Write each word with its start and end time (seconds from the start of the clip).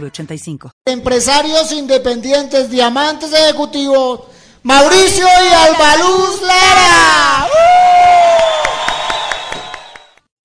906985. 0.00 0.70
Empresarios 0.86 1.72
independientes, 1.72 2.70
diamantes 2.70 3.32
ejecutivos, 3.32 4.20
Mauricio 4.62 5.26
y 5.26 5.54
Albaluz 5.54 6.42
Lara. 6.42 7.48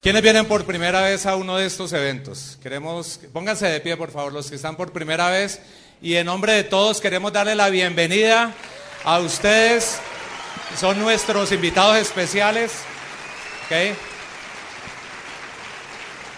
¿Quiénes 0.02 0.22
vienen 0.22 0.46
por 0.46 0.66
primera 0.66 1.02
vez 1.02 1.26
a 1.26 1.36
uno 1.36 1.58
de 1.58 1.66
estos 1.66 1.92
eventos? 1.92 2.58
Queremos, 2.62 3.20
pónganse 3.34 3.68
de 3.68 3.82
pie 3.82 3.98
por 3.98 4.12
favor, 4.12 4.32
los 4.32 4.50
que 4.50 4.56
están 4.56 4.78
por 4.78 4.94
primera 4.94 5.30
vez. 5.30 5.60
Y 6.02 6.16
en 6.16 6.26
nombre 6.26 6.54
de 6.54 6.64
todos 6.64 7.02
queremos 7.02 7.34
darle 7.34 7.56
la 7.56 7.70
bienvenida 7.70 8.54
a 9.04 9.20
ustedes. 9.20 10.00
Son 10.80 10.98
nuestros 11.00 11.52
invitados 11.52 11.98
especiales. 11.98 12.72
¿ok? 13.66 14.09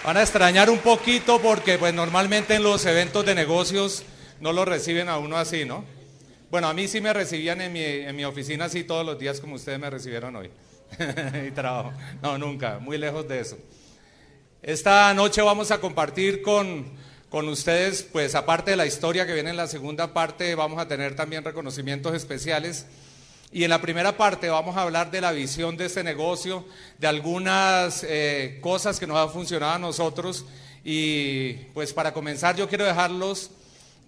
Van 0.03 0.17
a 0.17 0.23
extrañar 0.23 0.71
un 0.71 0.79
poquito 0.79 1.39
porque 1.39 1.77
pues 1.77 1.93
normalmente 1.93 2.55
en 2.55 2.63
los 2.63 2.83
eventos 2.87 3.23
de 3.23 3.35
negocios 3.35 4.03
no 4.39 4.51
lo 4.51 4.65
reciben 4.65 5.09
a 5.09 5.19
uno 5.19 5.37
así, 5.37 5.63
¿no? 5.63 5.85
Bueno, 6.49 6.67
a 6.67 6.73
mí 6.73 6.87
sí 6.87 7.01
me 7.01 7.13
recibían 7.13 7.61
en 7.61 7.71
mi, 7.71 7.83
en 7.83 8.15
mi 8.15 8.25
oficina 8.25 8.65
así 8.65 8.83
todos 8.83 9.05
los 9.05 9.19
días 9.19 9.39
como 9.39 9.55
ustedes 9.55 9.77
me 9.77 9.91
recibieron 9.91 10.35
hoy. 10.35 10.49
y 11.47 11.51
trabajo. 11.51 11.93
No, 12.23 12.39
nunca, 12.39 12.79
muy 12.79 12.97
lejos 12.97 13.27
de 13.27 13.41
eso. 13.41 13.59
Esta 14.63 15.13
noche 15.13 15.43
vamos 15.43 15.69
a 15.69 15.79
compartir 15.79 16.41
con, 16.41 16.91
con 17.29 17.47
ustedes, 17.47 18.01
pues 18.01 18.33
aparte 18.33 18.71
de 18.71 18.77
la 18.77 18.87
historia 18.87 19.27
que 19.27 19.35
viene 19.35 19.51
en 19.51 19.57
la 19.57 19.67
segunda 19.67 20.15
parte, 20.15 20.55
vamos 20.55 20.79
a 20.79 20.87
tener 20.87 21.15
también 21.15 21.43
reconocimientos 21.43 22.15
especiales. 22.15 22.87
Y 23.53 23.65
en 23.65 23.69
la 23.69 23.81
primera 23.81 24.15
parte 24.15 24.47
vamos 24.47 24.77
a 24.77 24.83
hablar 24.83 25.11
de 25.11 25.19
la 25.19 25.33
visión 25.33 25.75
de 25.75 25.87
este 25.87 26.03
negocio, 26.03 26.65
de 26.97 27.07
algunas 27.07 28.05
eh, 28.07 28.59
cosas 28.61 28.97
que 28.97 29.07
nos 29.07 29.17
han 29.17 29.29
funcionado 29.29 29.73
a 29.73 29.79
nosotros. 29.79 30.45
Y 30.85 31.53
pues 31.73 31.91
para 31.93 32.13
comenzar 32.13 32.55
yo 32.55 32.69
quiero 32.69 32.85
dejarlos 32.85 33.51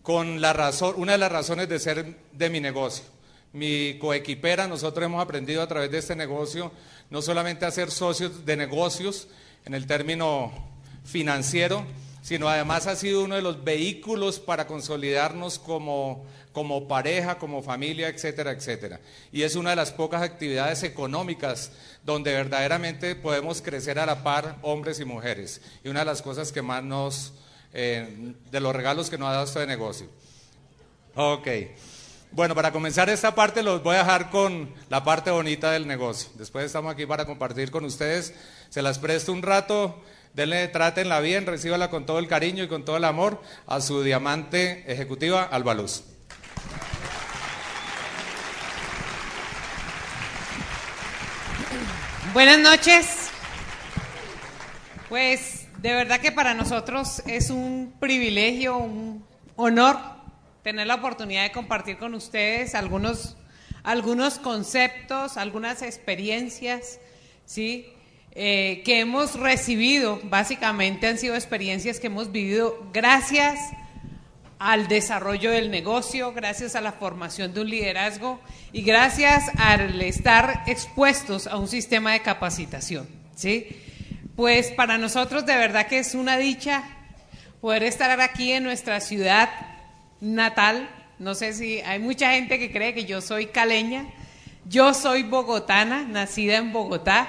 con 0.01 0.39
la 0.39 0.53
razón, 0.53 0.95
una 0.97 1.11
de 1.13 1.17
las 1.17 1.31
razones 1.31 1.67
de 1.67 1.79
ser 1.79 2.15
de 2.31 2.49
mi 2.49 2.61
negocio. 2.61 3.03
Mi 3.51 3.97
coequipera, 3.99 4.67
nosotros 4.67 5.05
hemos 5.05 5.21
aprendido 5.21 5.61
a 5.61 5.67
través 5.67 5.91
de 5.91 5.97
este 5.97 6.15
negocio 6.15 6.71
no 7.09 7.21
solamente 7.21 7.65
a 7.65 7.71
ser 7.71 7.91
socios 7.91 8.45
de 8.45 8.55
negocios 8.55 9.27
en 9.65 9.73
el 9.73 9.85
término 9.85 10.51
financiero, 11.03 11.85
sino 12.21 12.47
además 12.47 12.87
ha 12.87 12.95
sido 12.95 13.23
uno 13.23 13.35
de 13.35 13.41
los 13.41 13.63
vehículos 13.63 14.39
para 14.39 14.67
consolidarnos 14.67 15.59
como, 15.59 16.25
como 16.53 16.87
pareja, 16.87 17.39
como 17.39 17.63
familia, 17.63 18.07
etcétera, 18.07 18.51
etcétera. 18.51 18.99
Y 19.31 19.41
es 19.41 19.55
una 19.55 19.71
de 19.71 19.75
las 19.75 19.91
pocas 19.91 20.21
actividades 20.21 20.83
económicas 20.83 21.71
donde 22.05 22.31
verdaderamente 22.31 23.15
podemos 23.15 23.61
crecer 23.61 23.99
a 23.99 24.05
la 24.05 24.23
par 24.23 24.57
hombres 24.61 24.99
y 24.99 25.05
mujeres. 25.05 25.61
Y 25.83 25.89
una 25.89 25.99
de 25.99 26.05
las 26.05 26.21
cosas 26.21 26.51
que 26.51 26.61
más 26.61 26.83
nos, 26.83 27.33
eh, 27.73 28.33
de 28.51 28.59
los 28.59 28.75
regalos 28.75 29.09
que 29.09 29.17
nos 29.17 29.29
ha 29.29 29.33
dado 29.33 29.45
este 29.45 29.65
negocio. 29.65 30.07
Ok. 31.15 31.47
Bueno, 32.31 32.55
para 32.55 32.71
comenzar 32.71 33.09
esta 33.09 33.35
parte 33.35 33.61
los 33.61 33.83
voy 33.83 33.95
a 33.95 33.99
dejar 33.99 34.29
con 34.29 34.73
la 34.89 35.03
parte 35.03 35.31
bonita 35.31 35.71
del 35.71 35.87
negocio. 35.87 36.29
Después 36.35 36.65
estamos 36.65 36.93
aquí 36.93 37.05
para 37.05 37.25
compartir 37.25 37.71
con 37.71 37.83
ustedes. 37.83 38.33
Se 38.69 38.81
las 38.81 38.99
presto 38.99 39.31
un 39.31 39.41
rato. 39.41 40.01
Denle, 40.33 40.67
trátenla 40.67 41.19
bien, 41.19 41.45
recíbala 41.45 41.91
con 41.91 42.07
todo 42.07 42.17
el 42.17 42.27
cariño 42.27 42.63
y 42.63 42.67
con 42.67 42.85
todo 42.85 42.97
el 42.97 43.05
amor 43.05 43.39
a 43.67 43.81
su 43.81 44.01
diamante 44.01 44.83
ejecutiva, 44.91 45.43
Albaluz. 45.43 46.12
Buenas 52.33 52.57
noches. 52.57 53.29
Pues 55.07 55.67
de 55.77 55.93
verdad 55.93 56.19
que 56.19 56.31
para 56.31 56.55
nosotros 56.55 57.21
es 57.27 57.51
un 57.51 57.93
privilegio, 57.99 58.77
un 58.77 59.23
honor 59.55 59.99
tener 60.63 60.87
la 60.87 60.95
oportunidad 60.95 61.43
de 61.43 61.51
compartir 61.51 61.99
con 61.99 62.15
ustedes 62.15 62.73
algunos, 62.73 63.37
algunos 63.83 64.39
conceptos, 64.39 65.37
algunas 65.37 65.83
experiencias, 65.83 66.99
¿sí? 67.45 67.85
Eh, 68.31 68.81
que 68.83 69.01
hemos 69.01 69.35
recibido, 69.39 70.19
básicamente 70.23 71.05
han 71.05 71.19
sido 71.19 71.35
experiencias 71.35 71.99
que 71.99 72.07
hemos 72.07 72.31
vivido 72.31 72.89
gracias 72.91 73.59
al 74.63 74.87
desarrollo 74.87 75.51
del 75.51 75.69
negocio, 75.69 76.31
gracias 76.31 76.77
a 76.77 76.81
la 76.81 76.93
formación 76.93 77.53
de 77.53 77.59
un 77.59 77.69
liderazgo 77.69 78.39
y 78.71 78.81
gracias 78.81 79.43
al 79.57 80.01
estar 80.01 80.63
expuestos 80.67 81.47
a 81.47 81.57
un 81.57 81.67
sistema 81.67 82.13
de 82.13 82.21
capacitación, 82.21 83.05
¿sí? 83.35 83.67
Pues 84.37 84.71
para 84.71 84.97
nosotros 84.97 85.45
de 85.45 85.57
verdad 85.57 85.87
que 85.87 85.99
es 85.99 86.15
una 86.15 86.37
dicha 86.37 86.81
poder 87.59 87.83
estar 87.83 88.21
aquí 88.21 88.53
en 88.53 88.63
nuestra 88.63 89.01
ciudad 89.01 89.49
natal. 90.21 90.89
No 91.19 91.35
sé 91.35 91.51
si 91.51 91.81
hay 91.81 91.99
mucha 91.99 92.31
gente 92.31 92.57
que 92.57 92.71
cree 92.71 92.93
que 92.93 93.03
yo 93.03 93.19
soy 93.19 93.47
caleña. 93.47 94.05
Yo 94.65 94.93
soy 94.93 95.23
bogotana, 95.23 96.03
nacida 96.03 96.55
en 96.55 96.71
Bogotá. 96.71 97.27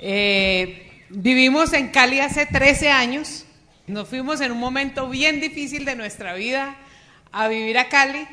Eh, 0.00 1.04
vivimos 1.08 1.72
en 1.72 1.88
Cali 1.88 2.20
hace 2.20 2.46
13 2.46 2.90
años. 2.90 3.43
Nos 3.86 4.08
fuimos 4.08 4.40
en 4.40 4.52
un 4.52 4.58
momento 4.58 5.08
bien 5.08 5.40
difícil 5.40 5.84
de 5.84 5.94
nuestra 5.94 6.34
vida 6.34 6.76
a 7.32 7.48
vivir 7.48 7.78
a 7.78 7.88
Cali. 7.88 8.26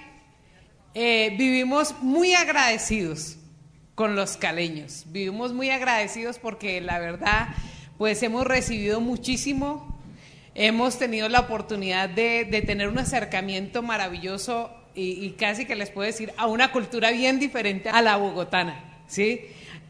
Eh, 0.94 1.36
vivimos 1.38 1.96
muy 2.02 2.34
agradecidos 2.34 3.38
con 3.96 4.16
los 4.16 4.38
caleños. 4.38 5.06
Vivimos 5.08 5.54
muy 5.54 5.70
agradecidos 5.70 6.40
porque 6.40 6.82
la 6.82 7.00
verdad, 7.00 7.50
pues 7.98 8.24
hemos 8.24 8.46
recibido 8.48 9.02
muchísimo 9.02 9.92
hemos 10.56 10.98
tenido 10.98 11.30
la 11.30 11.42
oportunidad 11.42 12.10
de, 12.10 12.64
tener 12.66 12.88
un 12.88 13.00
acercamiento 13.00 13.82
maravilloso 13.82 14.72
y, 14.94 15.32
casi 15.32 15.66
que 15.66 15.76
les 15.76 15.90
puedo 15.90 16.06
decir 16.06 16.34
a 16.38 16.48
una 16.48 16.72
cultura 16.72 17.12
bien 17.12 17.40
diferente 17.40 17.90
a 17.90 18.02
la 18.02 18.18
bogotana, 18.18 19.04
¿sí? 19.08 19.42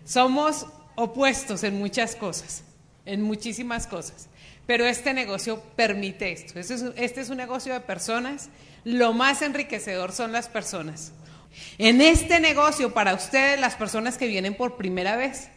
Somos 0.05 0.67
opuestos 0.95 1.63
en 1.63 1.79
muchas 1.79 2.15
cosas, 2.15 2.63
en 3.05 3.23
muchísimas 3.23 3.87
cosas, 3.87 4.27
pero 4.71 4.85
este 4.85 5.13
negocio 5.13 5.61
permite 5.75 6.31
esto. 6.31 6.57
Este 6.57 7.19
es, 7.19 7.29
un 7.29 7.35
negocio 7.35 7.73
de 7.73 7.81
personas, 7.81 8.47
lo 8.85 9.11
más 9.11 9.41
enriquecedor 9.41 10.13
son 10.13 10.31
las 10.31 10.47
personas. 10.47 11.11
En 11.77 11.99
este 11.99 12.39
negocio, 12.39 12.93
para 12.93 13.13
ustedes, 13.13 13.59
las 13.59 13.75
personas 13.75 14.17
que 14.17 14.27
vienen 14.27 14.55
por 14.55 14.77
primera 14.77 15.17
vez, 15.17 15.49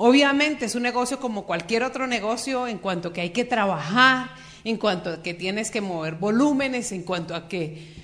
Obviamente 0.00 0.64
es 0.64 0.74
un 0.74 0.84
negocio 0.84 1.20
como 1.20 1.44
cualquier 1.44 1.82
otro 1.82 2.06
negocio 2.06 2.66
en 2.66 2.78
cuanto 2.78 3.08
a 3.08 3.12
que 3.12 3.20
hay 3.20 3.30
que 3.30 3.44
trabajar, 3.44 4.30
en 4.64 4.78
cuanto 4.78 5.10
a 5.10 5.22
que 5.22 5.34
tienes 5.34 5.70
que 5.70 5.82
mover 5.82 6.14
volúmenes, 6.14 6.92
en 6.92 7.02
cuanto 7.02 7.34
a 7.34 7.46
que 7.46 7.94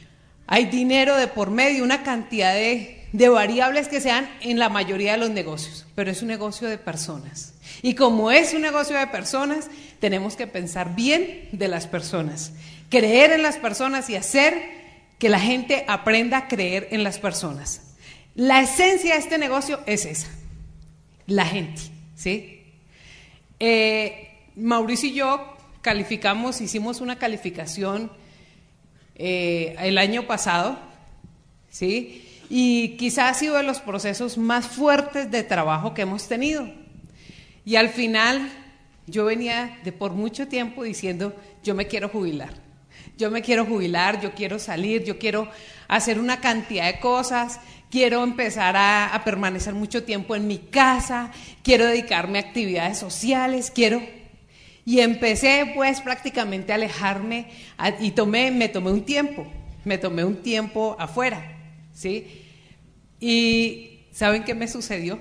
hay 0.46 0.66
dinero 0.66 1.16
de 1.16 1.28
por 1.28 1.50
medio, 1.50 1.82
una 1.82 2.02
cantidad 2.02 2.52
de, 2.52 3.06
de 3.12 3.28
variables 3.30 3.88
que 3.88 4.02
sean 4.02 4.28
en 4.42 4.58
la 4.58 4.68
mayoría 4.68 5.12
de 5.12 5.18
los 5.18 5.30
negocios, 5.30 5.86
pero 5.94 6.10
es 6.10 6.20
un 6.20 6.28
negocio 6.28 6.68
de 6.68 6.76
personas. 6.76 7.53
Y 7.82 7.94
como 7.94 8.30
es 8.30 8.54
un 8.54 8.62
negocio 8.62 8.96
de 8.98 9.06
personas, 9.06 9.68
tenemos 10.00 10.36
que 10.36 10.46
pensar 10.46 10.94
bien 10.94 11.48
de 11.52 11.68
las 11.68 11.86
personas, 11.86 12.52
creer 12.90 13.32
en 13.32 13.42
las 13.42 13.56
personas 13.56 14.08
y 14.10 14.16
hacer 14.16 14.54
que 15.18 15.28
la 15.28 15.40
gente 15.40 15.84
aprenda 15.88 16.38
a 16.38 16.48
creer 16.48 16.88
en 16.90 17.04
las 17.04 17.18
personas. 17.18 17.94
La 18.34 18.60
esencia 18.60 19.14
de 19.14 19.20
este 19.20 19.38
negocio 19.38 19.80
es 19.86 20.04
esa 20.06 20.28
la 21.26 21.44
gente, 21.44 21.82
¿sí? 22.14 22.62
Eh, 23.58 24.30
Mauricio 24.56 25.08
y 25.08 25.14
yo 25.14 25.56
calificamos, 25.80 26.60
hicimos 26.60 27.00
una 27.00 27.18
calificación 27.18 28.10
eh, 29.14 29.74
el 29.78 29.98
año 29.98 30.26
pasado, 30.26 30.78
¿sí? 31.70 32.28
Y 32.50 32.96
quizás 32.96 33.30
ha 33.30 33.38
sido 33.38 33.56
de 33.56 33.62
los 33.62 33.80
procesos 33.80 34.36
más 34.36 34.66
fuertes 34.66 35.30
de 35.30 35.42
trabajo 35.42 35.94
que 35.94 36.02
hemos 36.02 36.28
tenido. 36.28 36.68
Y 37.64 37.76
al 37.76 37.88
final 37.88 38.50
yo 39.06 39.24
venía 39.24 39.78
de 39.84 39.92
por 39.92 40.12
mucho 40.12 40.48
tiempo 40.48 40.82
diciendo, 40.82 41.34
yo 41.62 41.74
me 41.74 41.86
quiero 41.86 42.08
jubilar. 42.08 42.62
Yo 43.16 43.30
me 43.30 43.42
quiero 43.42 43.64
jubilar, 43.64 44.20
yo 44.20 44.32
quiero 44.34 44.58
salir, 44.58 45.04
yo 45.04 45.18
quiero 45.18 45.48
hacer 45.88 46.18
una 46.18 46.40
cantidad 46.40 46.86
de 46.86 47.00
cosas 47.00 47.60
quiero 47.94 48.24
empezar 48.24 48.74
a, 48.76 49.22
permanecer 49.24 49.72
mucho 49.72 50.02
tiempo 50.02 50.34
en 50.34 50.48
mi 50.48 50.58
casa, 50.58 51.30
quiero 51.62 51.86
dedicarme 51.86 52.38
a 52.38 52.42
actividades 52.42 52.98
sociales, 52.98 53.70
quiero... 53.72 54.02
Y 54.84 54.98
empecé 54.98 55.70
pues 55.76 56.00
prácticamente 56.00 56.72
a 56.72 56.74
alejarme 56.74 57.46
y 58.00 58.10
tomé, 58.10 58.50
me 58.50 58.68
tomé 58.68 58.90
un 58.90 59.04
tiempo, 59.04 59.46
me 59.84 59.96
tomé 59.96 60.24
un 60.24 60.42
tiempo 60.42 60.96
afuera, 60.98 61.56
¿sí? 61.92 62.42
Y 63.20 64.00
¿saben 64.10 64.42
qué 64.42 64.54
me 64.54 64.66
sucedió? 64.66 65.20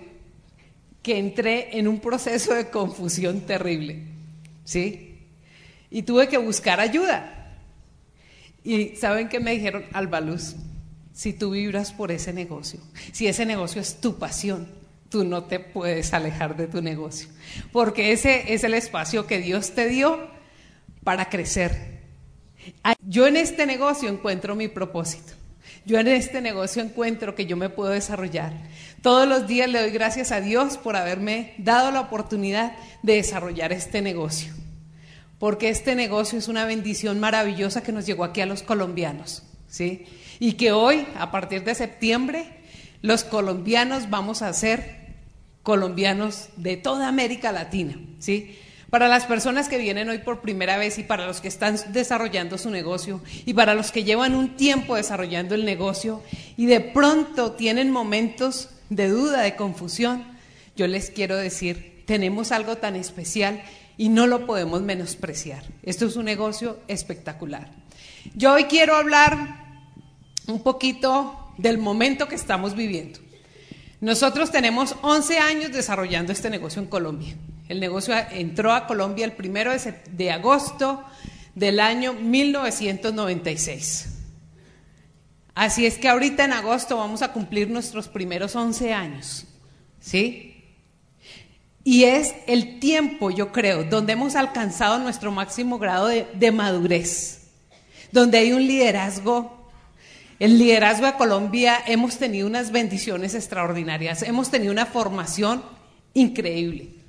Que 1.03 1.19
entré 1.19 1.77
en 1.77 1.87
un 1.87 1.99
proceso 1.99 2.53
de 2.55 2.69
confusión 2.69 3.41
terrible, 3.41 4.03
¿sí? 4.63 5.19
Y 5.91 6.01
tuve 6.01 6.27
que 6.27 6.39
buscar 6.39 6.79
ayuda. 6.79 7.59
Y 8.63 8.95
¿saben 8.95 9.29
qué 9.29 9.39
me 9.39 9.51
dijeron? 9.51 9.85
Albaluz, 9.93 10.55
si 11.13 11.33
tú 11.33 11.51
vibras 11.51 11.91
por 11.91 12.11
ese 12.11 12.33
negocio, 12.33 12.79
si 13.11 13.27
ese 13.27 13.45
negocio 13.45 13.81
es 13.81 14.01
tu 14.01 14.17
pasión, 14.17 14.67
tú 15.09 15.23
no 15.23 15.43
te 15.43 15.59
puedes 15.59 16.13
alejar 16.13 16.57
de 16.57 16.67
tu 16.67 16.81
negocio, 16.81 17.27
porque 17.71 18.13
ese 18.13 18.53
es 18.53 18.63
el 18.63 18.73
espacio 18.73 19.27
que 19.27 19.39
Dios 19.39 19.71
te 19.75 19.87
dio 19.87 20.27
para 21.03 21.29
crecer. 21.29 22.01
Yo 23.01 23.27
en 23.27 23.37
este 23.37 23.65
negocio 23.65 24.09
encuentro 24.09 24.55
mi 24.55 24.69
propósito. 24.69 25.33
Yo 25.85 25.99
en 25.99 26.07
este 26.07 26.41
negocio 26.41 26.81
encuentro 26.81 27.35
que 27.35 27.45
yo 27.45 27.57
me 27.57 27.69
puedo 27.69 27.91
desarrollar. 27.91 28.53
Todos 29.03 29.27
los 29.27 29.47
días 29.47 29.69
le 29.69 29.81
doy 29.81 29.91
gracias 29.91 30.31
a 30.31 30.39
Dios 30.39 30.77
por 30.77 30.95
haberme 30.95 31.55
dado 31.57 31.91
la 31.91 31.99
oportunidad 31.99 32.71
de 33.01 33.15
desarrollar 33.15 33.73
este 33.73 34.01
negocio. 34.01 34.53
Porque 35.39 35.67
este 35.67 35.93
negocio 35.93 36.39
es 36.39 36.47
una 36.47 36.63
bendición 36.63 37.19
maravillosa 37.19 37.83
que 37.83 37.91
nos 37.91 38.05
llegó 38.05 38.23
aquí 38.23 38.39
a 38.39 38.45
los 38.45 38.63
colombianos, 38.63 39.43
¿sí? 39.67 40.05
Y 40.39 40.53
que 40.53 40.71
hoy, 40.71 41.05
a 41.19 41.31
partir 41.31 41.65
de 41.65 41.75
septiembre, 41.75 42.45
los 43.01 43.25
colombianos 43.25 44.09
vamos 44.09 44.41
a 44.41 44.53
ser 44.53 45.15
colombianos 45.63 46.47
de 46.55 46.77
toda 46.77 47.09
América 47.09 47.51
Latina, 47.51 47.99
¿sí? 48.19 48.57
Para 48.89 49.09
las 49.09 49.25
personas 49.25 49.67
que 49.67 49.79
vienen 49.79 50.07
hoy 50.07 50.19
por 50.19 50.39
primera 50.39 50.77
vez 50.77 50.97
y 50.97 51.03
para 51.03 51.27
los 51.27 51.41
que 51.41 51.49
están 51.49 51.75
desarrollando 51.91 52.57
su 52.57 52.69
negocio 52.69 53.21
y 53.45 53.53
para 53.53 53.75
los 53.75 53.91
que 53.91 54.05
llevan 54.05 54.33
un 54.33 54.55
tiempo 54.55 54.95
desarrollando 54.95 55.55
el 55.55 55.65
negocio 55.65 56.23
y 56.55 56.67
de 56.67 56.79
pronto 56.79 57.51
tienen 57.51 57.91
momentos 57.91 58.69
de 58.95 59.09
duda, 59.09 59.41
de 59.41 59.55
confusión, 59.55 60.23
yo 60.75 60.87
les 60.87 61.09
quiero 61.09 61.35
decir, 61.35 62.03
tenemos 62.05 62.51
algo 62.51 62.77
tan 62.77 62.95
especial 62.95 63.63
y 63.97 64.09
no 64.09 64.27
lo 64.27 64.45
podemos 64.45 64.81
menospreciar. 64.81 65.63
Esto 65.83 66.05
es 66.05 66.15
un 66.15 66.25
negocio 66.25 66.79
espectacular. 66.87 67.71
Yo 68.35 68.53
hoy 68.53 68.65
quiero 68.65 68.95
hablar 68.95 69.63
un 70.47 70.61
poquito 70.61 71.53
del 71.57 71.77
momento 71.77 72.27
que 72.27 72.35
estamos 72.35 72.75
viviendo. 72.75 73.19
Nosotros 74.01 74.51
tenemos 74.51 74.95
11 75.01 75.39
años 75.39 75.71
desarrollando 75.71 76.33
este 76.33 76.49
negocio 76.49 76.81
en 76.81 76.87
Colombia. 76.87 77.35
El 77.69 77.79
negocio 77.79 78.13
entró 78.31 78.73
a 78.73 78.85
Colombia 78.85 79.25
el 79.25 79.31
primero 79.31 79.71
de 80.11 80.31
agosto 80.31 81.03
del 81.55 81.79
año 81.79 82.13
1996. 82.13 84.12
Así 85.55 85.85
es 85.85 85.97
que 85.97 86.09
ahorita 86.09 86.45
en 86.45 86.53
agosto 86.53 86.97
vamos 86.97 87.21
a 87.21 87.31
cumplir 87.31 87.69
nuestros 87.69 88.07
primeros 88.07 88.55
11 88.55 88.93
años. 88.93 89.45
¿Sí? 89.99 90.49
Y 91.83 92.05
es 92.05 92.33
el 92.47 92.79
tiempo, 92.79 93.29
yo 93.29 93.51
creo, 93.51 93.83
donde 93.83 94.13
hemos 94.13 94.35
alcanzado 94.35 94.99
nuestro 94.99 95.31
máximo 95.31 95.79
grado 95.79 96.07
de, 96.07 96.27
de 96.33 96.51
madurez, 96.51 97.49
donde 98.11 98.37
hay 98.37 98.53
un 98.53 98.65
liderazgo 98.65 99.63
el 100.39 100.57
liderazgo 100.57 101.05
de 101.05 101.13
Colombia 101.13 101.77
hemos 101.85 102.17
tenido 102.17 102.47
unas 102.47 102.71
bendiciones 102.71 103.35
extraordinarias, 103.35 104.23
hemos 104.23 104.49
tenido 104.49 104.73
una 104.73 104.85
formación 104.85 105.63
increíble 106.13 107.02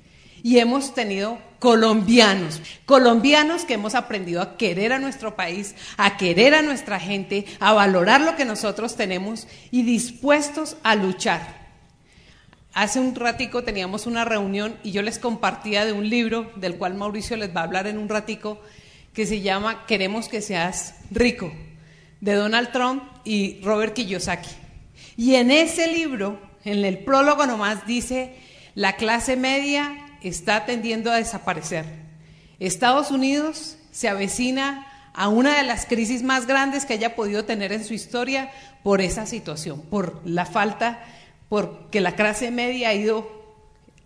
y 0.45 0.59
hemos 0.59 0.93
tenido 0.93 1.39
colombianos, 1.57 2.61
colombianos 2.85 3.65
que 3.65 3.73
hemos 3.73 3.95
aprendido 3.95 4.43
a 4.43 4.57
querer 4.57 4.93
a 4.93 4.99
nuestro 4.99 5.35
país, 5.35 5.73
a 5.97 6.17
querer 6.17 6.53
a 6.53 6.61
nuestra 6.61 6.99
gente, 6.99 7.47
a 7.59 7.73
valorar 7.73 8.21
lo 8.21 8.35
que 8.35 8.45
nosotros 8.45 8.95
tenemos 8.95 9.47
y 9.71 9.81
dispuestos 9.81 10.77
a 10.83 10.93
luchar. 10.93 11.65
Hace 12.75 12.99
un 12.99 13.15
ratico 13.15 13.63
teníamos 13.63 14.05
una 14.05 14.23
reunión 14.23 14.77
y 14.83 14.91
yo 14.91 15.01
les 15.01 15.17
compartía 15.17 15.83
de 15.83 15.93
un 15.93 16.07
libro 16.11 16.51
del 16.57 16.75
cual 16.75 16.93
Mauricio 16.93 17.37
les 17.37 17.49
va 17.49 17.61
a 17.61 17.63
hablar 17.63 17.87
en 17.87 17.97
un 17.97 18.07
ratico 18.07 18.61
que 19.13 19.25
se 19.25 19.41
llama 19.41 19.87
Queremos 19.87 20.29
que 20.29 20.43
seas 20.43 20.93
rico 21.09 21.51
de 22.21 22.35
Donald 22.35 22.71
Trump 22.71 23.01
y 23.23 23.61
Robert 23.63 23.95
Kiyosaki. 23.95 24.51
Y 25.17 25.33
en 25.37 25.49
ese 25.49 25.87
libro, 25.87 26.39
en 26.63 26.85
el 26.85 26.99
prólogo 26.99 27.47
nomás 27.47 27.87
dice, 27.87 28.35
la 28.75 28.95
clase 28.95 29.37
media 29.37 30.04
está 30.21 30.65
tendiendo 30.65 31.11
a 31.11 31.17
desaparecer. 31.17 31.85
Estados 32.59 33.11
Unidos 33.11 33.77
se 33.91 34.09
avecina 34.09 34.87
a 35.13 35.29
una 35.29 35.57
de 35.57 35.63
las 35.63 35.85
crisis 35.85 36.23
más 36.23 36.45
grandes 36.45 36.85
que 36.85 36.93
haya 36.93 37.15
podido 37.15 37.45
tener 37.45 37.71
en 37.71 37.85
su 37.85 37.93
historia 37.93 38.51
por 38.83 39.01
esa 39.01 39.25
situación, 39.25 39.81
por 39.81 40.21
la 40.25 40.45
falta, 40.45 41.03
porque 41.47 42.01
la 42.01 42.15
clase 42.15 42.51
media 42.51 42.89
ha 42.89 42.93
ido 42.93 43.29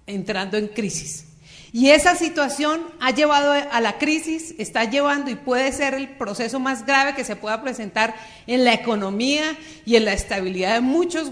entrando 0.06 0.58
en 0.58 0.68
crisis. 0.68 1.26
Y 1.72 1.90
esa 1.90 2.16
situación 2.16 2.82
ha 3.00 3.12
llevado 3.12 3.52
a 3.52 3.82
la 3.82 4.00
crisis, 4.00 4.56
está 4.58 4.86
llevando 4.86 5.30
y 5.30 5.36
puede 5.36 5.72
ser 5.72 5.94
el 5.94 6.10
proceso 6.10 6.60
más 6.60 6.86
grave 6.86 7.14
que 7.14 7.24
se 7.24 7.36
pueda 7.36 7.62
presentar 7.62 8.16
en 8.48 8.66
la 8.66 8.74
economía 8.74 9.56
y 9.86 9.96
en 9.96 10.06
la 10.06 10.14
estabilidad 10.14 10.74
de 10.76 10.82
muchos, 10.82 11.32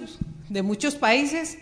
de 0.49 0.61
muchos 0.61 0.95
países 0.95 1.57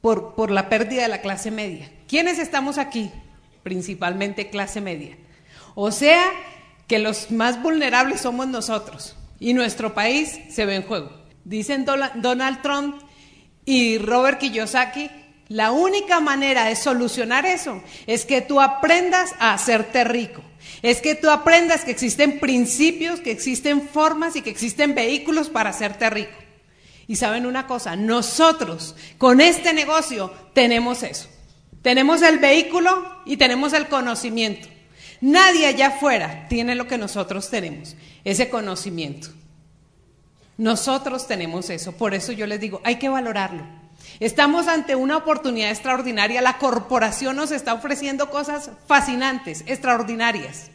por, 0.00 0.34
por 0.34 0.50
la 0.50 0.70
pérdida 0.70 1.02
de 1.02 1.08
la 1.08 1.20
clase 1.20 1.50
media. 1.50 1.90
¿Quiénes 2.08 2.38
estamos 2.38 2.78
aquí? 2.78 3.10
Principalmente 3.62 4.50
clase 4.50 4.80
media. 4.80 5.16
O 5.74 5.92
sea 5.92 6.24
que 6.86 6.98
los 6.98 7.30
más 7.30 7.62
vulnerables 7.62 8.22
somos 8.22 8.48
nosotros 8.48 9.14
y 9.38 9.54
nuestro 9.54 9.94
país 9.94 10.40
se 10.50 10.66
ve 10.66 10.76
en 10.76 10.82
juego. 10.82 11.12
Dicen 11.44 11.84
Donald 11.84 12.62
Trump 12.62 13.00
y 13.64 13.98
Robert 13.98 14.38
Kiyosaki 14.38 15.10
la 15.48 15.72
única 15.72 16.20
manera 16.20 16.64
de 16.64 16.76
solucionar 16.76 17.46
eso 17.46 17.82
es 18.06 18.26
que 18.26 18.42
tú 18.42 18.60
aprendas 18.60 19.34
a 19.38 19.54
hacerte 19.54 20.04
rico. 20.04 20.42
Es 20.82 21.00
que 21.00 21.14
tú 21.14 21.30
aprendas 21.30 21.84
que 21.84 21.90
existen 21.90 22.38
principios, 22.38 23.20
que 23.20 23.30
existen 23.30 23.88
formas 23.88 24.36
y 24.36 24.42
que 24.42 24.50
existen 24.50 24.94
vehículos 24.94 25.48
para 25.48 25.70
hacerte 25.70 26.10
rico. 26.10 26.36
Y 27.06 27.16
saben 27.16 27.46
una 27.46 27.66
cosa, 27.66 27.96
nosotros 27.96 28.94
con 29.16 29.40
este 29.40 29.72
negocio 29.72 30.30
tenemos 30.52 31.02
eso. 31.02 31.30
Tenemos 31.82 32.22
el 32.22 32.38
vehículo 32.38 33.22
y 33.24 33.36
tenemos 33.36 33.72
el 33.72 33.88
conocimiento. 33.88 34.68
Nadie 35.20 35.66
allá 35.66 35.88
afuera 35.88 36.46
tiene 36.48 36.74
lo 36.74 36.86
que 36.86 36.98
nosotros 36.98 37.50
tenemos, 37.50 37.96
ese 38.24 38.48
conocimiento. 38.48 39.28
Nosotros 40.56 41.26
tenemos 41.26 41.70
eso. 41.70 41.92
Por 41.92 42.14
eso 42.14 42.32
yo 42.32 42.46
les 42.46 42.60
digo, 42.60 42.80
hay 42.84 42.96
que 42.96 43.08
valorarlo. 43.08 43.64
Estamos 44.20 44.66
ante 44.66 44.96
una 44.96 45.16
oportunidad 45.16 45.70
extraordinaria. 45.70 46.42
La 46.42 46.58
corporación 46.58 47.36
nos 47.36 47.52
está 47.52 47.74
ofreciendo 47.74 48.30
cosas 48.30 48.70
fascinantes, 48.86 49.64
extraordinarias. 49.66 50.70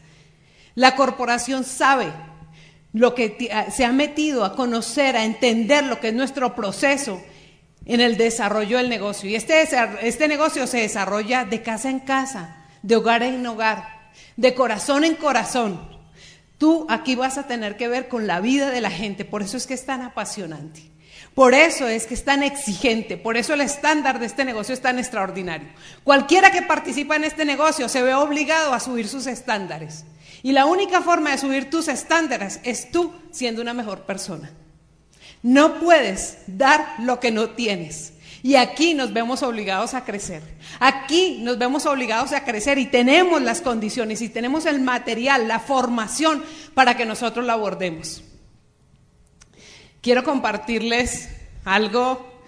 La 0.76 0.96
corporación 0.96 1.64
sabe 1.64 2.12
lo 2.94 3.16
que 3.16 3.50
se 3.72 3.86
ha 3.86 3.92
metido 3.92 4.46
a 4.46 4.56
conocer, 4.56 5.18
a 5.18 5.26
entender 5.26 5.84
lo 5.84 6.00
que 6.00 6.10
es 6.10 6.14
nuestro 6.14 6.56
proceso 6.56 7.22
en 7.86 8.02
el 8.02 8.18
desarrollo 8.18 8.78
del 8.78 8.90
negocio. 8.90 9.30
Y 9.30 9.36
este, 9.36 9.68
este 10.02 10.28
negocio 10.28 10.68
se 10.68 10.80
desarrolla 10.80 11.46
de 11.46 11.62
casa 11.62 11.90
en 11.90 12.00
casa, 12.00 12.58
de 12.82 12.96
hogar 12.96 13.24
en 13.24 13.46
hogar, 13.46 14.12
de 14.38 14.54
corazón 14.54 15.04
en 15.04 15.16
corazón. 15.16 15.80
Tú 16.58 16.86
aquí 16.90 17.16
vas 17.16 17.38
a 17.38 17.48
tener 17.48 17.76
que 17.76 17.88
ver 17.88 18.08
con 18.08 18.28
la 18.28 18.40
vida 18.40 18.70
de 18.70 18.82
la 18.82 18.92
gente, 18.92 19.26
por 19.26 19.42
eso 19.42 19.58
es 19.58 19.68
que 19.68 19.74
es 19.74 19.86
tan 19.86 20.02
apasionante. 20.02 20.94
Por 21.36 21.56
eso 21.56 21.88
es 21.88 22.06
que 22.06 22.14
es 22.14 22.24
tan 22.24 22.44
exigente, 22.44 23.18
por 23.18 23.38
eso 23.38 23.56
el 23.56 23.62
estándar 23.62 24.20
de 24.20 24.28
este 24.28 24.46
negocio 24.46 24.74
es 24.74 24.82
tan 24.82 25.00
extraordinario. 25.00 25.68
Cualquiera 26.04 26.52
que 26.52 26.62
participa 26.62 27.16
en 27.16 27.24
este 27.24 27.44
negocio 27.44 27.90
se 27.90 28.04
ve 28.04 28.14
obligado 28.14 28.72
a 28.72 28.80
subir 28.80 29.08
sus 29.08 29.26
estándares. 29.26 30.06
Y 30.44 30.52
la 30.52 30.66
única 30.66 31.02
forma 31.02 31.32
de 31.32 31.40
subir 31.40 31.72
tus 31.72 31.88
estándares 31.88 32.60
es 32.64 32.92
tú 32.92 33.14
siendo 33.32 33.64
una 33.64 33.74
mejor 33.74 34.02
persona. 34.02 34.52
No 35.44 35.80
puedes 35.80 36.40
dar 36.48 36.96
lo 37.00 37.20
que 37.20 37.32
no 37.32 37.52
tienes. 37.52 38.14
Y 38.42 38.56
aquí 38.56 38.94
nos 38.94 39.14
vemos 39.14 39.44
obligados 39.44 39.94
a 39.94 40.04
crecer. 40.04 40.42
Aquí 40.80 41.40
nos 41.42 41.58
vemos 41.58 41.86
obligados 41.86 42.34
a 42.34 42.44
crecer 42.44 42.78
y 42.78 42.88
tenemos 42.88 43.42
las 43.42 43.62
condiciones 43.62 44.22
y 44.22 44.30
tenemos 44.30 44.66
el 44.66 44.82
material, 44.82 45.48
la 45.48 45.60
formación 45.60 46.44
para 46.74 46.98
que 46.98 47.06
nosotros 47.06 47.46
la 47.46 47.54
abordemos 47.54 48.24
quiero 50.04 50.24
compartirles 50.26 51.30
algo, 51.64 52.44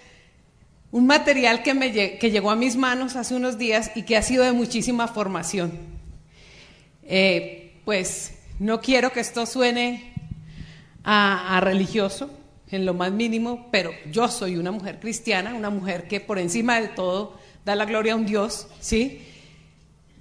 un 0.92 1.08
material 1.08 1.64
que, 1.64 1.74
me, 1.74 1.92
que 1.92 2.30
llegó 2.30 2.52
a 2.52 2.56
mis 2.56 2.75
manos 2.75 3.16
hace 3.16 3.34
unos 3.34 3.58
días 3.58 3.92
y 3.96 4.04
que 4.04 4.18
ha 4.18 4.22
sido 4.22 4.44
de 4.44 4.52
muchísima 4.52 5.08
formación. 5.08 5.72
Eh, 7.04 7.80
pues 7.86 8.34
no 8.60 8.82
quiero 8.82 9.12
que 9.14 9.22
esto 9.22 9.46
suene 9.46 10.14
a, 11.04 11.58
a 11.58 11.62
religioso 11.62 12.30
en 12.72 12.86
lo 12.86 12.93
más 12.93 13.12
mínimo, 13.12 13.67
pero 13.72 13.91
yo 14.12 14.27
soy 14.27 14.57
una 14.57 14.72
mujer 14.72 15.00
cristiana, 15.00 15.53
una 15.53 15.69
mujer 15.69 16.07
que 16.07 16.19
por 16.19 16.39
encima 16.39 16.79
de 16.81 16.88
todo 16.89 17.38
da 17.63 17.75
la 17.75 17.86
gloria 17.86 18.13
a 18.13 18.15
un 18.15 18.25
Dios, 18.25 18.67
¿sí? 18.79 19.22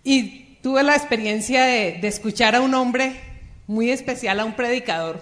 Y 0.02 0.56
tuve 0.62 0.82
la 0.82 0.94
experiencia 0.94 1.64
de, 1.64 2.06
escuchar 2.06 2.54
a 2.54 2.60
un 2.60 2.74
hombre 2.74 3.20
muy 3.66 3.90
especial, 3.90 4.40
a 4.40 4.44
un 4.44 4.54
predicador, 4.54 5.20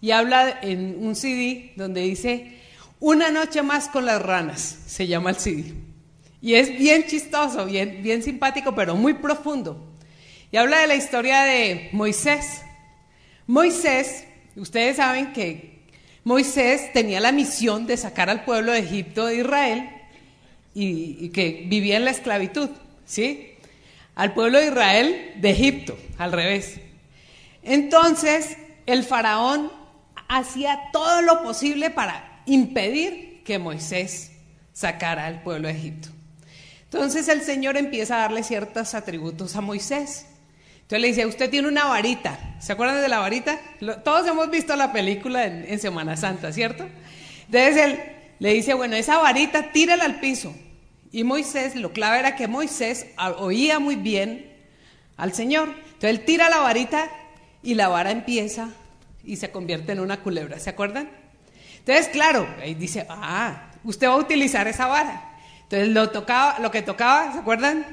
y 0.00 0.10
habla 0.10 0.58
en 0.62 0.96
un 0.98 1.14
CD 1.14 1.72
donde 1.76 2.02
dice, 2.02 2.58
una 3.00 3.30
noche 3.30 3.62
más 3.62 3.88
con 3.88 4.06
las 4.06 4.20
ranas, 4.20 4.78
se 4.86 5.06
llama 5.06 5.30
el 5.30 5.36
CD. 5.36 5.74
Y 6.40 6.54
es 6.54 6.78
bien 6.78 7.06
chistoso, 7.06 7.64
bien, 7.64 8.02
bien 8.02 8.22
simpático, 8.22 8.74
pero 8.74 8.96
muy 8.96 9.14
profundo. 9.14 9.94
Y 10.52 10.56
habla 10.58 10.78
de 10.80 10.86
la 10.86 10.94
historia 10.94 11.42
de 11.42 11.88
Moisés. 11.92 12.60
Moisés, 13.46 14.24
ustedes 14.54 14.96
saben 14.96 15.32
que 15.32 15.73
Moisés 16.24 16.92
tenía 16.92 17.20
la 17.20 17.32
misión 17.32 17.86
de 17.86 17.96
sacar 17.96 18.30
al 18.30 18.44
pueblo 18.44 18.72
de 18.72 18.80
Egipto 18.80 19.26
de 19.26 19.36
Israel 19.36 19.90
y, 20.74 21.18
y 21.20 21.28
que 21.30 21.64
vivía 21.66 21.96
en 21.96 22.04
la 22.04 22.10
esclavitud, 22.10 22.70
¿sí? 23.04 23.52
Al 24.14 24.32
pueblo 24.34 24.58
de 24.58 24.66
Israel 24.66 25.32
de 25.36 25.50
Egipto, 25.50 25.98
al 26.18 26.32
revés. 26.32 26.80
Entonces, 27.62 28.56
el 28.86 29.04
faraón 29.04 29.70
hacía 30.28 30.90
todo 30.92 31.22
lo 31.22 31.42
posible 31.42 31.90
para 31.90 32.42
impedir 32.46 33.42
que 33.44 33.58
Moisés 33.58 34.32
sacara 34.72 35.26
al 35.26 35.42
pueblo 35.42 35.68
de 35.68 35.74
Egipto. 35.74 36.08
Entonces 36.84 37.28
el 37.28 37.42
Señor 37.42 37.76
empieza 37.76 38.16
a 38.16 38.20
darle 38.20 38.42
ciertos 38.42 38.94
atributos 38.94 39.56
a 39.56 39.60
Moisés. 39.60 40.26
Entonces 40.84 41.00
le 41.00 41.08
dice, 41.08 41.26
usted 41.26 41.48
tiene 41.48 41.66
una 41.66 41.86
varita. 41.86 42.38
¿Se 42.60 42.72
acuerdan 42.72 43.00
de 43.00 43.08
la 43.08 43.18
varita? 43.18 43.58
todos 44.04 44.26
hemos 44.28 44.50
visto 44.50 44.76
la 44.76 44.92
película 44.92 45.46
en, 45.46 45.64
en, 45.66 45.78
Semana 45.78 46.14
Santa, 46.14 46.52
¿cierto? 46.52 46.86
Entonces 47.46 47.76
él 47.78 48.00
le 48.38 48.52
dice, 48.52 48.74
bueno, 48.74 48.94
esa 48.94 49.16
varita 49.16 49.72
tírala 49.72 50.04
al 50.04 50.20
piso. 50.20 50.54
Y 51.10 51.24
Moisés, 51.24 51.74
lo 51.74 51.92
clave 51.92 52.18
era 52.18 52.36
que 52.36 52.48
Moisés 52.48 53.06
oía 53.38 53.78
muy 53.78 53.96
bien 53.96 54.52
al 55.16 55.32
Señor. 55.32 55.68
Entonces 55.68 56.10
él 56.10 56.24
tira 56.26 56.50
la 56.50 56.58
varita 56.58 57.10
y 57.62 57.74
la 57.74 57.88
vara 57.88 58.10
empieza 58.10 58.68
y 59.24 59.36
se 59.36 59.50
convierte 59.50 59.92
en 59.92 60.00
una 60.00 60.20
culebra. 60.20 60.58
¿Se 60.58 60.68
acuerdan? 60.68 61.08
Entonces, 61.78 62.08
claro, 62.08 62.46
ahí 62.60 62.74
dice, 62.74 63.06
ah, 63.08 63.70
usted 63.84 64.06
va 64.06 64.14
a 64.14 64.18
utilizar 64.18 64.68
esa 64.68 64.86
vara. 64.86 65.38
Entonces 65.62 65.88
lo, 65.88 66.10
tocaba, 66.10 66.58
lo 66.58 66.70
que 66.70 66.82
tocaba, 66.82 67.32
¿se 67.32 67.38
acuerdan? 67.38 67.86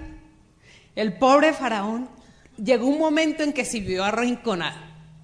El 0.96 1.14
pobre 1.14 1.54
faraón 1.54 2.10
llegó 2.58 2.88
un 2.88 3.00
momento 3.00 3.44
en 3.44 3.54
que 3.54 3.66
se 3.66 3.80
vio 3.80 4.04
arrinconado, 4.04 4.80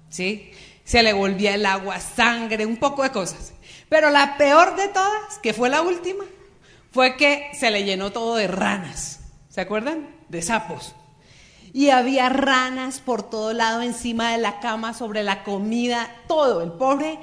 ¿sí? 0.08 0.50
Se 0.84 1.02
le 1.02 1.12
volvía 1.12 1.54
el 1.54 1.66
agua, 1.66 2.00
sangre, 2.00 2.64
un 2.64 2.76
poco 2.76 3.02
de 3.02 3.10
cosas. 3.10 3.52
Pero 3.88 4.10
la 4.10 4.36
peor 4.36 4.76
de 4.76 4.88
todas, 4.88 5.38
que 5.42 5.52
fue 5.52 5.68
la 5.68 5.82
última, 5.82 6.24
fue 6.90 7.16
que 7.16 7.50
se 7.54 7.70
le 7.70 7.84
llenó 7.84 8.12
todo 8.12 8.36
de 8.36 8.48
ranas, 8.48 9.20
¿se 9.48 9.60
acuerdan? 9.60 10.08
De 10.28 10.42
sapos. 10.42 10.94
Y 11.72 11.90
había 11.90 12.28
ranas 12.28 13.00
por 13.00 13.28
todo 13.28 13.52
lado, 13.52 13.82
encima 13.82 14.32
de 14.32 14.38
la 14.38 14.60
cama, 14.60 14.94
sobre 14.94 15.22
la 15.22 15.44
comida, 15.44 16.10
todo. 16.26 16.62
El 16.62 16.72
pobre 16.72 17.18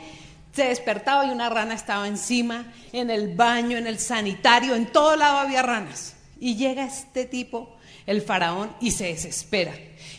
se 0.54 0.66
despertaba 0.66 1.26
y 1.26 1.32
una 1.32 1.50
rana 1.50 1.74
estaba 1.74 2.08
encima, 2.08 2.72
en 2.94 3.10
el 3.10 3.36
baño, 3.36 3.78
en 3.78 3.88
el 3.88 4.00
sanitario, 4.00 4.76
en 4.76 4.86
todo 4.92 5.16
lado 5.16 5.40
había 5.40 5.62
ranas. 5.62 6.16
Y 6.40 6.56
llega 6.56 6.86
este 6.86 7.26
tipo, 7.26 7.76
el 8.06 8.22
faraón, 8.22 8.74
y 8.80 8.92
se 8.92 9.06
desespera. 9.06 9.74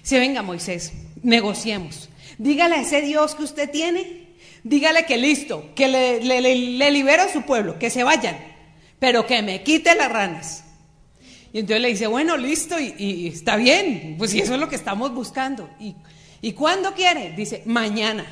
Dice, 0.07 0.21
venga 0.21 0.41
Moisés, 0.41 0.93
negociemos. 1.25 2.09
Dígale 2.39 2.77
a 2.77 2.83
ese 2.83 3.03
Dios 3.03 3.35
que 3.35 3.43
usted 3.43 3.69
tiene, 3.69 4.37
dígale 4.63 5.05
que 5.05 5.17
listo, 5.17 5.75
que 5.75 5.89
le, 5.89 6.21
le, 6.21 7.13
a 7.13 7.33
su 7.33 7.43
pueblo, 7.43 7.77
que 7.77 7.91
se 7.91 8.05
vayan, 8.05 8.39
pero 9.01 9.27
que 9.27 9.43
me 9.43 9.65
quite 9.65 9.97
las 9.97 10.13
ranas. 10.13 10.63
Y 11.53 11.59
entonces 11.59 11.83
le 11.83 11.89
dice, 11.89 12.07
bueno, 12.07 12.37
listo, 12.37 12.79
y, 12.79 12.95
y 12.97 13.27
está 13.27 13.57
bien, 13.57 14.15
pues 14.17 14.31
si 14.31 14.39
eso 14.39 14.55
es 14.55 14.61
lo 14.61 14.69
que 14.69 14.77
estamos 14.77 15.13
buscando. 15.13 15.69
¿Y, 15.81 15.97
¿Y 16.41 16.53
cuándo 16.53 16.95
quiere? 16.95 17.33
Dice, 17.33 17.65
mañana. 17.67 18.25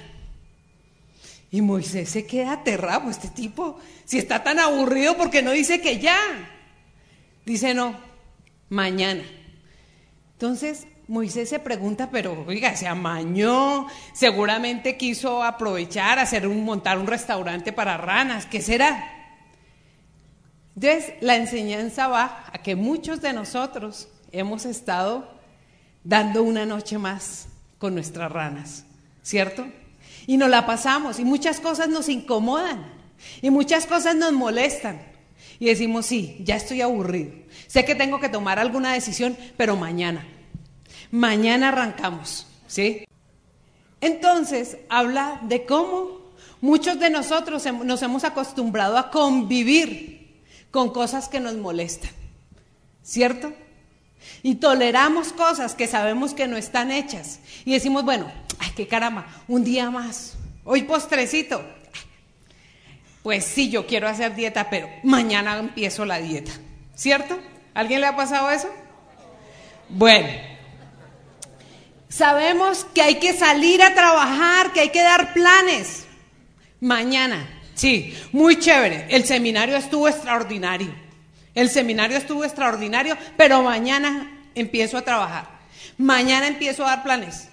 Y 1.50 1.60
Moisés 1.60 2.08
se 2.08 2.24
queda 2.24 2.52
aterrado, 2.52 3.10
este 3.10 3.30
tipo, 3.30 3.80
si 4.04 4.18
está 4.18 4.44
tan 4.44 4.60
aburrido, 4.60 5.16
porque 5.16 5.42
no 5.42 5.50
dice 5.50 5.80
que 5.80 5.98
ya? 5.98 6.20
Dice, 7.44 7.74
no, 7.74 7.98
mañana. 8.68 9.24
Entonces 10.34 10.86
Moisés 11.06 11.50
se 11.50 11.58
pregunta, 11.58 12.08
pero 12.10 12.44
oiga, 12.46 12.74
se 12.76 12.86
amañó, 12.86 13.86
seguramente 14.14 14.96
quiso 14.96 15.42
aprovechar, 15.42 16.18
hacer 16.18 16.46
un, 16.46 16.64
montar 16.64 16.98
un 16.98 17.06
restaurante 17.06 17.72
para 17.72 17.98
ranas, 17.98 18.46
¿qué 18.46 18.62
será? 18.62 19.10
Entonces, 20.74 21.14
la 21.20 21.36
enseñanza 21.36 22.08
va 22.08 22.44
a 22.52 22.58
que 22.58 22.74
muchos 22.74 23.20
de 23.20 23.32
nosotros 23.32 24.08
hemos 24.32 24.64
estado 24.64 25.28
dando 26.02 26.42
una 26.42 26.66
noche 26.66 26.98
más 26.98 27.48
con 27.78 27.94
nuestras 27.94 28.32
ranas, 28.32 28.84
¿cierto? 29.22 29.66
Y 30.26 30.36
nos 30.38 30.48
la 30.48 30.66
pasamos 30.66 31.18
y 31.18 31.24
muchas 31.24 31.60
cosas 31.60 31.88
nos 31.88 32.08
incomodan 32.08 32.92
y 33.42 33.50
muchas 33.50 33.86
cosas 33.86 34.16
nos 34.16 34.32
molestan. 34.32 35.00
Y 35.60 35.66
decimos, 35.66 36.06
sí, 36.06 36.38
ya 36.40 36.56
estoy 36.56 36.80
aburrido. 36.80 37.32
Sé 37.68 37.84
que 37.84 37.94
tengo 37.94 38.18
que 38.18 38.28
tomar 38.28 38.58
alguna 38.58 38.94
decisión, 38.94 39.36
pero 39.56 39.76
mañana. 39.76 40.26
Mañana 41.14 41.68
arrancamos, 41.68 42.44
¿sí? 42.66 43.06
Entonces, 44.00 44.78
habla 44.88 45.38
de 45.42 45.64
cómo 45.64 46.08
muchos 46.60 46.98
de 46.98 47.08
nosotros 47.08 47.64
nos 47.84 48.02
hemos 48.02 48.24
acostumbrado 48.24 48.98
a 48.98 49.12
convivir 49.12 50.42
con 50.72 50.90
cosas 50.92 51.28
que 51.28 51.38
nos 51.38 51.54
molestan, 51.54 52.10
¿cierto? 53.04 53.52
Y 54.42 54.56
toleramos 54.56 55.32
cosas 55.32 55.76
que 55.76 55.86
sabemos 55.86 56.34
que 56.34 56.48
no 56.48 56.56
están 56.56 56.90
hechas. 56.90 57.38
Y 57.64 57.74
decimos, 57.74 58.04
bueno, 58.04 58.28
ay, 58.58 58.72
qué 58.74 58.88
caramba, 58.88 59.24
un 59.46 59.62
día 59.62 59.92
más. 59.92 60.34
Hoy 60.64 60.82
postrecito. 60.82 61.64
Pues 63.22 63.44
sí, 63.44 63.70
yo 63.70 63.86
quiero 63.86 64.08
hacer 64.08 64.34
dieta, 64.34 64.68
pero 64.68 64.88
mañana 65.04 65.58
empiezo 65.58 66.06
la 66.06 66.18
dieta. 66.18 66.50
¿Cierto? 66.96 67.38
¿Alguien 67.72 68.00
le 68.00 68.08
ha 68.08 68.16
pasado 68.16 68.50
eso? 68.50 68.68
Bueno, 69.88 70.53
sabemos 72.14 72.86
que 72.94 73.02
hay 73.02 73.16
que 73.16 73.32
salir 73.32 73.82
a 73.82 73.94
trabajar, 73.94 74.72
que 74.72 74.80
hay 74.80 74.90
que 74.90 75.02
dar 75.02 75.32
planes. 75.32 76.04
Mañana, 76.80 77.62
sí, 77.74 78.16
muy 78.32 78.58
chévere. 78.58 79.06
El 79.10 79.24
seminario 79.24 79.76
estuvo 79.76 80.08
extraordinario. 80.08 80.94
El 81.54 81.70
seminario 81.70 82.16
estuvo 82.16 82.44
extraordinario, 82.44 83.16
pero 83.36 83.62
mañana 83.62 84.46
empiezo 84.54 84.96
a 84.96 85.02
trabajar. 85.02 85.48
Mañana 85.98 86.46
empiezo 86.46 86.84
a 86.84 86.90
dar 86.90 87.02
planes. 87.02 87.48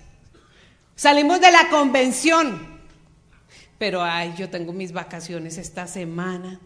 Salimos 0.95 1.41
de 1.41 1.51
la 1.51 1.69
convención, 1.69 2.81
pero 3.79 4.03
ay, 4.03 4.35
yo 4.37 4.49
tengo 4.49 4.73
mis 4.73 4.91
vacaciones 4.91 5.57
esta 5.57 5.87
semana. 5.87 6.59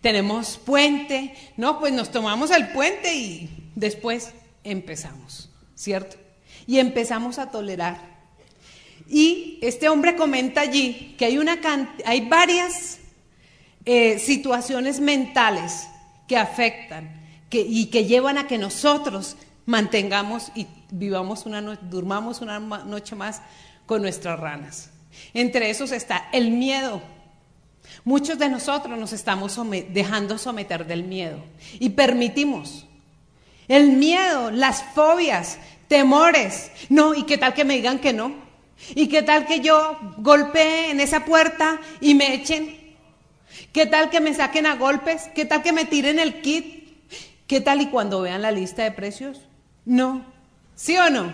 Tenemos 0.00 0.56
puente, 0.58 1.34
no, 1.56 1.80
pues 1.80 1.92
nos 1.92 2.12
tomamos 2.12 2.52
el 2.52 2.68
puente 2.68 3.12
y 3.14 3.72
después 3.74 4.30
empezamos, 4.62 5.50
¿cierto? 5.74 6.25
Y 6.66 6.78
empezamos 6.78 7.38
a 7.38 7.50
tolerar. 7.50 8.16
Y 9.08 9.58
este 9.62 9.88
hombre 9.88 10.16
comenta 10.16 10.62
allí 10.62 11.14
que 11.18 11.26
hay, 11.26 11.38
una 11.38 11.58
hay 12.04 12.28
varias 12.28 12.98
eh, 13.84 14.18
situaciones 14.18 15.00
mentales 15.00 15.86
que 16.26 16.36
afectan 16.36 17.24
que, 17.48 17.60
y 17.60 17.86
que 17.86 18.04
llevan 18.04 18.36
a 18.36 18.48
que 18.48 18.58
nosotros 18.58 19.36
mantengamos 19.64 20.50
y 20.54 20.66
vivamos 20.90 21.46
una 21.46 21.60
noche, 21.60 21.82
durmamos 21.84 22.40
una 22.40 22.58
noche 22.58 23.14
más 23.14 23.42
con 23.86 24.02
nuestras 24.02 24.38
ranas. 24.38 24.90
Entre 25.34 25.70
esos 25.70 25.92
está 25.92 26.28
el 26.32 26.50
miedo. 26.50 27.00
Muchos 28.04 28.38
de 28.38 28.48
nosotros 28.48 28.98
nos 28.98 29.12
estamos 29.12 29.58
dejando 29.90 30.38
someter 30.38 30.86
del 30.86 31.04
miedo 31.04 31.38
y 31.78 31.90
permitimos 31.90 32.86
el 33.68 33.92
miedo, 33.92 34.50
las 34.50 34.82
fobias, 34.94 35.58
temores. 35.88 36.70
No, 36.88 37.14
¿y 37.14 37.24
qué 37.24 37.38
tal 37.38 37.54
que 37.54 37.64
me 37.64 37.74
digan 37.74 37.98
que 37.98 38.12
no? 38.12 38.34
¿Y 38.94 39.08
qué 39.08 39.22
tal 39.22 39.46
que 39.46 39.60
yo 39.60 39.98
golpee 40.18 40.90
en 40.90 41.00
esa 41.00 41.24
puerta 41.24 41.80
y 42.00 42.14
me 42.14 42.34
echen? 42.34 42.76
¿Qué 43.72 43.86
tal 43.86 44.10
que 44.10 44.20
me 44.20 44.34
saquen 44.34 44.66
a 44.66 44.76
golpes? 44.76 45.30
¿Qué 45.34 45.44
tal 45.44 45.62
que 45.62 45.72
me 45.72 45.84
tiren 45.84 46.18
el 46.18 46.40
kit? 46.40 46.86
¿Qué 47.46 47.60
tal 47.60 47.80
y 47.80 47.86
cuando 47.86 48.20
vean 48.20 48.42
la 48.42 48.50
lista 48.50 48.82
de 48.82 48.90
precios? 48.90 49.40
No. 49.84 50.24
¿Sí 50.74 50.96
o 50.96 51.08
no? 51.10 51.32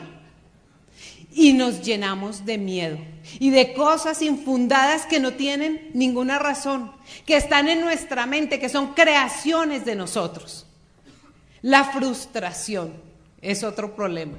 Y 1.34 1.54
nos 1.54 1.82
llenamos 1.82 2.44
de 2.44 2.58
miedo 2.58 2.98
y 3.38 3.50
de 3.50 3.72
cosas 3.72 4.22
infundadas 4.22 5.06
que 5.06 5.20
no 5.20 5.32
tienen 5.32 5.90
ninguna 5.94 6.38
razón, 6.38 6.92
que 7.24 7.36
están 7.36 7.68
en 7.68 7.80
nuestra 7.80 8.26
mente, 8.26 8.60
que 8.60 8.68
son 8.68 8.94
creaciones 8.94 9.84
de 9.84 9.96
nosotros. 9.96 10.66
La 11.62 11.84
frustración 11.84 13.11
es 13.42 13.62
otro 13.62 13.94
problema. 13.94 14.38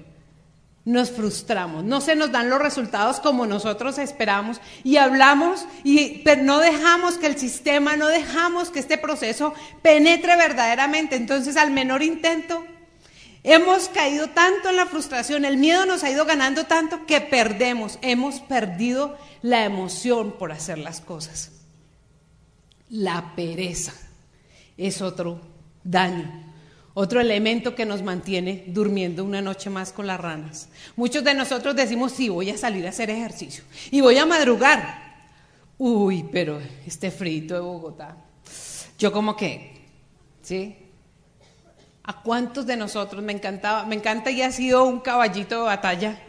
Nos 0.86 1.12
frustramos, 1.12 1.84
no 1.84 2.02
se 2.02 2.16
nos 2.16 2.32
dan 2.32 2.50
los 2.50 2.60
resultados 2.60 3.20
como 3.20 3.46
nosotros 3.46 3.98
esperamos. 4.00 4.60
Y 4.84 4.98
hablamos 4.98 5.66
y 5.84 6.24
pero 6.26 6.44
no 6.44 6.60
dejamos 6.60 7.18
que 7.18 7.28
el 7.28 7.38
sistema, 7.38 7.96
no 7.96 8.08
dejamos 8.08 8.70
que 8.70 8.80
este 8.80 8.98
proceso 8.98 9.54
penetre 9.82 10.36
verdaderamente. 10.36 11.16
Entonces, 11.16 11.56
al 11.56 11.72
menor 11.72 12.02
intento, 12.04 12.66
Hemos 13.44 13.90
caído 13.90 14.30
tanto 14.30 14.70
en 14.70 14.78
la 14.78 14.86
frustración, 14.86 15.44
el 15.44 15.58
miedo 15.58 15.86
nos 15.86 16.06
ha 16.06 16.10
ido 16.10 16.24
ganando 16.24 16.66
tanto 16.66 17.06
que 17.06 17.20
perdemos, 17.20 18.00
hemos 18.02 18.40
perdido 18.40 19.18
la 19.42 19.66
emoción 19.66 20.32
por 20.32 20.54
hacer 20.54 20.78
las 20.78 21.02
cosas. 21.02 21.52
La 22.90 23.36
pereza 23.36 23.94
es 24.78 25.02
otro 25.02 25.42
daño, 25.84 26.53
otro 26.94 27.20
elemento 27.20 27.76
que 27.76 27.86
nos 27.86 28.04
mantiene 28.04 28.66
durmiendo 28.68 29.24
una 29.24 29.42
noche 29.42 29.70
más 29.70 29.92
con 29.92 30.08
las 30.08 30.20
ranas. 30.20 30.70
Muchos 30.96 31.24
de 31.24 31.34
nosotros 31.34 31.76
decimos, 31.76 32.12
sí, 32.12 32.30
voy 32.30 32.50
a 32.50 32.58
salir 32.58 32.86
a 32.86 32.90
hacer 32.90 33.10
ejercicio 33.10 33.64
y 33.92 34.02
voy 34.02 34.18
a 34.18 34.26
madrugar. 34.26 35.02
Uy, 35.78 36.26
pero 36.32 36.60
este 36.86 37.10
frito 37.10 37.56
de 37.56 37.62
Bogotá, 37.62 38.16
yo 39.00 39.12
como 39.12 39.36
que, 39.36 39.82
¿sí? 40.42 40.76
¿A 42.04 42.22
cuántos 42.22 42.66
de 42.66 42.78
nosotros 42.78 43.24
me 43.24 43.34
encantaba, 43.34 43.86
me 43.86 43.96
encanta 43.96 44.30
y 44.30 44.42
ha 44.42 44.52
sido 44.52 44.84
un 44.84 45.00
caballito 45.00 45.56
de 45.56 45.64
batalla 45.64 46.22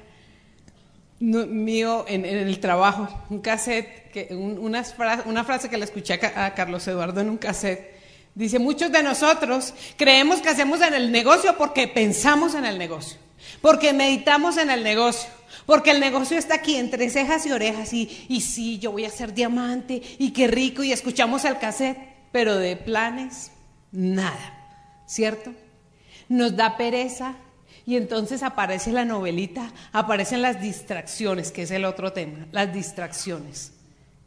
mío 1.20 2.04
en, 2.08 2.24
el 2.24 2.60
trabajo, 2.60 3.08
un 3.30 3.40
cassette, 3.40 4.30
una, 4.30 4.84
frase, 4.84 5.68
que 5.68 5.78
le 5.78 5.84
escuché 5.84 6.14
a, 6.14 6.54
Carlos 6.54 6.86
Eduardo 6.86 7.20
en 7.20 7.30
un 7.30 7.38
cassette. 7.38 7.93
Dice, 8.34 8.58
muchos 8.58 8.90
de 8.90 9.02
nosotros 9.02 9.74
creemos 9.96 10.40
que 10.40 10.48
hacemos 10.48 10.80
en 10.80 10.94
el 10.94 11.12
negocio 11.12 11.56
porque 11.56 11.86
pensamos 11.86 12.54
en 12.54 12.64
el 12.64 12.78
negocio, 12.78 13.18
porque 13.60 13.92
meditamos 13.92 14.56
en 14.56 14.70
el 14.70 14.82
negocio, 14.82 15.30
porque 15.66 15.92
el 15.92 16.00
negocio 16.00 16.36
está 16.36 16.56
aquí 16.56 16.76
entre 16.76 17.10
cejas 17.10 17.46
y 17.46 17.52
orejas 17.52 17.92
y, 17.92 18.26
y 18.28 18.40
sí, 18.40 18.78
yo 18.78 18.90
voy 18.90 19.04
a 19.04 19.10
ser 19.10 19.34
diamante 19.34 20.02
y 20.18 20.32
qué 20.32 20.48
rico 20.48 20.82
y 20.82 20.92
escuchamos 20.92 21.44
el 21.44 21.58
cassette, 21.58 21.98
pero 22.32 22.56
de 22.56 22.74
planes, 22.76 23.52
nada, 23.92 25.04
¿cierto? 25.06 25.52
nos 26.28 26.56
da 26.56 26.76
pereza 26.76 27.36
y 27.86 27.96
entonces 27.96 28.42
aparece 28.42 28.92
la 28.92 29.04
novelita, 29.04 29.72
aparecen 29.92 30.42
las 30.42 30.60
distracciones, 30.60 31.52
que 31.52 31.62
es 31.62 31.70
el 31.70 31.84
otro 31.84 32.12
tema, 32.12 32.46
las 32.50 32.72
distracciones. 32.72 33.72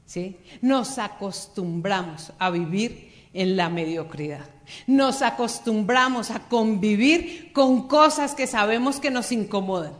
¿sí? 0.06 0.38
Nos 0.62 1.00
acostumbramos 1.00 2.34
a 2.38 2.50
vivir 2.52 3.07
en 3.38 3.56
la 3.56 3.70
mediocridad. 3.70 4.50
Nos 4.88 5.22
acostumbramos 5.22 6.32
a 6.32 6.40
convivir 6.40 7.54
con 7.54 7.88
cosas 7.88 8.34
que 8.34 8.48
sabemos 8.48 9.00
que 9.00 9.12
nos 9.12 9.32
incomodan. 9.32 9.94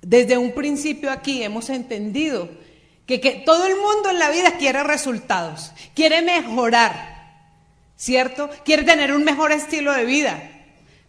Desde 0.00 0.38
un 0.38 0.52
principio 0.52 1.10
aquí 1.10 1.42
hemos 1.42 1.68
entendido 1.70 2.48
que, 3.04 3.20
que 3.20 3.42
todo 3.44 3.66
el 3.66 3.74
mundo 3.76 4.10
en 4.10 4.20
la 4.20 4.30
vida 4.30 4.52
quiere 4.58 4.84
resultados, 4.84 5.72
quiere 5.94 6.22
mejorar, 6.22 7.50
¿cierto? 7.96 8.48
Quiere 8.64 8.84
tener 8.84 9.12
un 9.12 9.24
mejor 9.24 9.50
estilo 9.50 9.92
de 9.92 10.04
vida. 10.04 10.40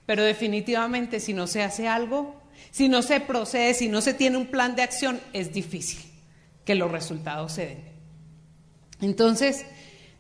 Pero 0.07 0.23
definitivamente 0.23 1.19
si 1.19 1.33
no 1.33 1.45
se 1.45 1.61
hace 1.61 1.87
algo, 1.87 2.35
si 2.71 2.89
no 2.89 3.03
se 3.03 3.19
procede, 3.19 3.75
si 3.75 3.89
no 3.89 4.01
se 4.01 4.15
tiene 4.15 4.37
un 4.37 4.47
plan 4.47 4.75
de 4.75 4.81
acción, 4.81 5.21
es 5.33 5.53
difícil 5.53 6.01
que 6.65 6.73
los 6.73 6.91
resultados 6.91 7.51
se 7.51 7.67
den. 7.67 7.91
Entonces, 9.01 9.65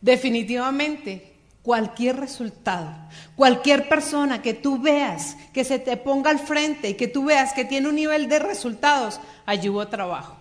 definitivamente, 0.01 1.31
cualquier 1.61 2.17
resultado, 2.17 2.91
cualquier 3.35 3.87
persona 3.87 4.41
que 4.41 4.53
tú 4.53 4.81
veas 4.81 5.37
que 5.53 5.63
se 5.63 5.79
te 5.79 5.95
ponga 5.95 6.31
al 6.31 6.39
frente 6.39 6.89
y 6.89 6.93
que 6.95 7.07
tú 7.07 7.25
veas 7.25 7.53
que 7.53 7.65
tiene 7.65 7.87
un 7.87 7.95
nivel 7.95 8.27
de 8.27 8.39
resultados, 8.39 9.19
allí 9.45 9.69
hubo 9.69 9.87
trabajo, 9.87 10.37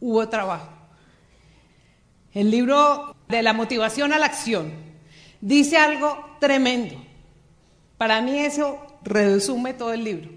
hubo 0.00 0.28
trabajo. 0.28 0.70
El 2.32 2.50
libro 2.50 3.16
de 3.28 3.42
la 3.42 3.52
motivación 3.52 4.12
a 4.12 4.18
la 4.18 4.26
acción 4.26 4.72
dice 5.40 5.76
algo 5.76 6.36
tremendo. 6.40 7.02
Para 7.96 8.20
mí 8.20 8.38
eso 8.38 8.84
resume 9.02 9.72
todo 9.72 9.92
el 9.92 10.04
libro. 10.04 10.30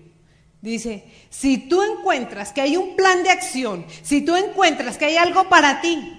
Dice, 0.62 1.06
si 1.30 1.58
tú 1.58 1.82
encuentras 1.82 2.54
que 2.54 2.62
hay 2.62 2.77
un 2.77 2.96
plan 2.96 3.24
de 3.24 3.30
acción, 3.30 3.86
si 4.04 4.22
tú 4.22 4.36
encuentras 4.36 4.98
que 4.98 5.06
hay 5.06 5.18
algo 5.18 5.50
para 5.50 5.82
ti, 5.82 6.17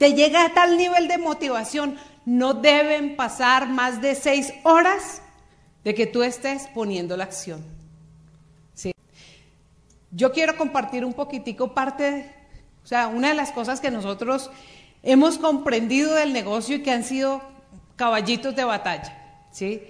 te 0.00 0.14
llega 0.14 0.46
a 0.46 0.54
tal 0.54 0.78
nivel 0.78 1.08
de 1.08 1.18
motivación, 1.18 1.98
no 2.24 2.54
deben 2.54 3.16
pasar 3.16 3.68
más 3.68 4.00
de 4.00 4.14
seis 4.14 4.54
horas 4.62 5.20
de 5.84 5.94
que 5.94 6.06
tú 6.06 6.22
estés 6.22 6.68
poniendo 6.74 7.18
la 7.18 7.24
acción. 7.24 7.62
¿Sí? 8.72 8.94
Yo 10.10 10.32
quiero 10.32 10.56
compartir 10.56 11.04
un 11.04 11.12
poquitico 11.12 11.74
parte, 11.74 12.34
o 12.82 12.86
sea, 12.86 13.08
una 13.08 13.28
de 13.28 13.34
las 13.34 13.52
cosas 13.52 13.82
que 13.82 13.90
nosotros 13.90 14.50
hemos 15.02 15.36
comprendido 15.36 16.14
del 16.14 16.32
negocio 16.32 16.76
y 16.76 16.82
que 16.82 16.92
han 16.92 17.04
sido 17.04 17.42
caballitos 17.96 18.56
de 18.56 18.64
batalla. 18.64 19.44
¿sí? 19.52 19.82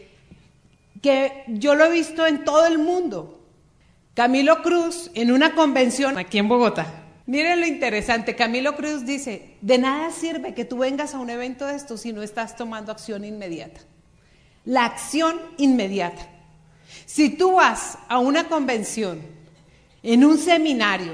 que 1.03 1.45
yo 1.47 1.77
lo 1.77 1.85
he 1.85 1.91
visto 1.93 2.27
en 2.27 2.45
todo 2.45 2.67
el 2.67 2.79
mundo. 2.79 3.41
Camilo 4.15 4.61
Cruz, 4.63 5.11
en 5.15 5.31
una 5.31 5.55
convención 5.55 6.19
aquí 6.19 6.39
en 6.39 6.49
Bogotá, 6.49 6.87
miren 7.31 7.61
lo 7.61 7.67
interesante, 7.67 8.35
Camilo 8.35 8.75
Cruz 8.75 9.07
dice, 9.07 9.55
de 9.61 9.79
nada 9.79 10.11
sirve 10.11 10.53
que 10.53 10.65
tú 10.65 10.79
vengas 10.79 11.15
a 11.15 11.21
un 11.21 11.31
evento 11.31 11.65
de 11.65 11.77
esto 11.77 11.97
si 11.97 12.13
no 12.13 12.23
estás 12.25 12.57
tomando 12.57 12.91
acción 12.91 13.25
inmediata. 13.25 13.81
La 14.65 14.85
acción 14.85 15.41
inmediata. 15.57 16.27
Si 17.07 17.31
tú 17.31 17.53
vas 17.53 17.99
a 18.09 18.19
una 18.19 18.49
convención, 18.49 19.23
en 20.03 20.25
un 20.25 20.39
seminario, 20.39 21.13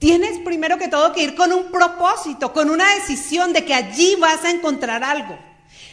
tienes 0.00 0.40
primero 0.40 0.76
que 0.76 0.88
todo 0.88 1.12
que 1.12 1.22
ir 1.22 1.36
con 1.36 1.52
un 1.52 1.70
propósito, 1.70 2.52
con 2.52 2.68
una 2.68 2.92
decisión 2.96 3.52
de 3.52 3.64
que 3.64 3.74
allí 3.74 4.16
vas 4.16 4.44
a 4.44 4.50
encontrar 4.50 5.04
algo. 5.04 5.38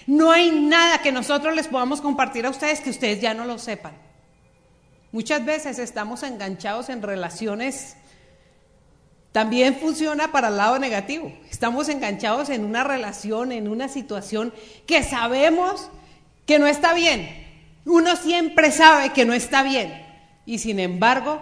No 0.08 0.32
hay 0.32 0.50
nada 0.50 1.04
que 1.04 1.12
nosotros 1.12 1.56
les 1.56 1.68
podamos 1.68 2.02
compartir 2.02 2.48
a 2.48 2.50
ustedes 2.50 2.82
que 2.82 2.90
ustedes 2.90 3.22
ya 3.22 3.36
no 3.36 3.46
lo 3.46 3.60
sepan. 3.60 3.94
Muchas 5.12 5.46
veces 5.46 5.78
estamos 5.78 6.24
enganchados 6.24 6.90
en 6.90 7.04
relaciones, 7.04 7.96
también 9.36 9.76
funciona 9.76 10.32
para 10.32 10.48
el 10.48 10.56
lado 10.56 10.80
negativo. 10.80 11.30
Estamos 11.52 11.90
enganchados 11.90 12.48
en 12.50 12.64
una 12.64 12.86
relación, 12.86 13.52
en 13.52 13.68
una 13.68 13.90
situación 13.90 14.54
que 14.88 15.04
sabemos 15.04 15.90
que 16.46 16.58
no 16.58 16.68
está 16.68 16.94
bien. 16.94 17.46
Uno 17.84 18.16
siempre 18.16 18.72
sabe 18.72 19.10
que 19.12 19.26
no 19.26 19.34
está 19.34 19.62
bien. 19.62 20.06
Y 20.46 20.60
sin 20.60 20.80
embargo, 20.80 21.42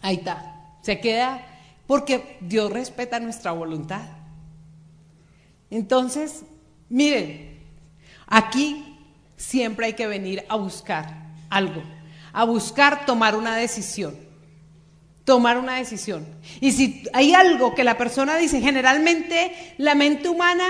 ahí 0.00 0.18
está. 0.18 0.76
Se 0.82 1.00
queda 1.00 1.44
porque 1.88 2.38
Dios 2.40 2.72
respeta 2.72 3.18
nuestra 3.18 3.50
voluntad. 3.50 4.10
Entonces, 5.70 6.44
miren, 6.88 7.58
aquí 8.28 8.96
siempre 9.36 9.86
hay 9.86 9.94
que 9.94 10.06
venir 10.06 10.44
a 10.48 10.54
buscar 10.54 11.32
algo, 11.50 11.82
a 12.32 12.44
buscar 12.44 13.06
tomar 13.06 13.34
una 13.34 13.56
decisión, 13.56 14.30
tomar 15.24 15.58
una 15.58 15.76
decisión. 15.76 16.26
Y 16.60 16.72
si 16.72 17.04
hay 17.12 17.34
algo 17.34 17.74
que 17.74 17.84
la 17.84 17.96
persona 17.96 18.36
dice, 18.36 18.60
generalmente 18.60 19.74
la 19.78 19.94
mente 19.94 20.28
humana, 20.28 20.66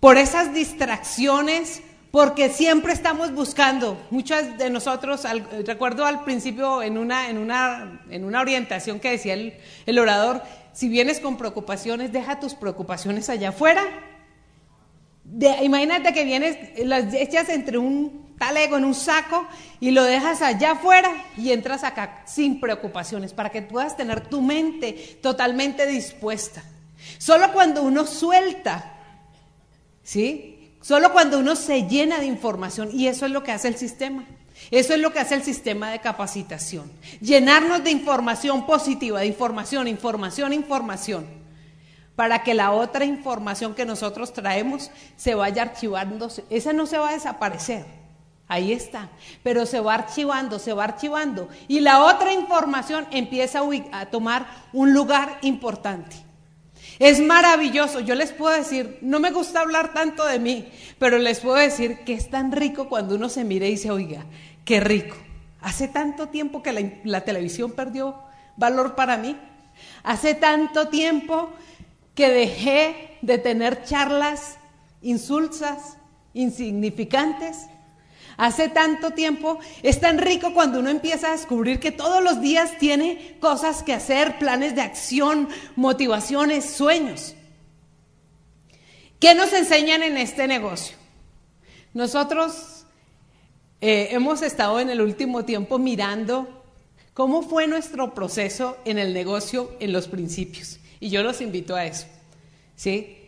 por 0.00 0.18
esas 0.18 0.52
distracciones, 0.52 1.82
porque 2.10 2.48
siempre 2.48 2.92
estamos 2.92 3.34
buscando, 3.34 4.00
muchas 4.10 4.58
de 4.58 4.70
nosotros, 4.70 5.22
recuerdo 5.64 6.06
al 6.06 6.24
principio 6.24 6.82
en 6.82 6.98
una, 6.98 7.28
en 7.28 7.38
una, 7.38 8.02
en 8.10 8.24
una 8.24 8.40
orientación 8.40 9.00
que 9.00 9.10
decía 9.10 9.34
el, 9.34 9.54
el 9.84 9.98
orador, 9.98 10.42
si 10.72 10.88
vienes 10.88 11.20
con 11.20 11.36
preocupaciones, 11.36 12.12
deja 12.12 12.40
tus 12.40 12.54
preocupaciones 12.54 13.28
allá 13.28 13.50
afuera. 13.50 13.82
imagínate 15.62 16.12
que 16.12 16.24
vienes, 16.24 16.58
las 16.84 17.12
echas 17.14 17.48
entre 17.48 17.78
un 17.78 18.25
talego 18.38 18.76
en 18.76 18.84
un 18.84 18.94
saco 18.94 19.46
y 19.80 19.90
lo 19.90 20.04
dejas 20.04 20.42
allá 20.42 20.72
afuera 20.72 21.10
y 21.36 21.52
entras 21.52 21.84
acá 21.84 22.22
sin 22.26 22.60
preocupaciones 22.60 23.32
para 23.32 23.50
que 23.50 23.62
puedas 23.62 23.96
tener 23.96 24.28
tu 24.28 24.42
mente 24.42 25.18
totalmente 25.22 25.86
dispuesta. 25.86 26.62
Solo 27.18 27.52
cuando 27.52 27.82
uno 27.82 28.06
suelta, 28.06 28.94
¿sí? 30.02 30.72
Solo 30.82 31.12
cuando 31.12 31.38
uno 31.38 31.56
se 31.56 31.82
llena 31.88 32.18
de 32.18 32.26
información 32.26 32.90
y 32.92 33.08
eso 33.08 33.26
es 33.26 33.32
lo 33.32 33.42
que 33.42 33.52
hace 33.52 33.68
el 33.68 33.76
sistema. 33.76 34.24
Eso 34.70 34.94
es 34.94 35.00
lo 35.00 35.12
que 35.12 35.20
hace 35.20 35.34
el 35.34 35.42
sistema 35.42 35.90
de 35.90 36.00
capacitación. 36.00 36.90
Llenarnos 37.20 37.84
de 37.84 37.90
información 37.90 38.66
positiva, 38.66 39.20
de 39.20 39.26
información, 39.26 39.86
información, 39.86 40.52
información, 40.52 41.26
para 42.14 42.42
que 42.42 42.54
la 42.54 42.72
otra 42.72 43.04
información 43.04 43.74
que 43.74 43.84
nosotros 43.84 44.32
traemos 44.32 44.90
se 45.16 45.34
vaya 45.34 45.62
archivando. 45.62 46.30
Esa 46.50 46.72
no 46.72 46.86
se 46.86 46.98
va 46.98 47.10
a 47.10 47.12
desaparecer. 47.12 47.84
Ahí 48.48 48.72
está. 48.72 49.08
Pero 49.42 49.66
se 49.66 49.80
va 49.80 49.94
archivando, 49.94 50.58
se 50.58 50.72
va 50.72 50.84
archivando. 50.84 51.48
Y 51.68 51.80
la 51.80 52.04
otra 52.04 52.32
información 52.32 53.06
empieza 53.10 53.62
a, 53.92 54.06
tomar 54.06 54.46
un 54.72 54.94
lugar 54.94 55.38
importante. 55.42 56.16
Es 56.98 57.20
maravilloso. 57.20 58.00
Yo 58.00 58.14
les 58.14 58.32
puedo 58.32 58.56
decir, 58.56 58.98
no 59.02 59.20
me 59.20 59.30
gusta 59.30 59.60
hablar 59.60 59.92
tanto 59.92 60.24
de 60.24 60.38
mí, 60.38 60.68
pero 60.98 61.18
les 61.18 61.40
puedo 61.40 61.56
decir 61.56 62.04
que 62.04 62.14
es 62.14 62.30
tan 62.30 62.52
rico 62.52 62.88
cuando 62.88 63.16
uno 63.16 63.28
se 63.28 63.44
mire 63.44 63.68
y 63.68 63.72
dice, 63.72 63.90
oiga, 63.90 64.24
qué 64.64 64.80
rico. 64.80 65.16
Hace 65.60 65.88
tanto 65.88 66.28
tiempo 66.28 66.62
que 66.62 67.00
la, 67.04 67.20
televisión 67.22 67.72
perdió 67.72 68.16
valor 68.56 68.94
para 68.94 69.16
mí. 69.16 69.36
Hace 70.04 70.34
tanto 70.34 70.88
tiempo 70.88 71.50
que 72.14 72.30
dejé 72.30 73.18
de 73.20 73.38
tener 73.38 73.84
charlas 73.84 74.58
insulsas 75.02 75.98
insignificantes. 76.32 77.66
Hace 78.36 78.68
tanto 78.68 79.12
tiempo, 79.12 79.58
es 79.82 80.00
tan 80.00 80.18
rico 80.18 80.52
cuando 80.52 80.80
uno 80.80 80.90
empieza 80.90 81.28
a 81.28 81.32
descubrir 81.32 81.80
que 81.80 81.90
todos 81.90 82.22
los 82.22 82.40
días 82.40 82.76
tiene 82.78 83.36
cosas 83.40 83.82
que 83.82 83.94
hacer, 83.94 84.38
planes 84.38 84.74
de 84.74 84.82
acción, 84.82 85.48
motivaciones, 85.74 86.64
sueños. 86.66 87.34
¿Qué 89.18 89.34
nos 89.34 89.52
enseñan 89.54 90.02
en 90.02 90.18
este 90.18 90.46
negocio? 90.46 90.96
Nosotros 91.94 92.84
eh, 93.80 94.08
hemos 94.10 94.42
estado 94.42 94.80
en 94.80 94.90
el 94.90 95.00
último 95.00 95.46
tiempo 95.46 95.78
mirando 95.78 96.62
cómo 97.14 97.40
fue 97.42 97.66
nuestro 97.66 98.12
proceso 98.12 98.76
en 98.84 98.98
el 98.98 99.14
negocio 99.14 99.72
en 99.80 99.92
los 99.92 100.08
principios. 100.08 100.78
Y 101.00 101.08
yo 101.08 101.22
los 101.22 101.40
invito 101.40 101.74
a 101.74 101.86
eso. 101.86 102.06
¿Sí? 102.74 103.25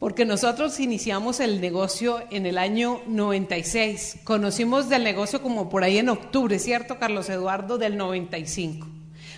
Porque 0.00 0.24
nosotros 0.24 0.80
iniciamos 0.80 1.40
el 1.40 1.60
negocio 1.60 2.22
en 2.30 2.46
el 2.46 2.56
año 2.56 3.02
96. 3.06 4.20
Conocimos 4.24 4.88
del 4.88 5.04
negocio 5.04 5.42
como 5.42 5.68
por 5.68 5.84
ahí 5.84 5.98
en 5.98 6.08
octubre, 6.08 6.58
¿cierto, 6.58 6.98
Carlos 6.98 7.28
Eduardo? 7.28 7.76
Del 7.76 7.98
95. 7.98 8.86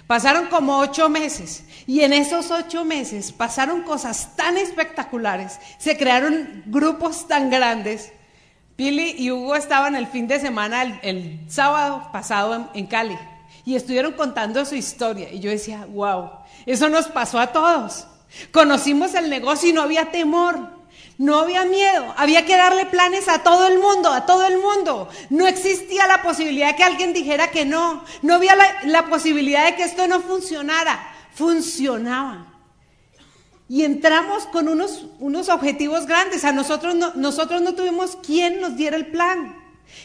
Pasaron 0.06 0.46
como 0.46 0.78
ocho 0.78 1.08
meses 1.08 1.64
y 1.84 2.02
en 2.02 2.12
esos 2.12 2.52
ocho 2.52 2.84
meses 2.84 3.32
pasaron 3.32 3.82
cosas 3.82 4.36
tan 4.36 4.56
espectaculares, 4.56 5.58
se 5.78 5.96
crearon 5.96 6.62
grupos 6.66 7.26
tan 7.26 7.50
grandes. 7.50 8.12
Pili 8.76 9.16
y 9.18 9.32
Hugo 9.32 9.56
estaban 9.56 9.96
el 9.96 10.06
fin 10.06 10.28
de 10.28 10.38
semana, 10.38 11.00
el, 11.02 11.40
sábado 11.48 12.08
pasado 12.12 12.54
en, 12.54 12.68
en 12.74 12.86
Cali, 12.86 13.18
y 13.64 13.74
estuvieron 13.74 14.12
contando 14.12 14.64
su 14.64 14.76
historia. 14.76 15.32
Y 15.32 15.40
yo 15.40 15.50
decía, 15.50 15.86
wow, 15.90 16.30
eso 16.66 16.88
nos 16.88 17.08
pasó 17.08 17.40
a 17.40 17.48
todos. 17.48 18.06
Conocimos 18.50 19.14
el 19.14 19.30
negocio 19.30 19.70
y 19.70 19.72
no 19.72 19.82
había 19.82 20.10
temor, 20.10 20.82
no 21.18 21.38
había 21.38 21.64
miedo, 21.64 22.14
había 22.16 22.44
que 22.44 22.56
darle 22.56 22.86
planes 22.86 23.28
a 23.28 23.42
todo 23.42 23.68
el 23.68 23.78
mundo, 23.78 24.10
a 24.10 24.26
todo 24.26 24.46
el 24.46 24.58
mundo. 24.58 25.08
No 25.30 25.46
existía 25.46 26.06
la 26.06 26.22
posibilidad 26.22 26.68
de 26.70 26.76
que 26.76 26.84
alguien 26.84 27.12
dijera 27.12 27.50
que 27.50 27.64
no, 27.64 28.04
no 28.22 28.34
había 28.34 28.56
la, 28.84 29.06
posibilidad 29.06 29.66
de 29.66 29.76
que 29.76 29.84
esto 29.84 30.06
no 30.08 30.20
funcionara, 30.20 31.14
funcionaba. 31.34 32.46
Y 33.68 33.84
entramos 33.84 34.46
con 34.46 34.68
unos, 34.68 35.06
unos 35.18 35.48
objetivos 35.48 36.06
grandes. 36.06 36.44
A 36.44 36.52
nosotros 36.52 36.94
no, 36.94 37.12
nosotros 37.14 37.62
no 37.62 37.74
tuvimos 37.74 38.16
quien 38.16 38.60
nos 38.60 38.76
diera 38.76 38.96
el 38.96 39.06
plan, 39.06 39.56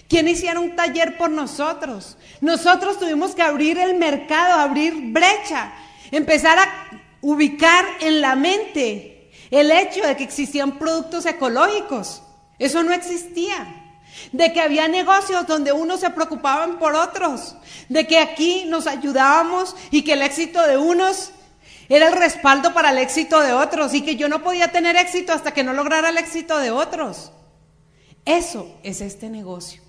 quien 0.07 0.27
hiciera 0.27 0.59
un 0.59 0.75
taller 0.75 1.17
por 1.17 1.31
nosotros. 1.31 2.17
Nosotros 2.41 2.99
tuvimos 2.99 3.33
que 3.33 3.41
abrir 3.41 3.77
el 3.77 3.95
mercado, 3.95 4.59
abrir 4.59 4.93
brecha, 5.11 5.73
empezar 6.11 6.59
a 6.59 6.96
ubicar 7.21 7.85
en 8.01 8.21
la 8.21 8.35
mente 8.35 9.31
el 9.51 9.71
hecho 9.71 10.05
de 10.05 10.15
que 10.15 10.23
existían 10.23 10.77
productos 10.77 11.25
ecológicos. 11.25 12.21
Eso 12.59 12.83
no 12.83 12.93
existía. 12.93 13.83
De 14.31 14.51
que 14.51 14.61
había 14.61 14.87
negocios 14.87 15.45
donde 15.47 15.71
unos 15.71 15.99
se 15.99 16.09
preocupaban 16.09 16.79
por 16.79 16.95
otros. 16.95 17.55
De 17.89 18.07
que 18.07 18.19
aquí 18.19 18.65
nos 18.67 18.87
ayudábamos 18.87 19.75
y 19.91 20.01
que 20.01 20.13
el 20.13 20.21
éxito 20.21 20.65
de 20.65 20.77
unos 20.77 21.31
era 21.89 22.07
el 22.07 22.13
respaldo 22.13 22.73
para 22.73 22.91
el 22.91 22.97
éxito 22.97 23.39
de 23.39 23.53
otros 23.53 23.93
y 23.93 24.01
que 24.01 24.17
yo 24.17 24.27
no 24.27 24.43
podía 24.43 24.71
tener 24.71 24.97
éxito 24.97 25.31
hasta 25.31 25.53
que 25.53 25.63
no 25.63 25.73
lograra 25.73 26.09
el 26.09 26.17
éxito 26.17 26.57
de 26.57 26.71
otros. 26.71 27.31
Eso 28.25 28.75
es 28.83 28.99
este 28.99 29.29
negocio. 29.29 29.81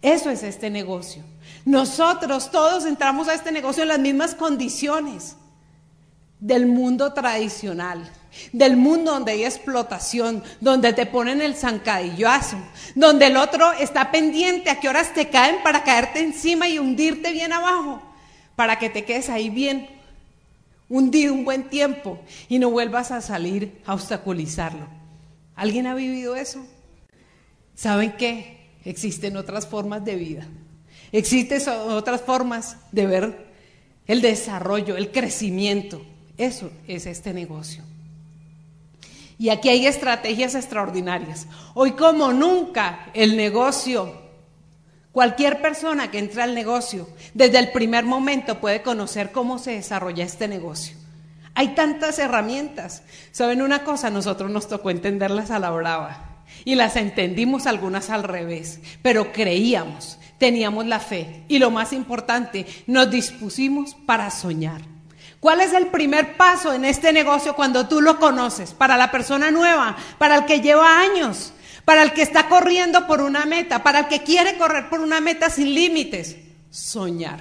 Eso 0.00 0.30
es 0.30 0.42
este 0.42 0.68
negocio. 0.68 1.22
Nosotros 1.64 2.50
todos 2.50 2.86
entramos 2.86 3.28
a 3.28 3.34
este 3.34 3.52
negocio 3.52 3.84
en 3.84 3.90
las 3.90 4.00
mismas 4.00 4.34
condiciones 4.34 5.36
del 6.42 6.66
mundo 6.66 7.12
tradicional, 7.12 8.10
del 8.52 8.76
mundo 8.76 9.12
donde 9.12 9.30
hay 9.30 9.44
explotación, 9.44 10.42
donde 10.60 10.92
te 10.92 11.06
ponen 11.06 11.40
el 11.40 11.54
zancadillazo, 11.54 12.56
donde 12.96 13.28
el 13.28 13.36
otro 13.36 13.72
está 13.74 14.10
pendiente 14.10 14.68
a 14.68 14.80
qué 14.80 14.88
horas 14.88 15.14
te 15.14 15.28
caen 15.28 15.62
para 15.62 15.84
caerte 15.84 16.18
encima 16.18 16.68
y 16.68 16.80
hundirte 16.80 17.30
bien 17.30 17.52
abajo, 17.52 18.02
para 18.56 18.80
que 18.80 18.90
te 18.90 19.04
quedes 19.04 19.30
ahí 19.30 19.50
bien 19.50 19.88
hundido 20.88 21.32
un 21.32 21.44
buen 21.44 21.70
tiempo 21.70 22.18
y 22.48 22.58
no 22.58 22.70
vuelvas 22.70 23.12
a 23.12 23.20
salir 23.20 23.80
a 23.86 23.94
obstaculizarlo. 23.94 24.88
¿Alguien 25.54 25.86
ha 25.86 25.94
vivido 25.94 26.34
eso? 26.34 26.66
¿Saben 27.76 28.16
qué? 28.18 28.72
Existen 28.84 29.36
otras 29.36 29.68
formas 29.68 30.04
de 30.04 30.16
vida. 30.16 30.48
Existen 31.12 31.62
otras 31.68 32.20
formas 32.20 32.78
de 32.90 33.06
ver 33.06 33.46
el 34.08 34.20
desarrollo, 34.20 34.96
el 34.96 35.12
crecimiento. 35.12 36.04
Eso 36.36 36.70
es 36.86 37.06
este 37.06 37.32
negocio. 37.32 37.84
Y 39.38 39.48
aquí 39.48 39.68
hay 39.68 39.86
estrategias 39.86 40.54
extraordinarias. 40.54 41.46
Hoy 41.74 41.92
como 41.92 42.32
nunca 42.32 43.06
el 43.12 43.36
negocio, 43.36 44.22
cualquier 45.10 45.60
persona 45.60 46.10
que 46.10 46.18
entre 46.18 46.42
al 46.42 46.54
negocio, 46.54 47.08
desde 47.34 47.58
el 47.58 47.72
primer 47.72 48.04
momento 48.04 48.60
puede 48.60 48.82
conocer 48.82 49.32
cómo 49.32 49.58
se 49.58 49.72
desarrolla 49.72 50.24
este 50.24 50.46
negocio. 50.48 50.96
Hay 51.54 51.74
tantas 51.74 52.18
herramientas. 52.18 53.02
¿Saben 53.30 53.62
una 53.62 53.84
cosa? 53.84 54.10
Nosotros 54.10 54.50
nos 54.50 54.68
tocó 54.68 54.90
entenderlas 54.90 55.50
a 55.50 55.58
la 55.58 55.70
brava. 55.70 56.44
Y 56.64 56.76
las 56.76 56.96
entendimos 56.96 57.66
algunas 57.66 58.10
al 58.10 58.22
revés, 58.22 58.80
pero 59.02 59.32
creíamos, 59.32 60.18
teníamos 60.38 60.86
la 60.86 61.00
fe 61.00 61.44
y 61.48 61.58
lo 61.58 61.70
más 61.70 61.92
importante, 61.92 62.66
nos 62.86 63.10
dispusimos 63.10 63.96
para 64.06 64.30
soñar. 64.30 64.91
¿Cuál 65.42 65.60
es 65.60 65.72
el 65.72 65.88
primer 65.88 66.36
paso 66.36 66.72
en 66.72 66.84
este 66.84 67.12
negocio 67.12 67.56
cuando 67.56 67.88
tú 67.88 68.00
lo 68.00 68.20
conoces? 68.20 68.74
Para 68.74 68.96
la 68.96 69.10
persona 69.10 69.50
nueva, 69.50 69.96
para 70.16 70.36
el 70.36 70.44
que 70.44 70.60
lleva 70.60 71.00
años, 71.00 71.52
para 71.84 72.04
el 72.04 72.12
que 72.12 72.22
está 72.22 72.48
corriendo 72.48 73.08
por 73.08 73.20
una 73.20 73.44
meta, 73.44 73.82
para 73.82 73.98
el 73.98 74.06
que 74.06 74.22
quiere 74.22 74.56
correr 74.56 74.88
por 74.88 75.00
una 75.00 75.20
meta 75.20 75.50
sin 75.50 75.74
límites. 75.74 76.36
Soñar. 76.70 77.40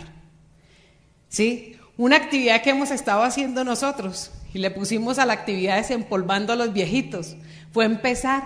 ¿Sí? 1.29 1.77
Una 1.95 2.15
actividad 2.15 2.63
que 2.63 2.71
hemos 2.71 2.89
estado 2.89 3.21
haciendo 3.21 3.63
nosotros 3.63 4.31
y 4.51 4.57
le 4.57 4.71
pusimos 4.71 5.19
a 5.19 5.27
la 5.27 5.33
actividad 5.33 5.75
desempolvando 5.75 6.53
a 6.53 6.55
los 6.55 6.73
viejitos 6.73 7.35
fue 7.71 7.85
empezar 7.85 8.41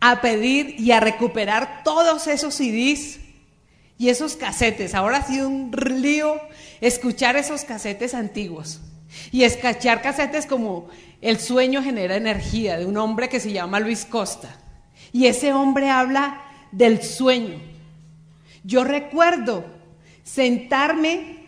a 0.00 0.22
pedir 0.22 0.80
y 0.80 0.92
a 0.92 1.00
recuperar 1.00 1.82
todos 1.84 2.26
esos 2.26 2.54
CDs 2.54 3.20
y 3.98 4.08
esos 4.08 4.36
casetes. 4.36 4.94
Ahora 4.94 5.18
ha 5.18 5.26
sido 5.26 5.46
un 5.46 5.70
lío 6.00 6.40
escuchar 6.80 7.36
esos 7.36 7.64
casetes 7.64 8.14
antiguos. 8.14 8.80
Y 9.32 9.44
escuchar 9.44 10.02
casetes 10.02 10.46
como 10.46 10.88
El 11.20 11.38
sueño 11.38 11.82
genera 11.82 12.16
energía, 12.16 12.76
de 12.76 12.86
un 12.86 12.96
hombre 12.96 13.28
que 13.28 13.40
se 13.40 13.52
llama 13.52 13.80
Luis 13.80 14.04
Costa. 14.04 14.54
Y 15.12 15.26
ese 15.26 15.52
hombre 15.52 15.90
habla 15.90 16.42
del 16.72 17.02
sueño. 17.02 17.58
Yo 18.64 18.84
recuerdo 18.84 19.64
sentarme 20.22 21.46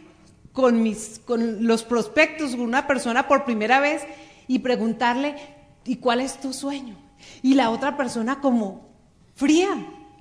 con, 0.52 0.82
mis, 0.82 1.20
con 1.24 1.66
los 1.66 1.84
prospectos, 1.84 2.52
con 2.52 2.62
una 2.62 2.86
persona 2.86 3.28
por 3.28 3.44
primera 3.44 3.80
vez 3.80 4.02
y 4.48 4.60
preguntarle, 4.60 5.36
¿y 5.84 5.96
cuál 5.96 6.20
es 6.20 6.40
tu 6.40 6.52
sueño? 6.52 6.96
Y 7.42 7.54
la 7.54 7.70
otra 7.70 7.96
persona 7.96 8.40
como 8.40 8.88
fría. 9.34 9.68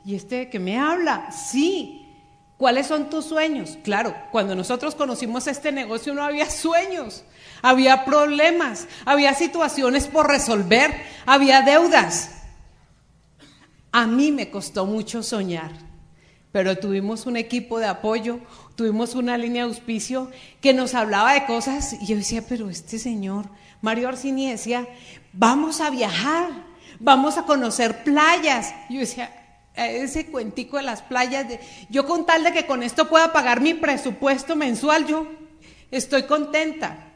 ¿Y 0.06 0.16
este 0.16 0.50
que 0.50 0.60
me 0.60 0.78
habla? 0.78 1.32
Sí, 1.32 2.09
¿Cuáles 2.60 2.88
son 2.88 3.10
tus 3.10 3.24
sueños? 3.24 3.78
Claro, 3.84 4.14
cuando 4.34 4.54
nosotros 4.54 4.94
conocimos 4.94 5.48
este 5.48 5.72
negocio 5.72 6.14
no 6.14 6.26
había 6.26 6.50
sueños, 6.50 7.24
había 7.62 8.04
problemas, 8.04 8.86
había 9.06 9.34
situaciones 9.34 10.08
por 10.08 10.28
resolver, 10.28 10.94
había 11.26 11.62
deudas. 11.62 12.32
A 13.94 14.08
mí 14.08 14.34
me 14.34 14.52
costó 14.52 14.86
mucho 14.86 15.24
soñar, 15.24 15.72
pero 16.52 16.78
tuvimos 16.78 17.28
un 17.28 17.38
equipo 17.38 17.80
de 17.80 17.86
apoyo, 17.86 18.42
tuvimos 18.76 19.16
una 19.16 19.38
línea 19.38 19.64
de 19.64 19.70
auspicio 19.70 20.30
que 20.60 20.74
nos 20.74 20.96
hablaba 20.96 21.36
de 21.36 21.46
cosas 21.46 21.94
y 22.02 22.08
yo 22.08 22.18
decía, 22.18 22.44
pero 22.46 22.70
este 22.70 23.00
señor, 23.00 23.46
Mario 23.82 24.10
Orsini 24.10 24.52
decía, 24.52 24.86
vamos 25.32 25.80
a 25.80 25.92
viajar, 25.92 26.50
vamos 27.00 27.38
a 27.38 27.46
conocer 27.46 28.04
playas. 28.04 28.74
yo 28.90 29.00
decía, 29.00 29.39
ese 29.88 30.28
cuentico 30.28 30.78
de 30.78 30.84
las 30.84 31.02
playas, 31.02 31.48
de, 31.48 31.60
yo 31.90 32.06
con 32.06 32.26
tal 32.26 32.44
de 32.44 32.52
que 32.52 32.66
con 32.66 32.84
esto 32.84 33.08
pueda 33.08 33.32
pagar 33.32 33.62
mi 33.62 33.74
presupuesto 33.74 34.56
mensual, 34.56 35.06
yo 35.08 35.28
estoy 35.92 36.24
contenta. 36.24 37.12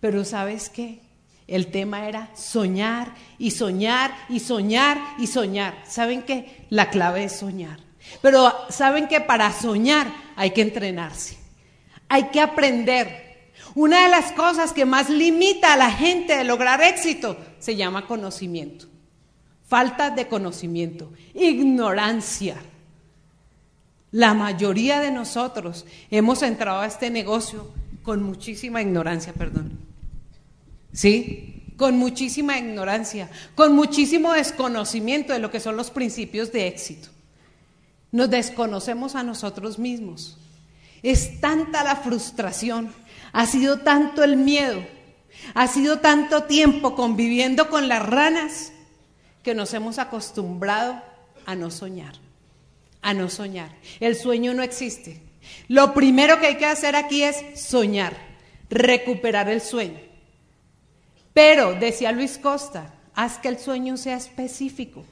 Pero 0.00 0.24
¿sabes 0.24 0.68
qué? 0.68 1.00
El 1.46 1.68
tema 1.68 2.08
era 2.08 2.30
soñar 2.34 3.14
y 3.38 3.52
soñar 3.52 4.14
y 4.28 4.40
soñar 4.40 4.98
y 5.18 5.26
soñar. 5.26 5.82
¿Saben 5.86 6.22
qué? 6.22 6.66
La 6.70 6.90
clave 6.90 7.24
es 7.24 7.38
soñar. 7.38 7.80
Pero 8.20 8.52
¿saben 8.68 9.08
que 9.08 9.20
para 9.20 9.52
soñar 9.52 10.12
hay 10.36 10.50
que 10.50 10.62
entrenarse? 10.62 11.38
Hay 12.08 12.24
que 12.30 12.40
aprender. 12.40 13.50
Una 13.74 14.04
de 14.04 14.08
las 14.08 14.32
cosas 14.32 14.72
que 14.72 14.84
más 14.84 15.10
limita 15.10 15.74
a 15.74 15.76
la 15.76 15.90
gente 15.90 16.36
de 16.36 16.44
lograr 16.44 16.82
éxito 16.82 17.36
se 17.58 17.76
llama 17.76 18.06
conocimiento 18.06 18.86
falta 19.66 20.10
de 20.10 20.28
conocimiento, 20.28 21.12
ignorancia. 21.34 22.56
La 24.12 24.34
mayoría 24.34 25.00
de 25.00 25.10
nosotros 25.10 25.84
hemos 26.10 26.42
entrado 26.42 26.80
a 26.80 26.86
este 26.86 27.10
negocio 27.10 27.70
con 28.02 28.22
muchísima 28.22 28.80
ignorancia, 28.80 29.32
perdón. 29.32 29.78
¿Sí? 30.92 31.56
con 31.76 31.98
muchísima 31.98 32.58
ignorancia, 32.58 33.30
con 33.54 33.74
muchísimo 33.74 34.32
desconocimiento 34.32 35.32
de 35.32 35.38
lo 35.38 35.50
que 35.50 35.60
son 35.60 35.76
los 35.76 35.90
principios 35.90 36.52
de 36.52 36.66
éxito. 36.66 37.08
Nos 38.12 38.30
desconocemos 38.30 39.14
a 39.14 39.22
nosotros 39.22 39.78
mismos. 39.78 40.38
Es 41.02 41.40
tanta 41.40 41.84
la 41.84 41.96
frustración, 41.96 42.92
ha 43.32 43.46
sido 43.46 43.80
tanto 43.80 44.24
el 44.24 44.36
miedo, 44.36 44.82
ha 45.54 45.66
sido 45.66 45.98
tanto 45.98 46.44
tiempo 46.44 46.94
conviviendo 46.94 47.68
con 47.68 47.88
las 47.88 48.04
ranas 48.04 48.72
que 49.46 49.54
nos 49.54 49.72
hemos 49.74 50.00
acostumbrado 50.00 51.00
a 51.46 51.54
no 51.54 51.70
soñar, 51.70 52.14
a 53.00 53.14
no 53.14 53.30
soñar. 53.30 53.70
El 54.00 54.16
sueño 54.16 54.54
no 54.54 54.64
existe. 54.64 55.22
Lo 55.68 55.94
primero 55.94 56.40
que 56.40 56.48
hay 56.48 56.56
que 56.56 56.66
hacer 56.66 56.96
aquí 56.96 57.22
es 57.22 57.44
soñar, 57.54 58.16
recuperar 58.68 59.48
el 59.48 59.60
sueño. 59.60 60.00
Pero, 61.32 61.74
decía 61.74 62.10
Luis 62.10 62.38
Costa, 62.38 62.92
haz 63.14 63.38
que 63.38 63.46
el 63.46 63.60
sueño 63.60 63.96
sea 63.96 64.16
específico. 64.16 65.04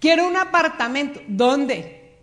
Quiero 0.00 0.26
un 0.26 0.36
apartamento. 0.36 1.20
¿Dónde? 1.28 2.16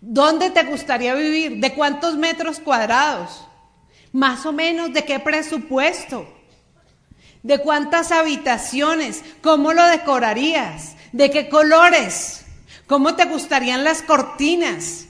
¿Dónde 0.00 0.50
te 0.50 0.62
gustaría 0.62 1.16
vivir? 1.16 1.56
¿De 1.58 1.74
cuántos 1.74 2.16
metros 2.16 2.60
cuadrados? 2.60 3.44
Más 4.12 4.46
o 4.46 4.52
menos, 4.52 4.92
¿de 4.92 5.04
qué 5.04 5.18
presupuesto? 5.18 6.35
¿De 7.46 7.60
cuántas 7.60 8.10
habitaciones? 8.10 9.22
¿Cómo 9.40 9.72
lo 9.72 9.86
decorarías? 9.86 10.96
¿De 11.12 11.30
qué 11.30 11.48
colores? 11.48 12.44
¿Cómo 12.88 13.14
te 13.14 13.24
gustarían 13.24 13.84
las 13.84 14.02
cortinas? 14.02 15.06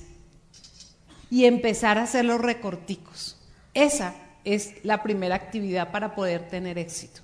Y 1.31 1.47
empezar 1.47 1.97
a 1.97 2.03
hacer 2.03 2.27
los 2.27 2.39
recorticos. 2.39 3.39
Esa 3.73 4.13
es 4.45 4.75
la 4.83 5.03
primera 5.03 5.35
actividad 5.35 5.91
para 5.91 6.15
poder 6.15 6.47
tener 6.47 6.77
éxito. 6.77 7.23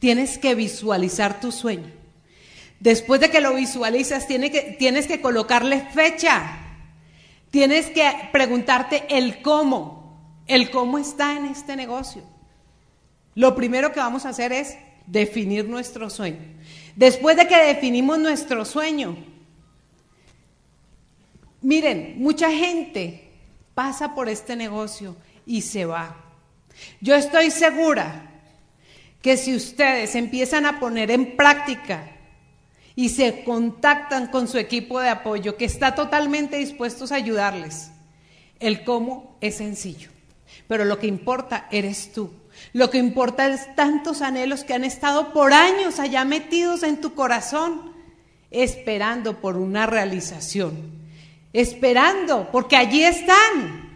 Tienes 0.00 0.38
que 0.38 0.54
visualizar 0.54 1.40
tu 1.40 1.52
sueño. 1.52 1.92
Después 2.80 3.20
de 3.20 3.30
que 3.30 3.42
lo 3.42 3.52
visualizas, 3.52 4.24
que, 4.24 4.76
tienes 4.78 5.06
que 5.06 5.20
colocarle 5.20 5.82
fecha. 5.92 6.58
Tienes 7.50 7.90
que 7.90 8.10
preguntarte 8.32 9.04
el 9.10 9.42
cómo. 9.42 10.40
El 10.46 10.70
cómo 10.70 10.96
está 10.96 11.36
en 11.36 11.44
este 11.44 11.76
negocio. 11.76 12.37
Lo 13.38 13.54
primero 13.54 13.92
que 13.92 14.00
vamos 14.00 14.26
a 14.26 14.30
hacer 14.30 14.52
es 14.52 14.76
definir 15.06 15.68
nuestro 15.68 16.10
sueño. 16.10 16.40
Después 16.96 17.36
de 17.36 17.46
que 17.46 17.56
definimos 17.56 18.18
nuestro 18.18 18.64
sueño, 18.64 19.16
miren, 21.60 22.16
mucha 22.18 22.50
gente 22.50 23.30
pasa 23.76 24.12
por 24.16 24.28
este 24.28 24.56
negocio 24.56 25.14
y 25.46 25.60
se 25.60 25.84
va. 25.84 26.16
Yo 27.00 27.14
estoy 27.14 27.52
segura 27.52 28.28
que 29.22 29.36
si 29.36 29.54
ustedes 29.54 30.16
empiezan 30.16 30.66
a 30.66 30.80
poner 30.80 31.12
en 31.12 31.36
práctica 31.36 32.10
y 32.96 33.10
se 33.10 33.44
contactan 33.44 34.32
con 34.32 34.48
su 34.48 34.58
equipo 34.58 34.98
de 34.98 35.10
apoyo 35.10 35.56
que 35.56 35.64
está 35.64 35.94
totalmente 35.94 36.56
dispuestos 36.56 37.12
a 37.12 37.14
ayudarles, 37.14 37.92
el 38.58 38.82
cómo 38.82 39.36
es 39.40 39.58
sencillo, 39.58 40.10
pero 40.66 40.84
lo 40.84 40.98
que 40.98 41.06
importa 41.06 41.68
eres 41.70 42.12
tú. 42.12 42.32
Lo 42.72 42.90
que 42.90 42.98
importa 42.98 43.48
es 43.48 43.74
tantos 43.74 44.22
anhelos 44.22 44.64
que 44.64 44.74
han 44.74 44.84
estado 44.84 45.32
por 45.32 45.52
años 45.52 45.98
allá 45.98 46.24
metidos 46.24 46.82
en 46.82 47.00
tu 47.00 47.14
corazón, 47.14 47.92
esperando 48.50 49.40
por 49.40 49.56
una 49.56 49.86
realización, 49.86 50.92
esperando, 51.52 52.48
porque 52.50 52.76
allí 52.76 53.02
están, 53.02 53.88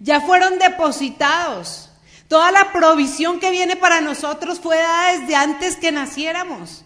ya 0.00 0.20
fueron 0.20 0.58
depositados. 0.58 1.90
Toda 2.28 2.50
la 2.50 2.72
provisión 2.72 3.38
que 3.38 3.50
viene 3.50 3.76
para 3.76 4.00
nosotros 4.00 4.58
fue 4.58 4.78
dada 4.78 5.18
desde 5.18 5.36
antes 5.36 5.76
que 5.76 5.92
naciéramos, 5.92 6.84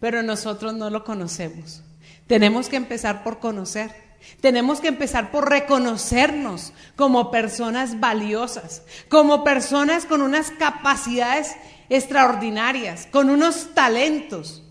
pero 0.00 0.22
nosotros 0.22 0.74
no 0.74 0.90
lo 0.90 1.04
conocemos. 1.04 1.82
Tenemos 2.26 2.68
que 2.68 2.76
empezar 2.76 3.22
por 3.22 3.38
conocer. 3.38 4.11
Tenemos 4.40 4.80
que 4.80 4.88
empezar 4.88 5.30
por 5.30 5.48
reconocernos 5.48 6.72
como 6.96 7.30
personas 7.30 8.00
valiosas, 8.00 8.82
como 9.08 9.44
personas 9.44 10.04
con 10.04 10.22
unas 10.22 10.50
capacidades 10.50 11.54
extraordinarias, 11.88 13.06
con 13.10 13.30
unos 13.30 13.74
talentos 13.74 14.62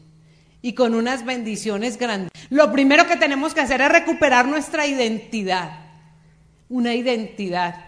y 0.61 0.73
con 0.73 0.95
unas 0.95 1.25
bendiciones 1.25 1.97
grandes. 1.97 2.31
Lo 2.49 2.71
primero 2.71 3.07
que 3.07 3.17
tenemos 3.17 3.53
que 3.53 3.61
hacer 3.61 3.81
es 3.81 3.91
recuperar 3.91 4.47
nuestra 4.47 4.85
identidad, 4.87 5.85
una 6.69 6.95
identidad. 6.95 7.85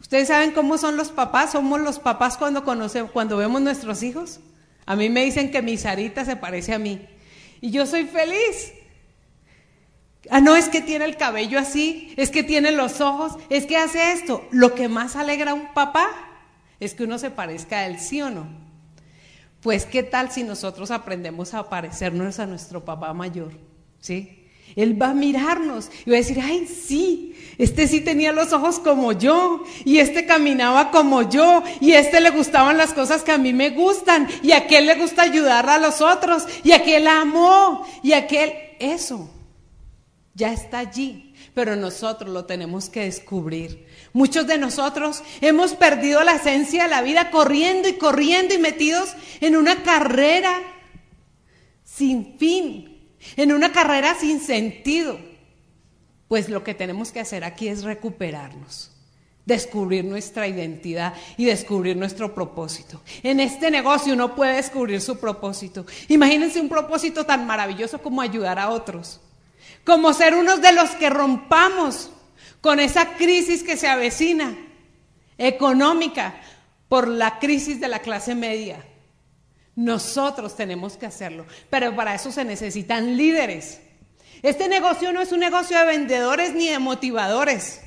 ¿Ustedes 0.00 0.28
saben 0.28 0.52
cómo 0.52 0.78
son 0.78 0.96
los 0.96 1.10
papás? 1.10 1.52
Somos 1.52 1.80
los 1.80 1.98
papás 1.98 2.36
cuando 2.36 2.64
conocemos, 2.64 3.10
cuando 3.10 3.36
vemos 3.36 3.62
nuestros 3.62 4.02
hijos. 4.02 4.40
A 4.84 4.96
mí 4.96 5.08
me 5.08 5.24
dicen 5.24 5.50
que 5.50 5.62
mi 5.62 5.76
Sarita 5.76 6.24
se 6.24 6.36
parece 6.36 6.74
a 6.74 6.78
mí. 6.78 7.00
Y 7.60 7.70
yo 7.70 7.86
soy 7.86 8.04
feliz. 8.04 8.72
Ah, 10.30 10.40
no, 10.40 10.54
es 10.56 10.68
que 10.68 10.80
tiene 10.80 11.04
el 11.04 11.16
cabello 11.16 11.58
así, 11.58 12.14
es 12.16 12.30
que 12.30 12.44
tiene 12.44 12.70
los 12.70 13.00
ojos, 13.00 13.32
es 13.50 13.66
que 13.66 13.76
hace 13.76 14.12
esto. 14.12 14.46
Lo 14.50 14.74
que 14.74 14.88
más 14.88 15.16
alegra 15.16 15.50
a 15.50 15.54
un 15.54 15.72
papá 15.74 16.08
es 16.78 16.94
que 16.94 17.04
uno 17.04 17.18
se 17.18 17.30
parezca 17.30 17.78
a 17.78 17.86
él, 17.86 17.98
¿sí 17.98 18.22
o 18.22 18.30
no? 18.30 18.46
Pues, 19.60 19.84
¿qué 19.84 20.02
tal 20.02 20.30
si 20.30 20.42
nosotros 20.42 20.90
aprendemos 20.90 21.54
a 21.54 21.68
parecernos 21.68 22.38
a 22.38 22.46
nuestro 22.46 22.84
papá 22.84 23.12
mayor? 23.14 23.52
¿Sí? 24.00 24.48
Él 24.74 25.00
va 25.00 25.10
a 25.10 25.14
mirarnos 25.14 25.90
y 26.04 26.10
va 26.10 26.16
a 26.16 26.20
decir, 26.20 26.40
ay, 26.40 26.66
sí, 26.66 27.36
este 27.58 27.86
sí 27.86 28.00
tenía 28.00 28.32
los 28.32 28.52
ojos 28.52 28.78
como 28.78 29.12
yo, 29.12 29.62
y 29.84 29.98
este 29.98 30.24
caminaba 30.24 30.90
como 30.90 31.28
yo, 31.28 31.62
y 31.80 31.92
este 31.92 32.20
le 32.20 32.30
gustaban 32.30 32.78
las 32.78 32.94
cosas 32.94 33.22
que 33.22 33.32
a 33.32 33.38
mí 33.38 33.52
me 33.52 33.70
gustan, 33.70 34.28
y 34.42 34.52
a 34.52 34.58
aquel 34.58 34.86
le 34.86 34.94
gusta 34.94 35.22
ayudar 35.22 35.68
a 35.68 35.78
los 35.78 36.00
otros, 36.00 36.46
y 36.64 36.72
aquel 36.72 37.06
amó, 37.06 37.86
y 38.02 38.14
aquel, 38.14 38.52
eso, 38.78 39.28
ya 40.34 40.52
está 40.52 40.78
allí, 40.78 41.34
pero 41.54 41.76
nosotros 41.76 42.30
lo 42.30 42.46
tenemos 42.46 42.88
que 42.88 43.00
descubrir. 43.00 43.86
Muchos 44.12 44.46
de 44.46 44.56
nosotros 44.56 45.22
hemos 45.40 45.74
perdido 45.74 46.22
la 46.24 46.36
esencia 46.36 46.84
de 46.84 46.90
la 46.90 47.02
vida 47.02 47.30
corriendo 47.30 47.88
y 47.88 47.94
corriendo 47.94 48.54
y 48.54 48.58
metidos 48.58 49.14
en 49.40 49.56
una 49.56 49.82
carrera 49.82 50.58
sin 51.84 52.38
fin, 52.38 53.14
en 53.36 53.52
una 53.52 53.72
carrera 53.72 54.14
sin 54.14 54.40
sentido. 54.40 55.18
Pues 56.28 56.48
lo 56.48 56.64
que 56.64 56.72
tenemos 56.72 57.12
que 57.12 57.20
hacer 57.20 57.44
aquí 57.44 57.68
es 57.68 57.82
recuperarnos, 57.84 58.90
descubrir 59.44 60.02
nuestra 60.02 60.48
identidad 60.48 61.12
y 61.36 61.44
descubrir 61.44 61.94
nuestro 61.94 62.34
propósito. 62.34 63.02
En 63.22 63.38
este 63.38 63.70
negocio 63.70 64.14
uno 64.14 64.34
puede 64.34 64.56
descubrir 64.56 65.02
su 65.02 65.18
propósito. 65.20 65.84
Imagínense 66.08 66.58
un 66.58 66.70
propósito 66.70 67.26
tan 67.26 67.46
maravilloso 67.46 68.00
como 68.00 68.22
ayudar 68.22 68.58
a 68.58 68.70
otros, 68.70 69.20
como 69.84 70.12
ser 70.12 70.34
unos 70.34 70.60
de 70.60 70.72
los 70.72 70.90
que 70.90 71.10
rompamos 71.10 72.10
con 72.60 72.80
esa 72.80 73.14
crisis 73.14 73.62
que 73.62 73.76
se 73.76 73.88
avecina 73.88 74.56
económica 75.38 76.34
por 76.88 77.08
la 77.08 77.38
crisis 77.38 77.80
de 77.80 77.88
la 77.88 78.00
clase 78.00 78.34
media 78.34 78.84
nosotros 79.74 80.54
tenemos 80.54 80.96
que 80.96 81.06
hacerlo, 81.06 81.46
pero 81.70 81.94
para 81.96 82.14
eso 82.14 82.30
se 82.30 82.44
necesitan 82.44 83.16
líderes. 83.16 83.80
Este 84.42 84.68
negocio 84.68 85.12
no 85.12 85.22
es 85.22 85.32
un 85.32 85.40
negocio 85.40 85.78
de 85.78 85.86
vendedores 85.86 86.54
ni 86.54 86.68
de 86.68 86.78
motivadores. 86.78 87.80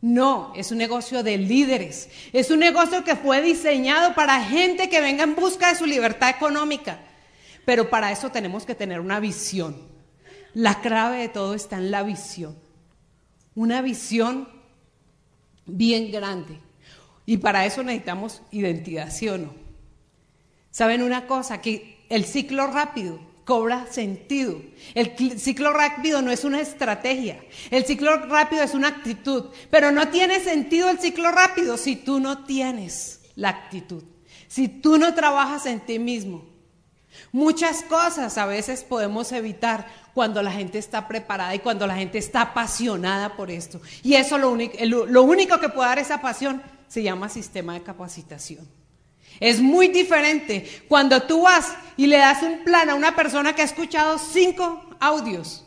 No, 0.00 0.52
es 0.56 0.72
un 0.72 0.78
negocio 0.78 1.22
de 1.22 1.38
líderes. 1.38 2.08
Es 2.32 2.50
un 2.50 2.58
negocio 2.58 3.04
que 3.04 3.14
fue 3.14 3.40
diseñado 3.40 4.14
para 4.14 4.44
gente 4.44 4.88
que 4.88 5.00
venga 5.00 5.22
en 5.22 5.36
busca 5.36 5.68
de 5.68 5.76
su 5.76 5.86
libertad 5.86 6.30
económica. 6.30 6.98
Pero 7.64 7.88
para 7.88 8.10
eso 8.10 8.30
tenemos 8.30 8.66
que 8.66 8.74
tener 8.74 8.98
una 8.98 9.20
visión. 9.20 9.91
La 10.54 10.80
clave 10.80 11.18
de 11.18 11.28
todo 11.28 11.54
está 11.54 11.78
en 11.78 11.90
la 11.90 12.02
visión. 12.02 12.56
Una 13.54 13.82
visión 13.82 14.48
bien 15.66 16.10
grande. 16.10 16.58
Y 17.24 17.38
para 17.38 17.64
eso 17.66 17.82
necesitamos 17.82 18.42
identidad, 18.50 19.10
¿sí 19.10 19.28
o 19.28 19.38
no? 19.38 19.54
¿Saben 20.70 21.02
una 21.02 21.26
cosa? 21.26 21.60
Que 21.60 22.04
el 22.08 22.24
ciclo 22.24 22.66
rápido 22.66 23.20
cobra 23.44 23.86
sentido. 23.90 24.60
El 24.94 25.38
ciclo 25.38 25.72
rápido 25.72 26.22
no 26.22 26.30
es 26.30 26.44
una 26.44 26.60
estrategia, 26.60 27.42
el 27.70 27.84
ciclo 27.84 28.16
rápido 28.26 28.62
es 28.62 28.74
una 28.74 28.88
actitud, 28.88 29.46
pero 29.70 29.90
no 29.90 30.08
tiene 30.08 30.40
sentido 30.40 30.88
el 30.88 30.98
ciclo 30.98 31.30
rápido 31.30 31.76
si 31.76 31.96
tú 31.96 32.20
no 32.20 32.44
tienes 32.44 33.20
la 33.34 33.48
actitud, 33.48 34.04
si 34.48 34.68
tú 34.68 34.98
no 34.98 35.14
trabajas 35.14 35.66
en 35.66 35.80
ti 35.80 35.98
mismo. 35.98 36.50
Muchas 37.30 37.82
cosas 37.82 38.38
a 38.38 38.46
veces 38.46 38.84
podemos 38.84 39.32
evitar 39.32 39.86
cuando 40.14 40.42
la 40.42 40.52
gente 40.52 40.78
está 40.78 41.08
preparada 41.08 41.54
y 41.54 41.60
cuando 41.60 41.86
la 41.86 41.96
gente 41.96 42.18
está 42.18 42.42
apasionada 42.42 43.36
por 43.36 43.50
esto. 43.50 43.80
Y 44.02 44.14
eso 44.14 44.38
lo 44.38 44.50
único, 44.50 44.76
lo 44.84 45.22
único 45.22 45.58
que 45.58 45.68
puede 45.68 45.88
dar 45.88 45.98
esa 45.98 46.20
pasión 46.20 46.62
se 46.88 47.02
llama 47.02 47.28
sistema 47.28 47.74
de 47.74 47.82
capacitación. 47.82 48.68
Es 49.40 49.60
muy 49.60 49.88
diferente 49.88 50.84
cuando 50.88 51.22
tú 51.22 51.42
vas 51.42 51.72
y 51.96 52.06
le 52.06 52.18
das 52.18 52.42
un 52.42 52.64
plan 52.64 52.90
a 52.90 52.94
una 52.94 53.16
persona 53.16 53.54
que 53.54 53.62
ha 53.62 53.64
escuchado 53.64 54.18
cinco 54.18 54.84
audios. 55.00 55.64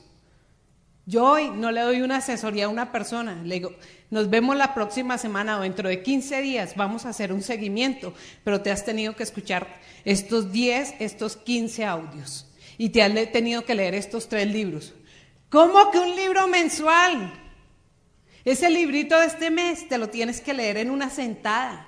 Yo 1.08 1.24
hoy 1.24 1.50
no 1.50 1.72
le 1.72 1.82
doy 1.82 2.02
una 2.02 2.18
asesoría 2.18 2.66
a 2.66 2.70
una 2.70 2.92
persona, 2.92 3.42
le 3.44 3.56
digo, 3.56 3.72
Nos 4.10 4.30
vemos 4.30 4.56
la 4.56 4.74
próxima 4.74 5.18
semana 5.18 5.58
o 5.58 5.62
dentro 5.62 5.90
de 5.90 6.02
15 6.02 6.42
días. 6.42 6.76
Vamos 6.76 7.06
a 7.06 7.10
hacer 7.10 7.34
un 7.34 7.42
seguimiento, 7.42 8.14
pero 8.44 8.62
te 8.62 8.72
has 8.72 8.86
tenido 8.86 9.16
que 9.16 9.24
escuchar 9.24 9.68
estos 10.04 10.52
10, 10.52 10.96
estos 11.00 11.38
15 11.38 11.86
audios. 11.86 12.48
Y 12.78 12.90
te 12.90 13.04
has 13.04 13.32
tenido 13.32 13.66
que 13.66 13.76
leer 13.76 13.96
estos 13.96 14.28
tres 14.28 14.48
libros. 14.48 14.94
¿Cómo 15.50 15.92
que 15.92 16.00
un 16.00 16.16
libro 16.16 16.48
mensual? 16.48 17.34
Ese 18.44 18.70
librito 18.70 19.20
de 19.20 19.28
este 19.28 19.50
mes 19.50 19.88
te 19.88 19.98
lo 19.98 20.10
tienes 20.10 20.42
que 20.42 20.54
leer 20.54 20.78
en 20.78 20.92
una 20.92 21.10
sentada. 21.10 21.88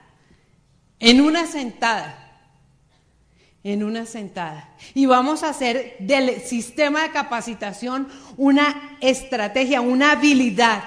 En 0.99 1.21
una 1.21 1.45
sentada. 1.45 2.23
En 3.63 3.83
una 3.83 4.05
sentada. 4.05 4.75
Y 4.93 5.05
vamos 5.05 5.43
a 5.43 5.49
hacer 5.49 5.97
del 5.99 6.41
sistema 6.41 7.03
de 7.03 7.11
capacitación 7.11 8.07
una 8.37 8.97
estrategia, 9.01 9.81
una 9.81 10.11
habilidad 10.11 10.83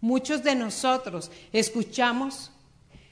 Muchos 0.00 0.42
de 0.42 0.54
nosotros 0.54 1.30
escuchamos 1.52 2.50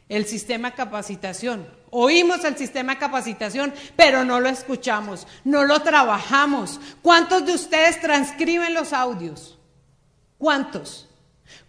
el 0.09 0.25
sistema 0.25 0.71
de 0.71 0.77
capacitación, 0.77 1.69
oímos 1.91 2.45
el 2.45 2.57
sistema 2.57 2.95
de 2.95 3.01
capacitación, 3.01 3.73
pero 3.97 4.25
no 4.25 4.41
lo 4.41 4.49
escuchamos, 4.49 5.27
no 5.45 5.65
lo 5.65 5.81
trabajamos. 5.81 6.81
¿Cuántos 7.03 7.47
de 7.47 7.55
ustedes 7.55 8.01
transcriben 8.01 8.75
los 8.75 8.93
audios? 8.93 9.59
¿Cuántos? 10.39 11.09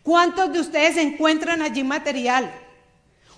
¿Cuántos 0.04 0.52
de 0.54 0.60
ustedes 0.60 0.98
encuentran 0.98 1.62
allí 1.62 1.84
material? 1.84 2.54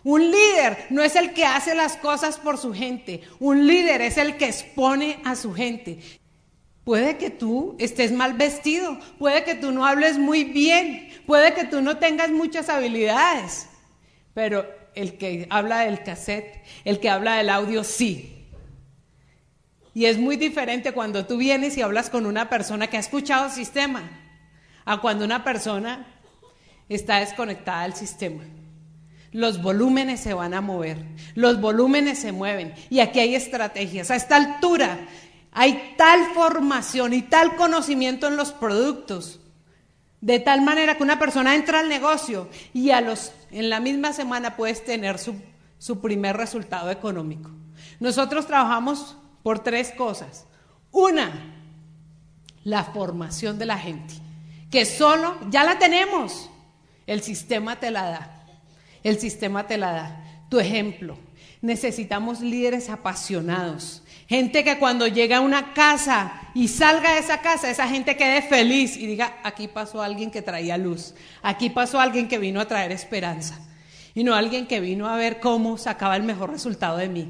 Un 0.04 0.32
líder 0.32 0.88
no 0.90 1.04
es 1.04 1.16
el 1.16 1.34
que 1.34 1.46
hace 1.46 1.76
las 1.76 1.96
cosas 1.96 2.38
por 2.38 2.58
su 2.58 2.74
gente, 2.74 3.22
un 3.40 3.68
líder 3.68 4.02
es 4.02 4.18
el 4.18 4.38
que 4.38 4.46
expone 4.46 5.20
a 5.24 5.36
su 5.36 5.54
gente. 5.54 6.00
Puede 6.84 7.18
que 7.18 7.30
tú 7.30 7.76
estés 7.78 8.12
mal 8.12 8.34
vestido, 8.34 8.98
puede 9.20 9.44
que 9.44 9.54
tú 9.54 9.72
no 9.72 9.86
hables 9.86 10.18
muy 10.18 10.44
bien, 10.44 11.10
puede 11.28 11.54
que 11.54 11.66
tú 11.66 11.82
no 11.82 11.98
tengas 11.98 12.32
muchas 12.32 12.70
habilidades, 12.70 13.68
pero 14.34 14.66
el 14.96 15.18
que 15.18 15.48
habla 15.50 15.80
del 15.82 16.04
cassette, 16.04 16.64
el 16.86 17.00
que 17.00 17.10
habla 17.10 17.36
del 17.36 17.50
audio, 17.50 17.84
sí. 17.84 18.48
Y 19.94 20.06
es 20.06 20.18
muy 20.18 20.38
diferente 20.38 20.94
cuando 20.94 21.26
tú 21.26 21.38
vienes 21.38 21.78
y 21.78 21.82
hablas 21.82 22.10
con 22.10 22.26
una 22.26 22.50
persona 22.50 22.88
que 22.88 22.98
ha 22.98 23.02
escuchado 23.02 23.46
el 23.46 23.52
sistema, 23.52 24.10
a 24.86 25.02
cuando 25.02 25.26
una 25.26 25.44
persona 25.44 26.08
está 26.88 27.20
desconectada 27.20 27.84
del 27.84 27.94
sistema. 27.94 28.44
Los 29.32 29.62
volúmenes 29.62 30.20
se 30.20 30.34
van 30.34 30.54
a 30.54 30.62
mover, 30.62 30.98
los 31.36 31.62
volúmenes 31.62 32.20
se 32.20 32.32
mueven 32.32 32.74
y 32.90 33.00
aquí 33.00 33.20
hay 33.20 33.36
estrategias. 33.36 34.12
A 34.12 34.16
esta 34.16 34.36
altura 34.36 35.00
hay 35.52 35.94
tal 35.98 36.34
formación 36.34 37.14
y 37.14 37.22
tal 37.22 37.56
conocimiento 37.56 38.28
en 38.28 38.38
los 38.38 38.52
productos, 38.52 39.40
de 40.20 40.40
tal 40.40 40.62
manera 40.62 40.96
que 40.96 41.04
una 41.04 41.20
persona 41.20 41.56
entra 41.56 41.80
al 41.80 41.90
negocio 41.90 42.50
y 42.74 42.92
a 42.92 43.02
los, 43.02 43.32
en 43.52 43.70
la 43.70 43.80
misma 43.80 44.14
semana 44.14 44.56
puedes 44.56 44.84
tener 44.84 45.20
su, 45.20 45.36
su 45.78 46.00
primer 46.00 46.38
resultado 46.38 46.90
económico. 46.90 47.50
Nosotros 48.00 48.48
trabajamos 48.48 49.18
por 49.44 49.60
tres 49.60 49.92
cosas. 49.92 50.46
Una, 50.92 51.32
la 52.64 52.84
formación 52.84 53.58
de 53.58 53.66
la 53.66 53.78
gente, 53.78 54.14
que 54.70 54.86
solo 54.86 55.38
ya 55.50 55.64
la 55.64 55.80
tenemos. 55.80 56.50
El 57.08 57.22
sistema 57.22 57.80
te 57.80 57.92
la 57.92 58.04
da. 58.04 58.46
El 59.04 59.20
sistema 59.20 59.68
te 59.68 59.78
la 59.78 59.92
da. 59.92 60.46
Tu 60.50 60.60
ejemplo. 60.60 61.18
Necesitamos 61.62 62.42
líderes 62.42 62.90
apasionados, 62.90 64.01
Gente 64.32 64.64
que 64.64 64.80
cuando 64.80 65.08
llega 65.08 65.40
a 65.40 65.42
una 65.42 65.74
casa 65.74 66.44
y 66.54 66.70
salga 66.70 67.16
de 67.16 67.20
esa 67.20 67.42
casa, 67.42 67.70
esa 67.70 67.90
gente 67.90 68.16
quede 68.16 68.42
feliz 68.42 68.96
y 68.96 69.06
diga, 69.06 69.42
aquí 69.44 69.68
pasó 69.68 70.02
alguien 70.02 70.32
que 70.32 70.42
traía 70.42 70.78
luz, 70.78 71.14
aquí 71.42 71.70
pasó 71.70 72.00
alguien 72.00 72.30
que 72.30 72.38
vino 72.38 72.62
a 72.62 72.66
traer 72.66 72.94
esperanza, 72.94 73.60
y 74.16 74.24
no 74.24 74.34
alguien 74.34 74.68
que 74.68 74.80
vino 74.80 75.10
a 75.10 75.18
ver 75.18 75.42
cómo 75.42 75.78
sacaba 75.78 76.16
el 76.16 76.24
mejor 76.24 76.50
resultado 76.50 76.96
de 76.96 77.10
mí. 77.10 77.30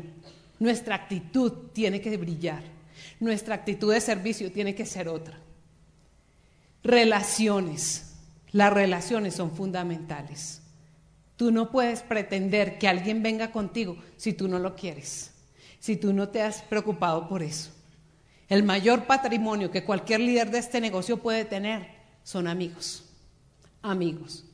Nuestra 0.59 0.93
actitud 0.93 1.71
tiene 1.73 2.01
que 2.01 2.15
brillar, 2.17 2.61
nuestra 3.19 3.55
actitud 3.55 3.91
de 3.91 3.99
servicio 3.99 4.51
tiene 4.51 4.75
que 4.75 4.85
ser 4.85 5.07
otra. 5.07 5.39
Relaciones, 6.83 8.13
las 8.51 8.71
relaciones 8.71 9.33
son 9.33 9.55
fundamentales. 9.55 10.61
Tú 11.35 11.51
no 11.51 11.71
puedes 11.71 12.03
pretender 12.03 12.77
que 12.77 12.87
alguien 12.87 13.23
venga 13.23 13.49
contigo 13.49 13.97
si 14.17 14.33
tú 14.33 14.47
no 14.47 14.59
lo 14.59 14.75
quieres 14.75 15.31
si 15.81 15.97
tú 15.97 16.13
no 16.13 16.29
te 16.29 16.43
has 16.43 16.61
preocupado 16.61 17.27
por 17.27 17.41
eso. 17.41 17.71
El 18.47 18.63
mayor 18.63 19.05
patrimonio 19.05 19.71
que 19.71 19.83
cualquier 19.83 20.19
líder 20.19 20.51
de 20.51 20.59
este 20.59 20.79
negocio 20.79 21.17
puede 21.17 21.43
tener 21.43 21.87
son 22.23 22.47
amigos, 22.47 23.03
amigos, 23.81 24.45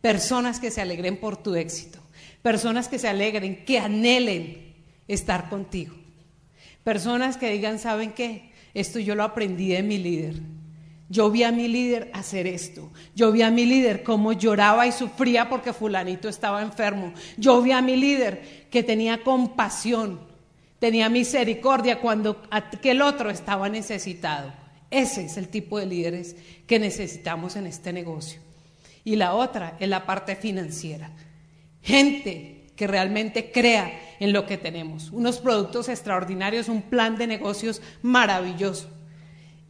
personas 0.00 0.58
que 0.58 0.72
se 0.72 0.80
alegren 0.80 1.18
por 1.18 1.36
tu 1.36 1.54
éxito, 1.54 2.00
personas 2.42 2.88
que 2.88 2.98
se 2.98 3.08
alegren, 3.08 3.64
que 3.64 3.78
anhelen 3.78 4.74
estar 5.06 5.48
contigo, 5.48 5.94
personas 6.82 7.36
que 7.36 7.50
digan, 7.50 7.78
¿saben 7.78 8.12
qué? 8.12 8.50
Esto 8.74 8.98
yo 8.98 9.14
lo 9.14 9.22
aprendí 9.22 9.68
de 9.68 9.82
mi 9.82 9.98
líder. 9.98 10.34
Yo 11.08 11.30
vi 11.30 11.42
a 11.42 11.52
mi 11.52 11.68
líder 11.68 12.10
hacer 12.14 12.46
esto. 12.46 12.90
Yo 13.14 13.30
vi 13.30 13.42
a 13.42 13.50
mi 13.50 13.66
líder 13.66 14.02
cómo 14.02 14.32
lloraba 14.32 14.86
y 14.86 14.92
sufría 14.92 15.50
porque 15.50 15.74
fulanito 15.74 16.28
estaba 16.28 16.62
enfermo. 16.62 17.12
Yo 17.36 17.60
vi 17.60 17.72
a 17.72 17.82
mi 17.82 17.96
líder 17.96 18.66
que 18.70 18.82
tenía 18.82 19.22
compasión 19.22 20.31
tenía 20.82 21.08
misericordia 21.08 22.00
cuando 22.00 22.42
aquel 22.50 23.02
otro 23.02 23.30
estaba 23.30 23.68
necesitado. 23.68 24.52
Ese 24.90 25.26
es 25.26 25.36
el 25.36 25.46
tipo 25.46 25.78
de 25.78 25.86
líderes 25.86 26.34
que 26.66 26.80
necesitamos 26.80 27.54
en 27.54 27.68
este 27.68 27.92
negocio. 27.92 28.40
Y 29.04 29.14
la 29.14 29.34
otra 29.34 29.76
es 29.78 29.88
la 29.88 30.06
parte 30.06 30.34
financiera. 30.34 31.12
Gente 31.82 32.66
que 32.74 32.88
realmente 32.88 33.52
crea 33.52 33.92
en 34.18 34.32
lo 34.32 34.44
que 34.44 34.58
tenemos. 34.58 35.12
Unos 35.12 35.38
productos 35.38 35.88
extraordinarios, 35.88 36.68
un 36.68 36.82
plan 36.82 37.16
de 37.16 37.28
negocios 37.28 37.80
maravilloso. 38.02 38.88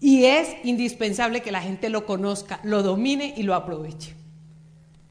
Y 0.01 0.25
es 0.25 0.49
indispensable 0.65 1.43
que 1.43 1.53
la 1.53 1.61
gente 1.61 1.91
lo 1.91 2.07
conozca, 2.07 2.59
lo 2.63 2.83
domine 2.83 3.35
y 3.37 3.43
lo 3.43 3.55
aproveche. 3.55 4.15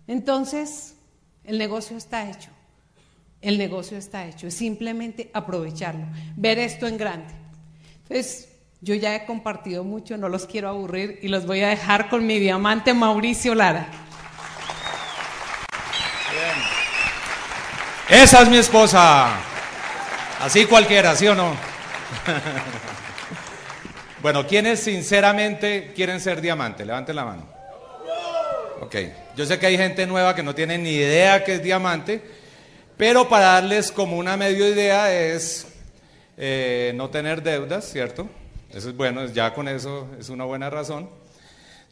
Entonces, 0.08 0.96
el 1.44 1.60
negocio 1.60 1.96
está 1.96 2.28
hecho 2.28 2.50
el 3.42 3.58
negocio 3.58 3.98
está 3.98 4.26
hecho, 4.26 4.48
es 4.48 4.54
simplemente 4.54 5.30
aprovecharlo, 5.34 6.06
ver 6.36 6.60
esto 6.60 6.88
en 6.88 6.98
grande. 6.98 7.34
Entonces, 8.04 8.50
yo 8.82 8.96
ya 8.96 9.16
he 9.16 9.26
compartido 9.26 9.84
mucho, 9.84 10.18
no 10.18 10.30
los 10.30 10.46
quiero 10.46 10.70
aburrir 10.70 11.20
y 11.22 11.28
los 11.28 11.46
voy 11.46 11.62
a 11.62 11.70
dejar 11.70 12.10
con 12.10 12.26
mi 12.26 12.40
diamante 12.40 12.94
Mauricio 12.94 13.56
Lara. 13.56 13.88
Esa 18.10 18.42
es 18.42 18.50
mi 18.50 18.58
esposa. 18.58 19.30
Así 20.42 20.66
cualquiera, 20.66 21.16
¿sí 21.16 21.28
o 21.28 21.36
no? 21.36 21.56
bueno, 24.22 24.46
¿quiénes 24.46 24.82
sinceramente 24.82 25.94
quieren 25.96 26.20
ser 26.20 26.42
diamante? 26.42 26.86
Levanten 26.86 27.16
la 27.16 27.26
mano. 27.26 27.48
Ok, 28.82 28.96
yo 29.36 29.46
sé 29.46 29.60
que 29.60 29.68
hay 29.68 29.78
gente 29.78 30.06
nueva 30.08 30.36
que 30.36 30.44
no 30.44 30.56
tiene 30.56 30.78
ni 30.78 30.90
idea 30.90 31.44
qué 31.44 31.54
es 31.54 31.64
diamante. 31.64 32.41
Pero 32.98 33.28
para 33.28 33.54
darles 33.54 33.92
como 33.92 34.18
una 34.18 34.38
medio 34.38 34.68
idea 34.68 35.14
es 35.14 35.68
eh, 36.38 36.94
no 36.96 37.10
tener 37.10 37.44
deudas, 37.44 37.86
¿cierto? 37.86 38.30
Eso 38.70 38.90
es 38.90 38.96
bueno, 38.96 39.26
ya 39.26 39.54
con 39.54 39.68
eso 39.68 40.08
es 40.20 40.30
una 40.30 40.46
buena 40.46 40.70
razón. 40.70 41.10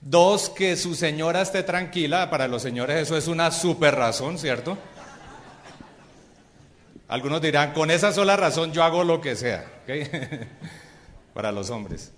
Dos, 0.02 0.50
que 0.50 0.78
su 0.78 0.96
señora 0.96 1.42
esté 1.42 1.64
tranquila. 1.64 2.30
Para 2.30 2.48
los 2.48 2.62
señores 2.62 2.98
eso 2.98 3.18
es 3.18 3.28
una 3.28 3.52
super 3.52 3.96
razón, 3.96 4.38
¿cierto? 4.38 4.78
Algunos 7.10 7.42
dirán, 7.42 7.74
con 7.74 7.92
esa 7.92 8.14
sola 8.14 8.38
razón 8.38 8.72
yo 8.72 8.84
hago 8.84 9.04
lo 9.04 9.20
que 9.20 9.36
sea, 9.36 9.66
¿ok? 9.84 10.10
Para 11.34 11.52
los 11.52 11.70
hombres. 11.70 12.12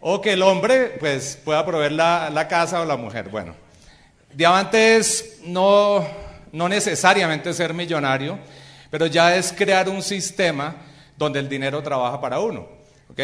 O 0.00 0.20
que 0.20 0.32
el 0.32 0.42
hombre, 0.42 0.96
pues, 0.98 1.38
pueda 1.44 1.64
proveer 1.64 1.92
la, 1.92 2.30
la 2.30 2.48
casa 2.48 2.80
o 2.80 2.84
la 2.84 2.96
mujer. 2.96 3.28
Bueno, 3.28 3.54
diamantes 4.32 5.40
no 5.44 6.06
no 6.54 6.68
necesariamente 6.68 7.52
ser 7.52 7.74
millonario, 7.74 8.38
pero 8.90 9.06
ya 9.06 9.36
es 9.36 9.52
crear 9.52 9.88
un 9.88 10.02
sistema 10.02 10.76
donde 11.16 11.40
el 11.40 11.48
dinero 11.48 11.82
trabaja 11.82 12.20
para 12.20 12.38
uno. 12.38 12.68
¿ok? 13.10 13.20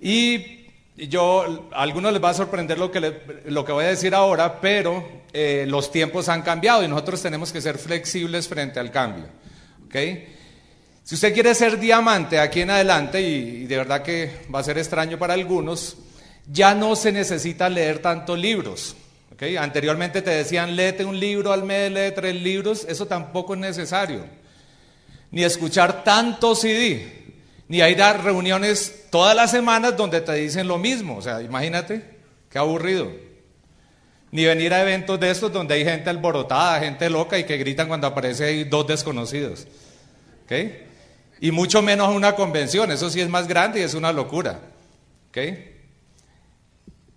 Y 0.00 0.66
yo, 0.96 1.70
a 1.72 1.82
algunos 1.82 2.12
les 2.12 2.22
va 2.22 2.30
a 2.30 2.34
sorprender 2.34 2.78
lo 2.78 2.90
que, 2.90 3.00
lo 3.46 3.64
que 3.64 3.72
voy 3.72 3.86
a 3.86 3.88
decir 3.88 4.14
ahora, 4.14 4.60
pero 4.60 5.22
eh, 5.32 5.64
los 5.66 5.90
tiempos 5.90 6.28
han 6.28 6.42
cambiado 6.42 6.84
y 6.84 6.88
nosotros 6.88 7.22
tenemos 7.22 7.52
que 7.52 7.60
ser 7.60 7.78
flexibles 7.78 8.46
frente 8.46 8.78
al 8.78 8.90
cambio. 8.90 9.24
Si 11.02 11.14
usted 11.14 11.32
quiere 11.32 11.54
ser 11.54 11.78
diamante 11.78 12.38
aquí 12.38 12.60
en 12.60 12.70
adelante, 12.70 13.22
y 13.22 13.64
de 13.64 13.76
verdad 13.78 14.02
que 14.02 14.42
va 14.54 14.58
a 14.58 14.64
ser 14.64 14.76
extraño 14.76 15.18
para 15.18 15.32
algunos, 15.32 15.96
ya 16.46 16.74
no 16.74 16.94
se 16.94 17.12
necesita 17.12 17.70
leer 17.70 18.00
tantos 18.00 18.38
libros. 18.38 18.94
Anteriormente 19.40 20.20
te 20.20 20.30
decían, 20.30 20.74
léete 20.74 21.04
un 21.04 21.18
libro 21.18 21.52
al 21.52 21.62
mes, 21.62 21.92
lee 21.92 22.12
tres 22.12 22.34
libros, 22.34 22.84
eso 22.88 23.06
tampoco 23.06 23.54
es 23.54 23.60
necesario. 23.60 24.24
Ni 25.30 25.44
escuchar 25.44 26.02
tanto 26.02 26.56
CD, 26.56 27.34
ni 27.68 27.78
ir 27.78 28.02
a 28.02 28.14
reuniones 28.14 29.04
todas 29.10 29.36
las 29.36 29.50
semanas 29.52 29.96
donde 29.96 30.20
te 30.22 30.32
dicen 30.34 30.66
lo 30.66 30.78
mismo. 30.78 31.18
O 31.18 31.22
sea, 31.22 31.40
imagínate, 31.40 32.18
qué 32.50 32.58
aburrido. 32.58 33.12
Ni 34.32 34.44
venir 34.44 34.74
a 34.74 34.82
eventos 34.82 35.20
de 35.20 35.30
estos 35.30 35.52
donde 35.52 35.74
hay 35.74 35.84
gente 35.84 36.10
alborotada, 36.10 36.80
gente 36.80 37.08
loca 37.08 37.38
y 37.38 37.44
que 37.44 37.56
gritan 37.58 37.86
cuando 37.86 38.08
aparece 38.08 38.64
dos 38.64 38.86
desconocidos. 38.88 39.68
¿Ok? 40.44 40.52
Y 41.40 41.52
mucho 41.52 41.80
menos 41.80 42.14
una 42.14 42.34
convención, 42.34 42.90
eso 42.90 43.08
sí 43.08 43.20
es 43.20 43.28
más 43.28 43.46
grande 43.46 43.80
y 43.80 43.82
es 43.84 43.94
una 43.94 44.12
locura. 44.12 44.60
¿Ok? 45.28 45.38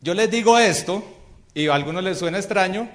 Yo 0.01 0.13
les 0.13 0.29
digo 0.29 0.59
esto, 0.59 1.03
y 1.53 1.67
a 1.67 1.75
algunos 1.75 2.03
les 2.03 2.19
suena 2.19 2.37
extraño, 2.37 2.89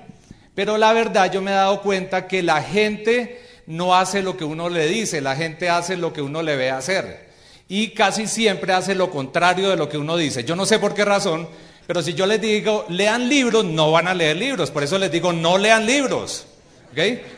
pero 0.54 0.78
la 0.78 0.92
verdad 0.92 1.30
yo 1.30 1.42
me 1.42 1.50
he 1.50 1.54
dado 1.54 1.82
cuenta 1.82 2.26
que 2.26 2.42
la 2.42 2.62
gente 2.62 3.42
no 3.66 3.94
hace 3.94 4.22
lo 4.22 4.36
que 4.36 4.44
uno 4.44 4.68
le 4.68 4.86
dice, 4.86 5.20
la 5.20 5.36
gente 5.36 5.68
hace 5.68 5.96
lo 5.96 6.12
que 6.12 6.22
uno 6.22 6.42
le 6.42 6.56
ve 6.56 6.70
hacer. 6.70 7.26
Y 7.68 7.88
casi 7.88 8.26
siempre 8.26 8.72
hace 8.72 8.94
lo 8.94 9.10
contrario 9.10 9.68
de 9.68 9.76
lo 9.76 9.88
que 9.88 9.98
uno 9.98 10.16
dice. 10.16 10.44
Yo 10.44 10.54
no 10.54 10.64
sé 10.66 10.78
por 10.78 10.94
qué 10.94 11.04
razón, 11.04 11.48
pero 11.86 12.00
si 12.00 12.14
yo 12.14 12.24
les 12.26 12.40
digo, 12.40 12.86
lean 12.88 13.28
libros, 13.28 13.64
no 13.64 13.90
van 13.90 14.08
a 14.08 14.14
leer 14.14 14.36
libros. 14.36 14.70
Por 14.70 14.84
eso 14.84 14.98
les 14.98 15.10
digo, 15.10 15.32
no 15.32 15.58
lean 15.58 15.84
libros. 15.84 16.46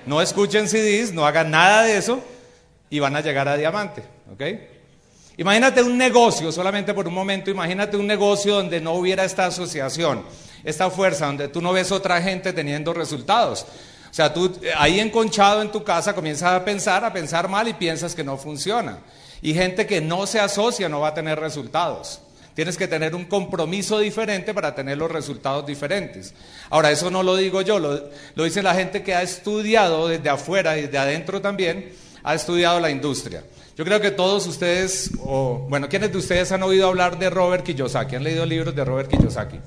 No 0.06 0.22
escuchen 0.22 0.68
CDs, 0.68 1.12
no 1.12 1.26
hagan 1.26 1.50
nada 1.50 1.82
de 1.82 1.96
eso 1.96 2.22
y 2.90 3.00
van 3.00 3.16
a 3.16 3.20
llegar 3.20 3.48
a 3.48 3.56
diamante. 3.56 4.02
Imagínate 5.36 5.82
un 5.82 5.98
negocio, 5.98 6.52
solamente 6.52 6.94
por 6.94 7.08
un 7.08 7.14
momento, 7.14 7.50
imagínate 7.50 7.96
un 7.96 8.06
negocio 8.06 8.54
donde 8.54 8.80
no 8.80 8.92
hubiera 8.92 9.24
esta 9.24 9.46
asociación, 9.46 10.22
esta 10.64 10.90
fuerza, 10.90 11.26
donde 11.26 11.48
tú 11.48 11.60
no 11.60 11.72
ves 11.72 11.92
otra 11.92 12.20
gente 12.22 12.52
teniendo 12.52 12.92
resultados. 12.92 13.66
O 14.10 14.14
sea, 14.14 14.32
tú 14.32 14.56
eh, 14.62 14.72
ahí 14.76 15.00
enconchado 15.00 15.62
en 15.62 15.70
tu 15.70 15.84
casa 15.84 16.14
comienzas 16.14 16.52
a 16.52 16.64
pensar, 16.64 17.04
a 17.04 17.12
pensar 17.12 17.48
mal 17.48 17.68
y 17.68 17.74
piensas 17.74 18.14
que 18.14 18.24
no 18.24 18.36
funciona. 18.36 18.98
Y 19.42 19.54
gente 19.54 19.86
que 19.86 20.00
no 20.00 20.26
se 20.26 20.40
asocia 20.40 20.88
no 20.88 21.00
va 21.00 21.08
a 21.08 21.14
tener 21.14 21.38
resultados. 21.38 22.20
Tienes 22.54 22.76
que 22.76 22.88
tener 22.88 23.14
un 23.14 23.24
compromiso 23.26 24.00
diferente 24.00 24.52
para 24.52 24.74
tener 24.74 24.98
los 24.98 25.10
resultados 25.10 25.64
diferentes. 25.64 26.34
Ahora, 26.70 26.90
eso 26.90 27.08
no 27.08 27.22
lo 27.22 27.36
digo 27.36 27.62
yo, 27.62 27.78
lo, 27.78 28.08
lo 28.34 28.44
dice 28.44 28.64
la 28.64 28.74
gente 28.74 29.04
que 29.04 29.14
ha 29.14 29.22
estudiado 29.22 30.08
desde 30.08 30.28
afuera 30.28 30.76
y 30.76 30.82
desde 30.82 30.98
adentro 30.98 31.40
también, 31.40 31.92
ha 32.24 32.34
estudiado 32.34 32.80
la 32.80 32.90
industria. 32.90 33.44
Yo 33.76 33.84
creo 33.84 34.00
que 34.00 34.10
todos 34.10 34.44
ustedes, 34.48 35.12
o 35.20 35.66
bueno, 35.68 35.88
¿quiénes 35.88 36.10
de 36.10 36.18
ustedes 36.18 36.50
han 36.50 36.64
oído 36.64 36.88
hablar 36.88 37.16
de 37.16 37.30
Robert 37.30 37.64
Kiyosaki? 37.64 38.16
¿Han 38.16 38.24
leído 38.24 38.44
libros 38.44 38.74
de 38.74 38.84
Robert 38.84 39.08
Kiyosaki? 39.08 39.60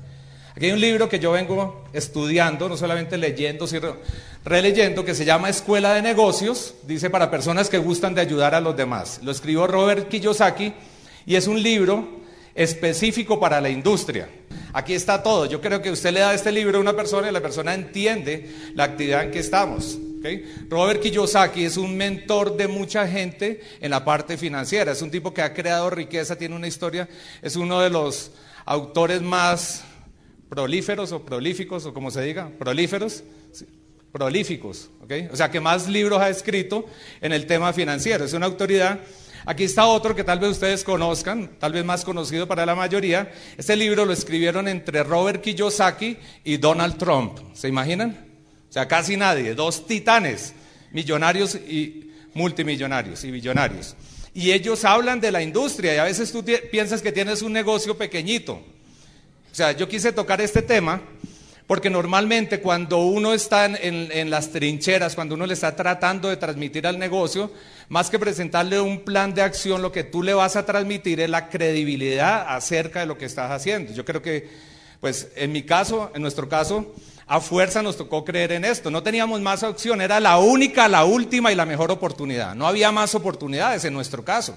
Aquí 0.54 0.66
hay 0.66 0.72
un 0.72 0.80
libro 0.80 1.08
que 1.08 1.18
yo 1.18 1.32
vengo 1.32 1.84
estudiando, 1.94 2.68
no 2.68 2.76
solamente 2.76 3.16
leyendo, 3.16 3.66
sino 3.66 3.96
releyendo, 4.44 5.02
que 5.02 5.14
se 5.14 5.24
llama 5.24 5.48
Escuela 5.48 5.94
de 5.94 6.02
Negocios, 6.02 6.74
dice 6.86 7.08
para 7.08 7.30
personas 7.30 7.70
que 7.70 7.78
gustan 7.78 8.14
de 8.14 8.20
ayudar 8.20 8.54
a 8.54 8.60
los 8.60 8.76
demás. 8.76 9.20
Lo 9.22 9.32
escribió 9.32 9.66
Robert 9.66 10.08
Kiyosaki 10.08 10.74
y 11.24 11.36
es 11.36 11.46
un 11.46 11.62
libro 11.62 12.20
específico 12.54 13.40
para 13.40 13.62
la 13.62 13.70
industria. 13.70 14.28
Aquí 14.74 14.92
está 14.92 15.22
todo. 15.22 15.46
Yo 15.46 15.60
creo 15.62 15.80
que 15.80 15.90
usted 15.90 16.12
le 16.12 16.20
da 16.20 16.34
este 16.34 16.52
libro 16.52 16.76
a 16.76 16.80
una 16.82 16.94
persona 16.94 17.30
y 17.30 17.32
la 17.32 17.40
persona 17.40 17.72
entiende 17.72 18.50
la 18.74 18.84
actividad 18.84 19.24
en 19.24 19.30
que 19.30 19.38
estamos. 19.38 19.98
Robert 20.68 21.00
Kiyosaki 21.00 21.64
es 21.64 21.78
un 21.78 21.96
mentor 21.96 22.56
de 22.56 22.68
mucha 22.68 23.08
gente 23.08 23.62
en 23.80 23.90
la 23.90 24.04
parte 24.04 24.36
financiera. 24.36 24.92
Es 24.92 25.00
un 25.00 25.10
tipo 25.10 25.32
que 25.32 25.40
ha 25.40 25.54
creado 25.54 25.88
riqueza, 25.88 26.36
tiene 26.36 26.54
una 26.54 26.68
historia, 26.68 27.08
es 27.40 27.56
uno 27.56 27.80
de 27.80 27.88
los 27.88 28.32
autores 28.64 29.22
más 29.22 29.84
prolíferos 30.52 31.12
o 31.12 31.24
prolíficos, 31.24 31.86
o 31.86 31.94
como 31.94 32.10
se 32.10 32.20
diga, 32.20 32.50
prolíferos, 32.58 33.24
prolíficos, 34.12 34.90
O 35.30 35.34
sea, 35.34 35.50
que 35.50 35.60
más 35.60 35.88
libros 35.88 36.20
ha 36.20 36.28
escrito 36.28 36.84
en 37.22 37.32
el 37.32 37.46
tema 37.46 37.72
financiero. 37.72 38.26
Es 38.26 38.34
una 38.34 38.44
autoridad. 38.44 39.00
Aquí 39.46 39.64
está 39.64 39.86
otro 39.86 40.14
que 40.14 40.24
tal 40.24 40.40
vez 40.40 40.50
ustedes 40.50 40.84
conozcan, 40.84 41.52
tal 41.58 41.72
vez 41.72 41.86
más 41.86 42.04
conocido 42.04 42.46
para 42.46 42.66
la 42.66 42.74
mayoría. 42.74 43.32
Este 43.56 43.76
libro 43.76 44.04
lo 44.04 44.12
escribieron 44.12 44.68
entre 44.68 45.02
Robert 45.02 45.40
Kiyosaki 45.40 46.18
y 46.44 46.58
Donald 46.58 46.98
Trump. 46.98 47.38
¿Se 47.54 47.68
imaginan? 47.68 48.10
O 48.68 48.72
sea, 48.74 48.86
casi 48.86 49.16
nadie, 49.16 49.54
dos 49.54 49.86
titanes, 49.86 50.52
millonarios 50.90 51.54
y 51.54 52.12
multimillonarios 52.34 53.24
y 53.24 53.30
billonarios. 53.30 53.96
Y 54.34 54.52
ellos 54.52 54.84
hablan 54.84 55.18
de 55.18 55.32
la 55.32 55.42
industria 55.42 55.94
y 55.94 55.96
a 55.96 56.04
veces 56.04 56.30
tú 56.30 56.44
piensas 56.70 57.00
que 57.00 57.10
tienes 57.10 57.40
un 57.40 57.54
negocio 57.54 57.96
pequeñito. 57.96 58.62
O 59.52 59.54
sea, 59.54 59.72
yo 59.72 59.86
quise 59.86 60.12
tocar 60.12 60.40
este 60.40 60.62
tema 60.62 61.02
porque 61.66 61.90
normalmente 61.90 62.60
cuando 62.60 63.04
uno 63.04 63.34
está 63.34 63.66
en, 63.66 64.30
las 64.30 64.50
trincheras, 64.50 65.14
cuando 65.14 65.34
uno 65.34 65.46
le 65.46 65.52
está 65.52 65.76
tratando 65.76 66.30
de 66.30 66.38
transmitir 66.38 66.86
al 66.86 66.98
negocio, 66.98 67.52
más 67.90 68.08
que 68.08 68.18
presentarle 68.18 68.80
un 68.80 69.00
plan 69.00 69.34
de 69.34 69.42
acción, 69.42 69.82
lo 69.82 69.92
que 69.92 70.04
tú 70.04 70.22
le 70.22 70.32
vas 70.32 70.56
a 70.56 70.64
transmitir 70.64 71.20
es 71.20 71.28
la 71.28 71.50
credibilidad 71.50 72.46
acerca 72.48 73.00
de 73.00 73.06
lo 73.06 73.18
que 73.18 73.26
estás 73.26 73.50
haciendo. 73.50 73.92
Yo 73.92 74.06
creo 74.06 74.22
que, 74.22 74.48
pues 75.00 75.28
en 75.36 75.52
mi 75.52 75.62
caso, 75.64 76.10
en 76.14 76.22
nuestro 76.22 76.48
caso, 76.48 76.94
a 77.26 77.38
fuerza 77.40 77.82
nos 77.82 77.98
tocó 77.98 78.24
creer 78.24 78.52
en 78.52 78.64
esto. 78.64 78.90
No 78.90 79.02
teníamos 79.02 79.42
más 79.42 79.62
opción, 79.62 80.00
era 80.00 80.18
la 80.18 80.38
única, 80.38 80.88
la 80.88 81.04
última 81.04 81.52
y 81.52 81.54
la 81.54 81.66
mejor 81.66 81.90
oportunidad. 81.90 82.54
No 82.54 82.66
había 82.66 82.90
más 82.90 83.14
oportunidades 83.14 83.84
en 83.84 83.92
nuestro 83.92 84.24
caso. 84.24 84.56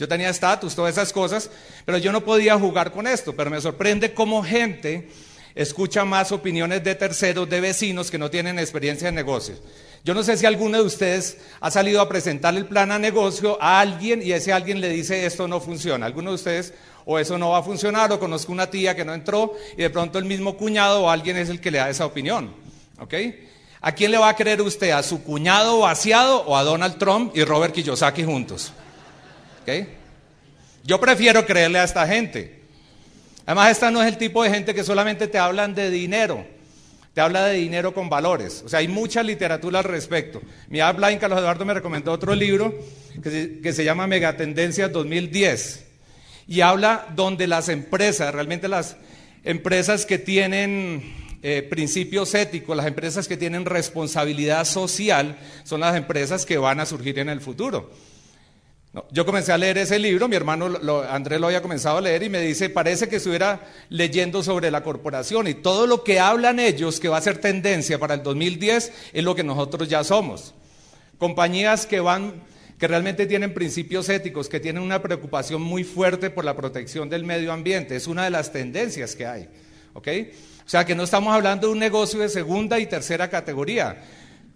Yo 0.00 0.08
tenía 0.08 0.30
estatus, 0.30 0.74
todas 0.74 0.92
esas 0.92 1.12
cosas, 1.12 1.50
pero 1.84 1.98
yo 1.98 2.10
no 2.10 2.24
podía 2.24 2.58
jugar 2.58 2.90
con 2.90 3.06
esto. 3.06 3.36
Pero 3.36 3.50
me 3.50 3.60
sorprende 3.60 4.14
cómo 4.14 4.42
gente 4.42 5.10
escucha 5.54 6.06
más 6.06 6.32
opiniones 6.32 6.82
de 6.82 6.94
terceros, 6.94 7.50
de 7.50 7.60
vecinos 7.60 8.10
que 8.10 8.16
no 8.16 8.30
tienen 8.30 8.58
experiencia 8.58 9.10
en 9.10 9.14
negocios. 9.14 9.60
Yo 10.02 10.14
no 10.14 10.22
sé 10.22 10.38
si 10.38 10.46
alguno 10.46 10.78
de 10.78 10.84
ustedes 10.84 11.36
ha 11.60 11.70
salido 11.70 12.00
a 12.00 12.08
presentar 12.08 12.56
el 12.56 12.64
plan 12.64 12.90
a 12.90 12.98
negocio 12.98 13.58
a 13.60 13.78
alguien 13.78 14.22
y 14.22 14.32
ese 14.32 14.54
alguien 14.54 14.80
le 14.80 14.88
dice 14.88 15.26
esto 15.26 15.46
no 15.46 15.60
funciona. 15.60 16.06
¿Alguno 16.06 16.30
de 16.30 16.36
ustedes 16.36 16.72
o 17.04 17.18
eso 17.18 17.36
no 17.36 17.50
va 17.50 17.58
a 17.58 17.62
funcionar, 17.62 18.10
o 18.12 18.18
conozco 18.18 18.52
una 18.52 18.70
tía 18.70 18.96
que 18.96 19.04
no 19.04 19.12
entró 19.12 19.54
y 19.76 19.82
de 19.82 19.90
pronto 19.90 20.18
el 20.18 20.24
mismo 20.24 20.56
cuñado 20.56 21.02
o 21.02 21.10
alguien 21.10 21.36
es 21.36 21.50
el 21.50 21.60
que 21.60 21.70
le 21.70 21.78
da 21.78 21.90
esa 21.90 22.06
opinión. 22.06 22.54
¿Ok? 22.98 23.14
¿A 23.82 23.92
quién 23.92 24.10
le 24.10 24.18
va 24.18 24.28
a 24.28 24.36
creer 24.36 24.62
usted? 24.62 24.90
¿A 24.92 25.02
su 25.02 25.22
cuñado 25.22 25.80
vaciado 25.80 26.42
o 26.42 26.56
a 26.56 26.62
Donald 26.62 26.98
Trump 26.98 27.36
y 27.36 27.44
Robert 27.44 27.74
Kiyosaki 27.74 28.24
juntos? 28.24 28.72
¿Ok? 29.62 29.86
Yo 30.84 31.00
prefiero 31.00 31.44
creerle 31.44 31.78
a 31.78 31.84
esta 31.84 32.06
gente. 32.06 32.60
Además, 33.46 33.72
esta 33.72 33.90
no 33.90 34.02
es 34.02 34.08
el 34.08 34.18
tipo 34.18 34.42
de 34.42 34.50
gente 34.50 34.74
que 34.74 34.84
solamente 34.84 35.26
te 35.26 35.38
hablan 35.38 35.74
de 35.74 35.90
dinero, 35.90 36.46
te 37.14 37.20
habla 37.20 37.44
de 37.46 37.54
dinero 37.54 37.92
con 37.92 38.08
valores. 38.08 38.62
O 38.64 38.68
sea, 38.68 38.78
hay 38.78 38.88
mucha 38.88 39.22
literatura 39.22 39.80
al 39.80 39.84
respecto. 39.84 40.40
Mi 40.68 40.80
habla 40.80 41.10
en 41.10 41.18
Carlos 41.18 41.40
Eduardo 41.40 41.64
me 41.64 41.74
recomendó 41.74 42.12
otro 42.12 42.34
libro 42.34 42.78
que 43.22 43.30
se, 43.30 43.60
que 43.60 43.72
se 43.72 43.84
llama 43.84 44.06
Megatendencias 44.06 44.92
2010 44.92 45.86
y 46.46 46.62
habla 46.62 47.06
donde 47.14 47.46
las 47.46 47.68
empresas, 47.68 48.34
realmente 48.34 48.68
las 48.68 48.96
empresas 49.44 50.06
que 50.06 50.18
tienen 50.18 51.38
eh, 51.42 51.62
principios 51.62 52.34
éticos, 52.34 52.76
las 52.76 52.86
empresas 52.86 53.28
que 53.28 53.36
tienen 53.36 53.64
responsabilidad 53.64 54.64
social, 54.64 55.38
son 55.64 55.80
las 55.80 55.96
empresas 55.96 56.44
que 56.44 56.58
van 56.58 56.80
a 56.80 56.86
surgir 56.86 57.18
en 57.18 57.28
el 57.28 57.40
futuro. 57.40 57.90
Yo 59.12 59.24
comencé 59.24 59.52
a 59.52 59.58
leer 59.58 59.78
ese 59.78 59.98
libro, 59.98 60.26
mi 60.26 60.34
hermano 60.34 60.68
Andrés 61.08 61.40
lo 61.40 61.46
había 61.46 61.62
comenzado 61.62 61.98
a 61.98 62.00
leer 62.00 62.24
y 62.24 62.28
me 62.28 62.40
dice, 62.40 62.70
parece 62.70 63.08
que 63.08 63.16
estuviera 63.16 63.68
leyendo 63.88 64.42
sobre 64.42 64.70
la 64.70 64.82
corporación 64.82 65.46
y 65.46 65.54
todo 65.54 65.86
lo 65.86 66.02
que 66.02 66.18
hablan 66.18 66.58
ellos 66.58 66.98
que 66.98 67.08
va 67.08 67.18
a 67.18 67.22
ser 67.22 67.38
tendencia 67.38 68.00
para 68.00 68.14
el 68.14 68.22
2010 68.24 68.92
es 69.12 69.24
lo 69.24 69.36
que 69.36 69.44
nosotros 69.44 69.88
ya 69.88 70.02
somos. 70.02 70.54
Compañías 71.18 71.86
que 71.86 72.00
van 72.00 72.42
que 72.78 72.88
realmente 72.88 73.26
tienen 73.26 73.52
principios 73.52 74.08
éticos, 74.08 74.48
que 74.48 74.58
tienen 74.58 74.82
una 74.82 75.02
preocupación 75.02 75.60
muy 75.60 75.84
fuerte 75.84 76.30
por 76.30 76.46
la 76.46 76.56
protección 76.56 77.10
del 77.10 77.24
medio 77.24 77.52
ambiente. 77.52 77.94
Es 77.94 78.06
una 78.06 78.24
de 78.24 78.30
las 78.30 78.52
tendencias 78.52 79.14
que 79.14 79.26
hay. 79.26 79.48
¿ok? 79.94 80.08
O 80.64 80.68
sea 80.68 80.84
que 80.84 80.94
no 80.94 81.02
estamos 81.02 81.34
hablando 81.34 81.66
de 81.66 81.72
un 81.72 81.78
negocio 81.78 82.20
de 82.20 82.28
segunda 82.28 82.78
y 82.78 82.86
tercera 82.86 83.28
categoría. 83.28 84.02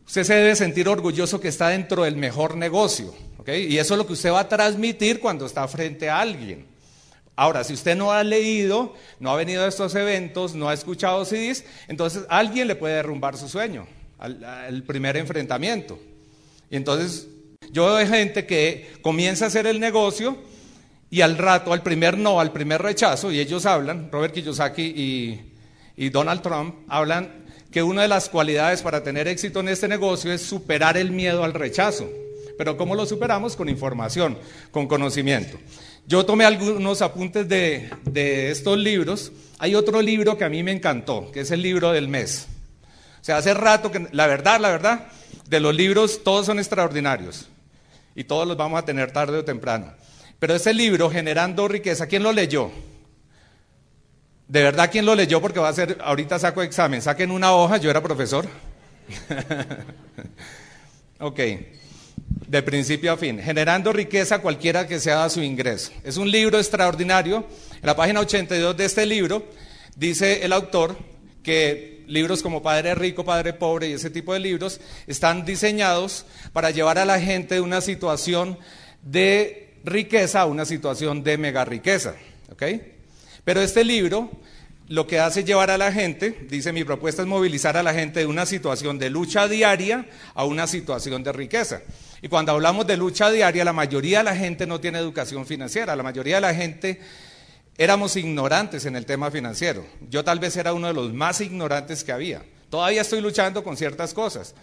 Usted 0.07 0.24
se 0.24 0.34
debe 0.34 0.57
sentir 0.57 0.88
orgulloso 0.88 1.40
que 1.40 1.48
está 1.48 1.68
dentro 1.68 2.05
del 2.05 2.16
mejor 2.16 2.57
negocio. 2.57 3.14
Y 3.46 3.76
eso 3.76 3.94
es 3.94 3.98
lo 3.98 4.07
que 4.07 4.14
usted 4.14 4.32
va 4.32 4.40
a 4.40 4.48
transmitir 4.48 5.20
cuando 5.20 5.46
está 5.46 5.66
frente 5.68 6.09
a 6.09 6.20
alguien. 6.20 6.66
Ahora, 7.36 7.64
si 7.64 7.74
usted 7.74 7.96
no 7.96 8.12
ha 8.12 8.22
leído, 8.22 8.94
no 9.18 9.30
ha 9.30 9.36
venido 9.36 9.64
a 9.64 9.68
estos 9.68 9.94
eventos, 9.94 10.55
no 10.55 10.68
ha 10.68 10.74
escuchado 10.74 11.24
CDs, 11.24 11.64
entonces 11.88 12.24
alguien 12.28 12.68
le 12.68 12.76
puede 12.76 12.94
derrumbar 12.94 13.36
su 13.36 13.48
sueño, 13.48 13.86
al, 14.18 14.84
primer 14.84 15.16
enfrentamiento. 15.16 15.98
Y 16.70 16.76
entonces 16.76 17.26
yo 17.72 17.92
veo 17.92 18.07
gente 18.07 18.46
que 18.46 18.92
comienza 19.02 19.46
a 19.46 19.48
hacer 19.48 19.66
el 19.66 19.80
negocio 19.80 20.38
y 21.11 21.22
al 21.22 21.36
rato, 21.36 21.72
al 21.72 21.82
primer 21.82 22.16
no, 22.16 22.40
al 22.40 22.52
primer 22.52 22.80
rechazo, 22.80 23.32
y 23.32 23.40
ellos 23.40 23.66
hablan, 23.66 24.11
Robert 24.12 24.32
Kiyosaki 24.32 25.42
y 25.96 26.09
Donald 26.11 26.40
Trump, 26.40 26.76
hablan 26.88 27.43
que 27.75 27.83
una 27.83 28.03
de 28.03 28.09
las 28.09 28.29
cualidades 28.29 28.83
para 28.83 29.03
tener 29.03 29.27
éxito 29.27 29.59
en 29.59 29.68
este 29.68 29.89
negocio 29.89 30.33
es 30.33 30.43
superar 30.43 30.97
el 30.97 31.11
miedo 31.11 31.43
al 31.43 31.53
rechazo. 31.53 32.09
Pero 32.57 32.77
¿cómo 32.77 32.95
lo 32.95 33.05
superamos? 33.05 33.57
Con 33.57 33.68
información, 33.68 34.39
con 34.70 34.87
conocimiento. 34.87 35.59
Yo 36.07 36.25
tomé 36.25 36.45
algunos 36.45 37.03
apuntes 37.03 37.49
de, 37.49 37.91
de, 38.05 38.53
estos 38.53 38.79
libros. 38.79 39.33
Hay 39.59 39.75
otro 39.75 40.01
libro 40.01 40.39
que 40.39 40.45
a 40.45 40.49
mí 40.49 40.62
me 40.62 40.70
encantó, 40.70 41.33
que 41.33 41.41
es 41.41 41.51
el 41.51 41.62
libro 41.62 41.91
del 41.91 42.07
mes. 42.07 42.47
O 43.20 43.25
sea, 43.25 43.39
hace 43.39 43.53
rato 43.55 43.91
que, 43.91 44.07
la 44.12 44.29
verdad, 44.29 44.61
la 44.61 44.70
verdad, 44.70 45.09
de 45.49 45.59
los 45.59 45.75
libros 45.75 46.22
todos 46.22 46.47
son 46.47 46.61
extraordinarios 46.61 47.49
y 48.14 48.22
todos 48.22 48.47
los 48.47 48.57
vamos 48.57 48.79
a 48.79 48.85
tener 48.85 49.11
tarde 49.11 49.39
o 49.39 49.45
temprano. 49.45 49.93
Pero 50.39 50.55
ese 50.55 50.72
libro, 50.72 51.11
Generando 51.11 51.66
Riqueza, 51.66 52.07
¿quién 52.07 52.22
lo 52.22 52.31
leyó? 52.31 52.70
¿De 54.55 54.62
verdad 54.62 54.88
quién 54.88 55.05
lo 55.05 55.16
leyó? 55.16 55.40
Porque 55.40 55.59
va 55.59 55.68
a 55.68 55.72
ser, 55.72 55.98
ahorita 56.00 56.38
saco 56.38 56.62
examen, 56.62 57.02
saquen 57.02 57.32
una 57.32 57.52
hoja, 57.52 57.78
yo 57.78 57.90
era 57.90 58.00
profesor. 58.00 58.46
ok, 61.18 61.40
de 62.46 62.62
principio 62.62 63.12
a 63.12 63.16
fin, 63.16 63.40
generando 63.40 63.92
riqueza 63.92 64.38
cualquiera 64.38 64.86
que 64.86 65.00
sea 65.00 65.28
su 65.28 65.42
ingreso. 65.42 65.90
Es 66.05 66.18
un 66.18 66.30
libro 66.30 66.57
extraordinario. 66.57 67.44
En 67.74 67.82
la 67.82 67.96
página 67.96 68.20
82 68.20 68.76
de 68.76 68.84
este 68.84 69.05
libro 69.07 69.44
dice 69.96 70.44
el 70.44 70.52
autor 70.52 70.96
que 71.42 72.05
libros 72.07 72.40
como 72.40 72.62
Padre 72.62 72.94
Rico, 72.94 73.24
Padre 73.24 73.55
Pobre 73.55 73.88
y 73.88 73.94
ese 73.94 74.09
tipo 74.09 74.34
de 74.34 74.38
libros 74.38 74.80
están 75.09 75.44
diseñados 75.44 76.26
para 76.52 76.70
llevar 76.70 76.98
a 76.98 77.05
la 77.05 77.18
gente 77.18 77.57
de 77.57 77.61
una 77.61 77.80
situación 77.80 78.57
de 79.02 79.74
riqueza 79.82 80.42
a 80.42 80.46
una 80.46 80.64
situación 80.64 81.24
de 81.24 81.38
mega 81.38 81.64
riqueza. 81.64 82.14
Pero 83.44 83.61
este 83.61 83.82
libro 83.82 84.30
lo 84.89 85.07
que 85.07 85.18
hace 85.18 85.45
llevar 85.45 85.70
a 85.70 85.78
la 85.78 85.93
gente, 85.93 86.47
dice 86.51 86.72
mi 86.72 86.85
propuesta 86.85 87.22
es 87.22 87.28
movilizar 87.28 87.76
a 87.76 87.82
la 87.82 87.95
gente 87.95 88.20
de 88.20 88.26
una 88.26 88.45
situación 88.45 88.99
de 88.99 89.09
lucha 89.09 89.49
diaria 89.49 90.07
a 90.35 90.45
una 90.45 90.66
situación 90.66 91.22
de 91.22 91.32
riqueza. 91.32 91.80
Y 92.20 92.28
cuando 92.28 92.53
hablamos 92.53 92.87
de 92.87 92.97
lucha 92.97 93.30
diaria, 93.30 93.64
la 93.64 93.72
mayoría 93.72 94.18
de 94.18 94.24
la 94.24 94.37
gente 94.37 94.66
no 94.66 94.80
tiene 94.80 94.99
educación 94.99 95.47
financiera, 95.47 95.97
la 95.97 96.03
mayoría 96.03 96.37
de 96.37 96.41
la 96.43 96.55
gente 96.55 97.01
éramos 97.78 98.16
ignorantes 98.16 98.85
en 98.85 98.97
el 98.97 99.07
tema 99.07 99.30
financiero. 99.30 99.85
Yo 100.11 100.22
tal 100.22 100.39
vez 100.39 100.57
era 100.57 100.74
uno 100.74 100.89
de 100.89 100.95
los 100.95 101.12
más 101.12 101.41
ignorantes 101.41 102.05
que 102.05 102.12
había. 102.12 102.43
Todavía 102.68 103.03
estoy 103.03 103.20
luchando 103.20 103.64
con 103.64 103.76
ciertas 103.76 104.12
cosas. 104.12 104.55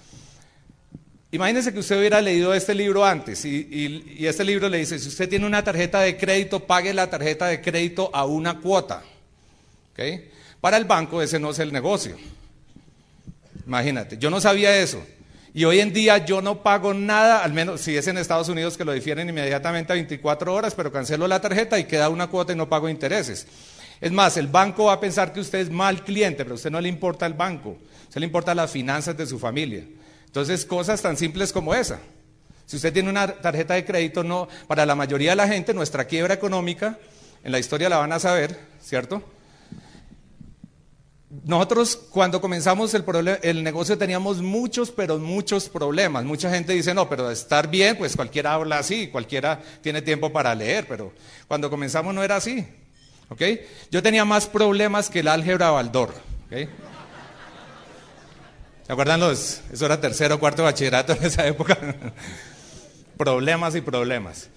Imagínese 1.32 1.74
que 1.74 1.80
usted 1.80 1.98
hubiera 1.98 2.22
leído 2.22 2.54
este 2.54 2.76
libro 2.76 3.06
antes 3.06 3.46
y, 3.46 4.16
y 4.18 4.28
este 4.28 4.44
libro 4.44 4.70
le 4.70 4.80
dice, 4.80 5.00
si 5.00 5.08
usted 5.08 5.30
tiene 5.30 5.46
una 5.46 5.64
tarjeta 5.64 6.02
de 6.02 6.18
crédito, 6.18 6.60
pague 6.68 6.94
la 6.94 7.10
tarjeta 7.10 7.48
de 7.48 7.62
crédito 7.62 8.12
a 8.14 8.26
una 8.26 8.60
cuota. 8.60 9.04
Para 10.60 10.78
el 10.78 10.86
banco 10.86 11.22
ese 11.22 11.40
no 11.40 11.52
es 11.52 11.60
el 11.60 11.74
negocio. 11.74 12.16
Imagínate, 13.66 14.18
yo 14.18 14.30
no 14.30 14.42
sabía 14.42 14.78
eso. 14.78 15.04
Y 15.54 15.66
hoy 15.66 15.82
en 15.82 15.92
día 15.92 16.18
yo 16.20 16.42
no 16.42 16.64
pago 16.64 16.94
nada, 16.94 17.44
al 17.44 17.52
menos 17.52 17.82
si 17.82 17.98
es 17.98 18.08
en 18.08 18.18
Estados 18.18 18.48
Unidos 18.48 18.78
que 18.78 18.86
lo 18.86 18.94
difieren 18.94 19.28
inmediatamente 19.28 19.92
a 19.92 19.96
24 19.96 20.54
horas, 20.54 20.76
pero 20.76 20.92
cancelo 20.92 21.28
la 21.28 21.42
tarjeta 21.42 21.78
y 21.78 21.84
queda 21.84 22.10
una 22.10 22.28
cuota 22.28 22.54
y 22.54 22.56
no 22.56 22.70
pago 22.70 22.88
intereses. 22.88 23.48
Es 24.00 24.12
más, 24.12 24.38
el 24.38 24.48
banco 24.48 24.86
va 24.86 24.94
a 24.94 25.00
pensar 25.00 25.34
que 25.34 25.42
usted 25.42 25.60
es 25.60 25.70
mal 25.70 26.04
cliente, 26.04 26.44
pero 26.44 26.54
a 26.54 26.56
usted 26.56 26.72
no 26.72 26.80
le 26.80 26.88
importa 26.88 27.26
el 27.26 27.34
banco, 27.34 27.78
a 28.06 28.08
usted 28.08 28.22
le 28.22 28.26
importa 28.26 28.56
las 28.56 28.72
finanzas 28.72 29.18
de 29.18 29.28
su 29.28 29.38
familia. 29.38 29.84
Entonces, 30.26 30.66
cosas 30.66 31.02
tan 31.02 31.18
simples 31.18 31.52
como 31.52 31.76
esa. 31.76 32.00
Si 32.66 32.78
usted 32.78 32.94
tiene 32.94 33.10
una 33.10 33.28
tarjeta 33.28 33.74
de 33.74 33.84
crédito, 33.84 34.24
no, 34.24 34.48
para 34.68 34.86
la 34.86 34.96
mayoría 34.96 35.32
de 35.32 35.36
la 35.36 35.48
gente, 35.48 35.74
nuestra 35.74 36.06
quiebra 36.06 36.34
económica, 36.34 36.98
en 37.44 37.52
la 37.52 37.60
historia 37.60 37.90
la 37.90 37.98
van 37.98 38.14
a 38.14 38.20
saber, 38.20 38.58
¿cierto? 38.82 39.22
Nosotros 41.46 41.96
cuando 41.96 42.42
comenzamos 42.42 42.94
el, 42.94 43.06
el, 43.42 43.64
negocio 43.64 43.98
teníamos 43.98 44.42
muchos, 44.42 44.92
pero 44.92 45.18
muchos 45.18 45.70
problemas. 45.70 46.26
Mucha 46.26 46.50
gente 46.50 46.74
dice, 46.74 46.94
no, 46.94 47.08
pero 47.08 47.32
estar 47.32 47.70
bien, 47.70 47.98
pues 47.98 48.18
cualquiera 48.18 48.54
habla 48.54 48.80
así, 48.80 49.08
cualquiera 49.08 49.62
tiene 49.82 50.02
tiempo 50.02 50.34
para 50.34 50.54
leer, 50.54 50.86
pero 50.90 51.14
cuando 51.48 51.70
comenzamos 51.70 52.14
no 52.14 52.22
era 52.22 52.36
así. 52.36 52.68
¿ok? 53.30 53.42
Yo 53.90 54.04
tenía 54.04 54.26
más 54.26 54.46
problemas 54.46 55.10
que 55.10 55.22
el 55.22 55.30
álgebra 55.30 55.72
Baldor. 55.72 56.14
¿okay? 56.48 56.68
¿Se 58.86 58.92
acuerdan 58.92 59.22
los? 59.22 59.62
Eso 59.72 59.86
era 59.86 60.02
tercero 60.02 60.36
o 60.36 60.40
cuarto 60.40 60.64
bachillerato 60.64 61.14
en 61.14 61.24
esa 61.24 61.48
época. 61.48 61.78
problemas 63.18 63.74
y 63.76 63.82
problemas. 63.82 64.50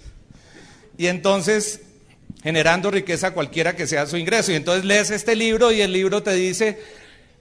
Y 0.98 1.06
entonces 1.06 1.82
generando 2.44 2.90
riqueza 2.90 3.32
cualquiera 3.32 3.74
que 3.74 3.86
sea 3.86 4.06
su 4.06 4.18
ingreso. 4.18 4.52
Y 4.52 4.56
entonces 4.56 4.84
lees 4.84 5.10
este 5.10 5.34
libro 5.34 5.72
y 5.72 5.80
el 5.80 5.92
libro 5.92 6.22
te 6.22 6.34
dice, 6.34 6.78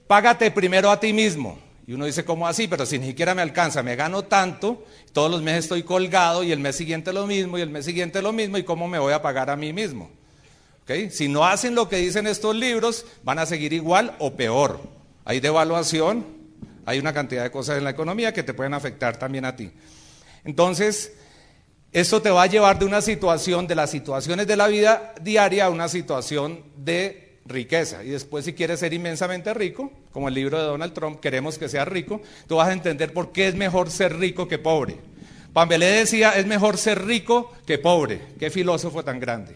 págate 0.06 0.50
primero 0.50 0.90
a 0.90 0.98
ti 0.98 1.12
mismo. 1.12 1.58
Y 1.86 1.92
uno 1.92 2.06
dice, 2.06 2.24
¿cómo 2.24 2.48
así? 2.48 2.68
Pero 2.68 2.86
si 2.86 2.98
ni 2.98 3.08
siquiera 3.08 3.34
me 3.34 3.42
alcanza, 3.42 3.82
me 3.82 3.96
gano 3.96 4.24
tanto, 4.24 4.86
todos 5.12 5.30
los 5.30 5.42
meses 5.42 5.66
estoy 5.66 5.82
colgado 5.82 6.42
y 6.42 6.52
el 6.52 6.58
mes 6.58 6.76
siguiente 6.76 7.12
lo 7.12 7.26
mismo 7.26 7.58
y 7.58 7.60
el 7.60 7.68
mes 7.68 7.84
siguiente 7.84 8.22
lo 8.22 8.32
mismo, 8.32 8.56
¿y 8.56 8.64
cómo 8.64 8.88
me 8.88 8.98
voy 8.98 9.12
a 9.12 9.20
pagar 9.20 9.50
a 9.50 9.56
mí 9.56 9.74
mismo? 9.74 10.10
¿Okay? 10.84 11.10
Si 11.10 11.28
no 11.28 11.44
hacen 11.44 11.74
lo 11.74 11.90
que 11.90 11.96
dicen 11.96 12.26
estos 12.26 12.56
libros, 12.56 13.04
van 13.24 13.38
a 13.38 13.44
seguir 13.44 13.74
igual 13.74 14.16
o 14.18 14.32
peor. 14.32 14.80
Hay 15.26 15.40
devaluación, 15.40 16.24
hay 16.86 16.98
una 16.98 17.12
cantidad 17.12 17.42
de 17.42 17.50
cosas 17.50 17.76
en 17.76 17.84
la 17.84 17.90
economía 17.90 18.32
que 18.32 18.42
te 18.42 18.54
pueden 18.54 18.72
afectar 18.72 19.18
también 19.18 19.44
a 19.44 19.54
ti. 19.54 19.70
Entonces, 20.44 21.12
eso 21.94 22.20
te 22.20 22.30
va 22.30 22.42
a 22.42 22.46
llevar 22.48 22.80
de 22.80 22.86
una 22.86 23.00
situación, 23.00 23.68
de 23.68 23.76
las 23.76 23.88
situaciones 23.88 24.48
de 24.48 24.56
la 24.56 24.66
vida 24.66 25.14
diaria, 25.22 25.66
a 25.66 25.70
una 25.70 25.88
situación 25.88 26.58
de 26.76 27.38
riqueza. 27.46 28.02
Y 28.02 28.08
después 28.08 28.44
si 28.44 28.52
quieres 28.52 28.80
ser 28.80 28.92
inmensamente 28.92 29.54
rico, 29.54 29.92
como 30.10 30.26
el 30.26 30.34
libro 30.34 30.58
de 30.58 30.64
Donald 30.64 30.92
Trump, 30.92 31.20
queremos 31.20 31.56
que 31.56 31.68
sea 31.68 31.84
rico, 31.84 32.20
tú 32.48 32.56
vas 32.56 32.68
a 32.68 32.72
entender 32.72 33.12
por 33.12 33.30
qué 33.30 33.46
es 33.46 33.54
mejor 33.54 33.92
ser 33.92 34.18
rico 34.18 34.48
que 34.48 34.58
pobre. 34.58 34.96
Pambelé 35.52 35.86
decía, 35.86 36.32
es 36.32 36.46
mejor 36.46 36.78
ser 36.78 37.06
rico 37.06 37.52
que 37.64 37.78
pobre. 37.78 38.20
Qué 38.40 38.50
filósofo 38.50 39.04
tan 39.04 39.20
grande. 39.20 39.54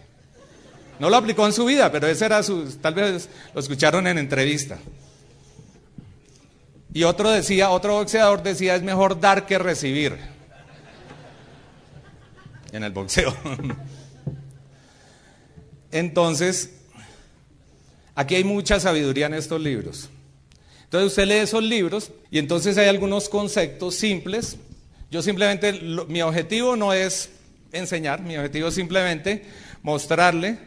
No 1.00 1.10
lo 1.10 1.16
aplicó 1.16 1.44
en 1.44 1.52
su 1.52 1.64
vida, 1.64 1.90
pero 1.90 2.06
ese 2.06 2.24
era 2.24 2.44
su, 2.44 2.70
tal 2.80 2.94
vez 2.94 3.28
lo 3.52 3.60
escucharon 3.60 4.06
en 4.06 4.16
entrevista. 4.16 4.78
Y 6.94 7.02
otro 7.02 7.32
decía, 7.32 7.70
otro 7.70 7.94
boxeador 7.94 8.44
decía, 8.44 8.76
es 8.76 8.82
mejor 8.84 9.18
dar 9.18 9.44
que 9.44 9.58
recibir 9.58 10.37
en 12.72 12.84
el 12.84 12.92
boxeo. 12.92 13.34
Entonces, 15.90 16.70
aquí 18.14 18.34
hay 18.34 18.44
mucha 18.44 18.78
sabiduría 18.80 19.26
en 19.26 19.34
estos 19.34 19.60
libros. 19.60 20.10
Entonces 20.84 21.08
usted 21.08 21.26
lee 21.26 21.34
esos 21.34 21.62
libros 21.62 22.12
y 22.30 22.38
entonces 22.38 22.78
hay 22.78 22.88
algunos 22.88 23.28
conceptos 23.28 23.94
simples. 23.94 24.56
Yo 25.10 25.22
simplemente, 25.22 25.72
mi 26.08 26.22
objetivo 26.22 26.76
no 26.76 26.92
es 26.92 27.30
enseñar, 27.72 28.22
mi 28.22 28.36
objetivo 28.36 28.68
es 28.68 28.74
simplemente 28.74 29.44
mostrarle 29.82 30.58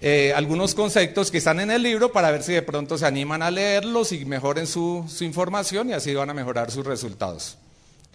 eh, 0.00 0.32
algunos 0.36 0.76
conceptos 0.76 1.32
que 1.32 1.38
están 1.38 1.58
en 1.58 1.72
el 1.72 1.82
libro 1.82 2.12
para 2.12 2.30
ver 2.30 2.44
si 2.44 2.52
de 2.52 2.62
pronto 2.62 2.96
se 2.96 3.06
animan 3.06 3.42
a 3.42 3.50
leerlos 3.50 4.12
y 4.12 4.24
mejoren 4.24 4.68
su, 4.68 5.04
información 5.20 5.90
y 5.90 5.92
así 5.92 6.14
van 6.14 6.30
a 6.30 6.34
mejorar 6.34 6.70
sus 6.70 6.86
resultados. 6.86 7.58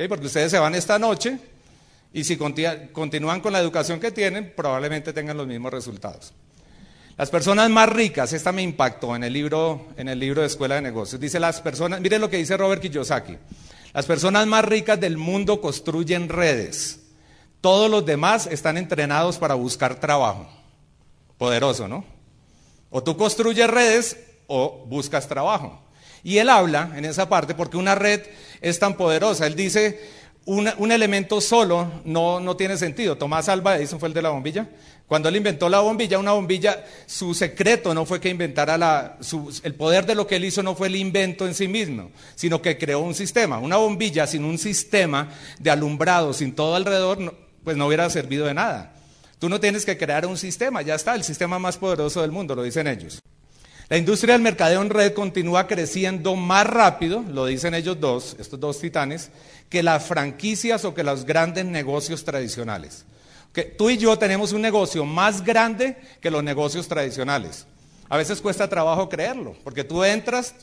Porque 0.08 0.26
ustedes 0.26 0.52
se 0.52 0.60
van 0.60 0.74
esta 0.76 0.98
noche 0.98 1.38
y 2.14 2.24
si 2.24 2.38
continúan 2.38 3.42
con 3.42 3.52
la 3.52 3.60
educación 3.60 4.00
que 4.00 4.12
tienen, 4.12 4.54
probablemente 4.56 5.14
tengan 5.14 5.36
los 5.36 5.48
mismos 5.48 5.74
resultados. 5.74 6.34
Las 7.18 7.30
personas 7.30 7.70
más 7.70 7.90
ricas, 7.90 8.34
esta 8.34 8.52
me 8.52 8.62
impactó 8.62 9.16
en 9.16 9.24
el 9.24 9.34
libro, 9.34 9.88
en 9.98 10.08
el 10.10 10.20
libro 10.20 10.42
de 10.42 10.48
Escuela 10.48 10.76
de 10.76 10.82
Negocios. 10.82 11.20
Dice 11.20 11.40
las 11.40 11.62
personas, 11.62 12.02
mire 12.02 12.20
lo 12.20 12.30
que 12.30 12.38
dice 12.38 12.56
Robert 12.56 12.82
Kiyosaki. 12.82 13.38
Las 13.94 14.06
personas 14.06 14.48
más 14.48 14.66
ricas 14.66 15.00
del 15.00 15.18
mundo 15.18 15.60
construyen 15.60 16.30
redes. 16.30 17.02
Todos 17.62 17.90
los 17.90 18.06
demás 18.06 18.48
están 18.48 18.78
entrenados 18.78 19.38
para 19.38 19.54
buscar 19.54 20.00
trabajo. 20.00 20.48
Poderoso, 21.38 21.88
¿no? 21.88 22.04
O 22.90 23.04
tú 23.04 23.16
construyes 23.18 23.70
redes 23.70 24.18
o 24.48 24.86
buscas 24.88 25.28
trabajo. 25.28 25.82
Y 26.24 26.38
él 26.38 26.50
habla 26.50 26.92
en 26.96 27.06
esa 27.06 27.28
parte 27.30 27.54
porque 27.54 27.78
una 27.78 27.96
red 27.96 28.22
es 28.62 28.80
tan 28.80 28.96
poderosa. 28.96 29.46
Él 29.46 29.56
dice, 29.56 30.00
un 30.46 30.92
elemento 30.92 31.40
solo 31.40 32.02
no, 32.04 32.40
no, 32.40 32.58
tiene 32.58 32.78
sentido. 32.78 33.18
Tomás 33.18 33.48
Alba 33.50 33.78
Edison 33.78 34.00
fue 34.00 34.10
el 34.10 34.14
de 34.14 34.22
la 34.22 34.30
bombilla. 34.30 34.68
Cuando 35.08 35.30
él 35.30 35.36
inventó 35.36 35.70
la 35.70 35.80
bombilla, 35.80 36.18
una 36.18 36.32
bombilla, 36.32 36.84
su 37.06 37.34
secreto 37.34 37.94
no 37.94 38.06
fue 38.06 38.20
que 38.20 38.30
inventara 38.30 38.78
la, 38.78 39.18
el 39.64 39.76
poder 39.76 40.06
de 40.06 40.16
lo 40.16 40.26
que 40.28 40.38
él 40.38 40.46
hizo 40.46 40.64
no 40.64 40.76
fue 40.76 40.88
el 40.88 40.96
invento 40.96 41.46
en 41.46 41.54
sí 41.54 41.68
mismo, 41.68 42.12
sino 42.36 42.62
que 42.62 42.78
creó 42.78 43.00
un 43.00 43.14
sistema. 43.14 43.60
Una 43.60 43.78
bombilla 43.78 44.28
sin 44.28 44.44
un 44.44 44.58
sistema 44.58 45.30
de 45.60 45.70
alumbrado, 45.72 46.34
sin 46.34 46.54
todo 46.56 46.76
alrededor, 46.76 47.38
pues 47.64 47.78
no 47.78 47.88
hubiera 47.88 48.10
servido 48.10 48.46
de 48.46 48.54
nada. 48.54 48.94
Tú 49.40 49.50
no 49.50 49.60
tienes 49.60 49.86
que 49.86 49.98
crear 49.98 50.26
un 50.26 50.38
sistema, 50.38 50.82
ya 50.82 50.96
está, 50.96 51.16
el 51.16 51.24
sistema 51.24 51.60
más 51.60 51.78
poderoso 51.78 52.22
del 52.22 52.32
mundo, 52.32 52.56
lo 52.56 52.64
dicen 52.64 52.88
ellos. 52.88 53.22
La 53.90 53.98
industria 53.98 54.34
del 54.34 54.42
mercadeo 54.42 54.82
en 54.82 54.90
red 54.90 55.14
continúa 55.14 55.68
creciendo 55.68 56.36
más 56.36 56.66
rápido, 56.66 57.24
lo 57.30 57.46
dicen 57.46 57.74
ellos 57.74 58.00
dos, 58.00 58.36
estos 58.40 58.60
dos 58.60 58.80
titanes, 58.80 59.30
que 59.74 59.82
las 59.82 60.06
franquicias 60.06 60.86
o 60.86 60.94
que 60.94 61.02
los 61.02 61.26
grandes 61.26 61.66
negocios 61.66 62.24
tradicionales. 62.24 63.06
Que 63.52 63.64
tú 63.64 63.90
y 63.90 63.98
yo 63.98 64.20
tenemos 64.20 64.52
un 64.52 64.62
negocio 64.62 65.04
más 65.04 65.44
grande 65.44 65.98
que 66.22 66.30
los 66.30 66.44
negocios 66.44 66.88
tradicionales. 66.88 67.66
A 68.08 68.18
veces 68.18 68.40
cuesta 68.40 68.70
trabajo 68.70 69.10
creerlo, 69.10 69.56
porque 69.64 69.84
tú 69.84 70.04
entras, 70.04 70.54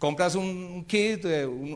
compras 0.00 0.34
un 0.34 0.84
kit, 0.86 1.24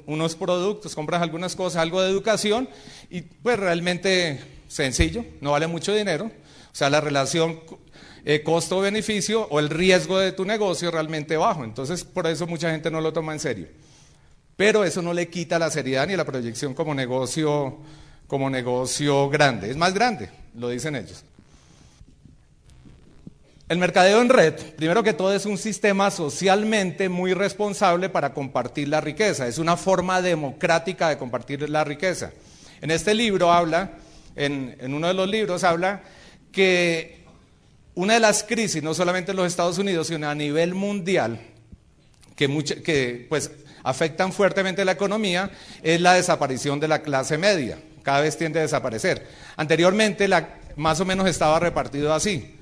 unos 0.06 0.34
productos, 0.34 0.96
compras 0.96 1.22
algunas 1.22 1.54
cosas, 1.54 1.82
algo 1.82 2.02
de 2.02 2.10
educación, 2.10 2.68
y 3.10 3.20
pues 3.20 3.56
realmente 3.56 4.40
sencillo, 4.66 5.24
no 5.40 5.52
vale 5.52 5.68
mucho 5.68 5.94
dinero. 5.94 6.32
O 6.72 6.74
sea, 6.74 6.90
la 6.90 7.00
relación 7.00 7.60
eh, 8.24 8.42
costo-beneficio 8.42 9.46
o 9.50 9.60
el 9.60 9.70
riesgo 9.70 10.18
de 10.18 10.32
tu 10.32 10.44
negocio 10.44 10.88
es 10.88 10.94
realmente 10.94 11.36
bajo. 11.36 11.62
Entonces, 11.62 12.02
por 12.02 12.26
eso 12.26 12.48
mucha 12.48 12.72
gente 12.72 12.90
no 12.90 13.00
lo 13.00 13.12
toma 13.12 13.34
en 13.34 13.38
serio. 13.38 13.68
Pero 14.60 14.84
eso 14.84 15.00
no 15.00 15.14
le 15.14 15.30
quita 15.30 15.58
la 15.58 15.70
seriedad 15.70 16.06
ni 16.06 16.14
la 16.14 16.26
proyección 16.26 16.74
como 16.74 16.94
negocio, 16.94 17.78
como 18.26 18.50
negocio 18.50 19.30
grande. 19.30 19.70
Es 19.70 19.76
más 19.78 19.94
grande, 19.94 20.28
lo 20.54 20.68
dicen 20.68 20.96
ellos. 20.96 21.24
El 23.70 23.78
mercadeo 23.78 24.20
en 24.20 24.28
red, 24.28 24.52
primero 24.76 25.02
que 25.02 25.14
todo, 25.14 25.32
es 25.32 25.46
un 25.46 25.56
sistema 25.56 26.10
socialmente 26.10 27.08
muy 27.08 27.32
responsable 27.32 28.10
para 28.10 28.34
compartir 28.34 28.88
la 28.88 29.00
riqueza. 29.00 29.48
Es 29.48 29.56
una 29.56 29.78
forma 29.78 30.20
democrática 30.20 31.08
de 31.08 31.16
compartir 31.16 31.66
la 31.70 31.82
riqueza. 31.82 32.30
En 32.82 32.90
este 32.90 33.14
libro 33.14 33.50
habla, 33.50 33.92
en, 34.36 34.76
uno 34.92 35.08
de 35.08 35.14
los 35.14 35.30
libros 35.30 35.64
habla 35.64 36.02
que 36.52 37.24
una 37.94 38.12
de 38.12 38.20
las 38.20 38.42
crisis, 38.42 38.82
no 38.82 38.92
solamente 38.92 39.30
en 39.30 39.38
los 39.38 39.46
Estados 39.46 39.78
Unidos, 39.78 40.08
sino 40.08 40.28
a 40.28 40.34
nivel 40.34 40.74
mundial, 40.74 41.40
que, 42.36 42.46
que 42.84 43.26
pues, 43.26 43.50
afectan 43.82 44.32
fuertemente 44.32 44.84
la 44.84 44.92
economía, 44.92 45.50
es 45.82 46.00
la 46.00 46.14
desaparición 46.14 46.80
de 46.80 46.88
la 46.88 47.02
clase 47.02 47.38
media. 47.38 47.78
Cada 48.02 48.20
vez 48.20 48.36
tiende 48.36 48.58
a 48.58 48.62
desaparecer. 48.62 49.26
Anteriormente, 49.56 50.26
la, 50.28 50.56
más 50.76 51.00
o 51.00 51.04
menos 51.04 51.28
estaba 51.28 51.58
repartido 51.60 52.14
así 52.14 52.56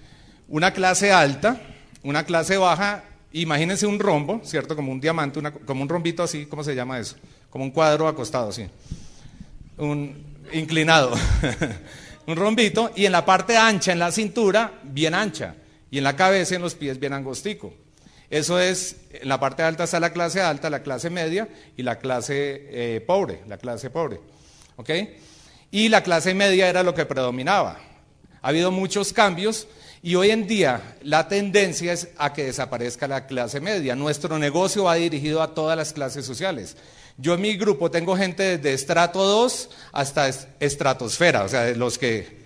una 0.48 0.72
clase 0.72 1.12
alta, 1.12 1.60
una 2.02 2.24
clase 2.24 2.56
baja, 2.56 3.04
imagínense 3.32 3.86
un 3.86 3.98
rombo, 3.98 4.40
¿cierto? 4.44 4.74
Como 4.74 4.90
un 4.90 5.00
diamante, 5.00 5.40
como 5.66 5.82
un 5.82 5.88
rombito 5.88 6.22
así, 6.22 6.46
¿cómo 6.46 6.64
se 6.64 6.74
llama 6.74 6.98
eso? 6.98 7.16
Como 7.50 7.64
un 7.64 7.70
cuadro 7.70 8.08
acostado 8.08 8.48
así. 8.48 8.66
Un 9.76 10.16
inclinado. 10.52 11.12
un 12.26 12.36
rombito 12.36 12.90
y 12.96 13.06
en 13.06 13.12
la 13.12 13.24
parte 13.24 13.56
ancha, 13.56 13.92
en 13.92 13.98
la 13.98 14.10
cintura, 14.10 14.72
bien 14.82 15.14
ancha. 15.14 15.54
Y 15.90 15.98
en 15.98 16.04
la 16.04 16.16
cabeza 16.16 16.54
y 16.54 16.56
en 16.56 16.62
los 16.62 16.74
pies 16.74 16.98
bien 16.98 17.12
angostico. 17.12 17.72
Eso 18.30 18.60
es, 18.60 18.96
en 19.10 19.28
la 19.28 19.40
parte 19.40 19.62
alta 19.62 19.84
está 19.84 20.00
la 20.00 20.12
clase 20.12 20.40
alta, 20.40 20.68
la 20.68 20.82
clase 20.82 21.08
media 21.08 21.48
y 21.76 21.82
la 21.82 21.98
clase 21.98 22.66
eh, 22.70 23.00
pobre, 23.00 23.40
la 23.46 23.56
clase 23.56 23.88
pobre. 23.88 24.20
¿Ok? 24.76 24.90
Y 25.70 25.88
la 25.88 26.02
clase 26.02 26.34
media 26.34 26.68
era 26.68 26.82
lo 26.82 26.94
que 26.94 27.06
predominaba. 27.06 27.78
Ha 28.42 28.48
habido 28.48 28.70
muchos 28.70 29.12
cambios 29.12 29.66
y 30.02 30.14
hoy 30.14 30.30
en 30.30 30.46
día 30.46 30.96
la 31.02 31.26
tendencia 31.26 31.92
es 31.92 32.08
a 32.18 32.32
que 32.32 32.44
desaparezca 32.44 33.08
la 33.08 33.26
clase 33.26 33.60
media. 33.60 33.96
Nuestro 33.96 34.38
negocio 34.38 34.84
va 34.84 34.94
dirigido 34.94 35.42
a 35.42 35.54
todas 35.54 35.76
las 35.76 35.92
clases 35.92 36.24
sociales. 36.24 36.76
Yo 37.16 37.34
en 37.34 37.40
mi 37.40 37.56
grupo 37.56 37.90
tengo 37.90 38.16
gente 38.16 38.58
desde 38.58 38.74
estrato 38.74 39.24
2 39.24 39.70
hasta 39.92 40.28
estratosfera, 40.60 41.42
o 41.44 41.48
sea, 41.48 41.68
los 41.72 41.98
que 41.98 42.38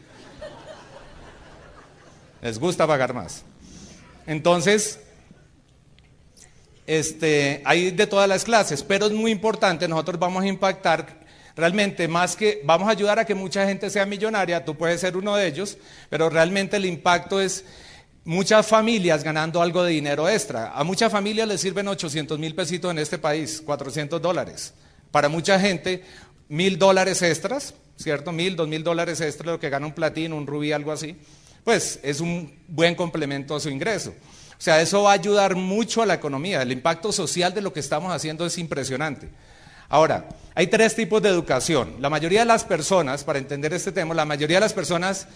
les 2.40 2.58
gusta 2.58 2.86
pagar 2.86 3.12
más. 3.12 3.42
Entonces, 4.26 5.00
este, 6.86 7.62
hay 7.64 7.90
de 7.90 8.06
todas 8.06 8.28
las 8.28 8.44
clases, 8.44 8.82
pero 8.82 9.06
es 9.06 9.12
muy 9.12 9.30
importante, 9.30 9.88
nosotros 9.88 10.18
vamos 10.18 10.44
a 10.44 10.48
impactar 10.48 11.22
Realmente, 11.54 12.08
más 12.08 12.34
que 12.34 12.62
vamos 12.64 12.88
a 12.88 12.92
ayudar 12.92 13.18
a 13.18 13.24
que 13.24 13.34
mucha 13.34 13.66
gente 13.66 13.90
sea 13.90 14.06
millonaria, 14.06 14.64
tú 14.64 14.74
puedes 14.74 15.00
ser 15.00 15.16
uno 15.16 15.36
de 15.36 15.46
ellos, 15.46 15.76
pero 16.08 16.30
realmente 16.30 16.78
el 16.78 16.86
impacto 16.86 17.40
es 17.40 17.64
muchas 18.24 18.66
familias 18.66 19.22
ganando 19.22 19.60
algo 19.60 19.82
de 19.82 19.92
dinero 19.92 20.28
extra. 20.28 20.72
A 20.72 20.82
muchas 20.82 21.12
familias 21.12 21.46
les 21.46 21.60
sirven 21.60 21.88
800 21.88 22.38
mil 22.38 22.54
pesitos 22.54 22.90
en 22.90 22.98
este 22.98 23.18
país, 23.18 23.62
400 23.64 24.20
dólares. 24.22 24.72
Para 25.10 25.28
mucha 25.28 25.60
gente, 25.60 26.02
mil 26.48 26.78
dólares 26.78 27.20
extras, 27.20 27.74
¿cierto? 27.96 28.32
Mil, 28.32 28.56
dos 28.56 28.66
mil 28.66 28.82
dólares 28.82 29.20
extras, 29.20 29.52
lo 29.52 29.60
que 29.60 29.68
gana 29.68 29.86
un 29.86 29.92
platino, 29.92 30.36
un 30.36 30.46
rubí, 30.46 30.72
algo 30.72 30.90
así. 30.90 31.16
Pues 31.64 32.00
es 32.02 32.20
un 32.20 32.60
buen 32.66 32.94
complemento 32.94 33.54
a 33.54 33.60
su 33.60 33.68
ingreso. 33.68 34.14
O 34.62 34.64
sea, 34.64 34.80
eso 34.80 35.02
va 35.02 35.10
a 35.10 35.14
ayudar 35.14 35.56
mucho 35.56 36.02
a 36.02 36.06
la 36.06 36.14
economía. 36.14 36.62
El 36.62 36.70
impacto 36.70 37.10
social 37.10 37.52
de 37.52 37.60
lo 37.60 37.72
que 37.72 37.80
estamos 37.80 38.12
haciendo 38.12 38.46
es 38.46 38.58
impresionante. 38.58 39.28
Ahora, 39.88 40.28
hay 40.54 40.68
tres 40.68 40.94
tipos 40.94 41.20
de 41.20 41.30
educación. 41.30 41.96
La 41.98 42.08
mayoría 42.08 42.38
de 42.42 42.46
las 42.46 42.62
personas, 42.62 43.24
para 43.24 43.40
entender 43.40 43.72
este 43.72 43.90
tema, 43.90 44.14
la 44.14 44.24
mayoría 44.24 44.58
de 44.58 44.60
las 44.60 44.72
personas 44.72 45.26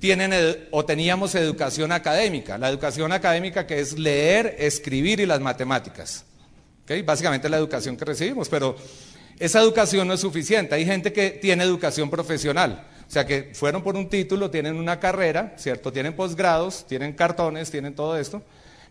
tienen 0.00 0.32
o 0.72 0.84
teníamos 0.84 1.36
educación 1.36 1.92
académica. 1.92 2.58
La 2.58 2.70
educación 2.70 3.12
académica 3.12 3.68
que 3.68 3.78
es 3.78 3.96
leer, 4.00 4.56
escribir 4.58 5.20
y 5.20 5.26
las 5.26 5.38
matemáticas. 5.38 6.24
Básicamente 7.04 7.48
la 7.48 7.58
educación 7.58 7.96
que 7.96 8.04
recibimos, 8.04 8.48
pero 8.48 8.74
esa 9.38 9.60
educación 9.60 10.08
no 10.08 10.14
es 10.14 10.20
suficiente. 10.20 10.74
Hay 10.74 10.84
gente 10.84 11.12
que 11.12 11.30
tiene 11.30 11.62
educación 11.62 12.10
profesional. 12.10 12.84
O 13.06 13.10
sea, 13.12 13.24
que 13.24 13.52
fueron 13.54 13.84
por 13.84 13.94
un 13.94 14.08
título, 14.08 14.50
tienen 14.50 14.74
una 14.74 14.98
carrera, 14.98 15.54
¿cierto? 15.56 15.92
Tienen 15.92 16.16
posgrados, 16.16 16.84
tienen 16.88 17.12
cartones, 17.12 17.70
tienen 17.70 17.94
todo 17.94 18.18
esto, 18.18 18.42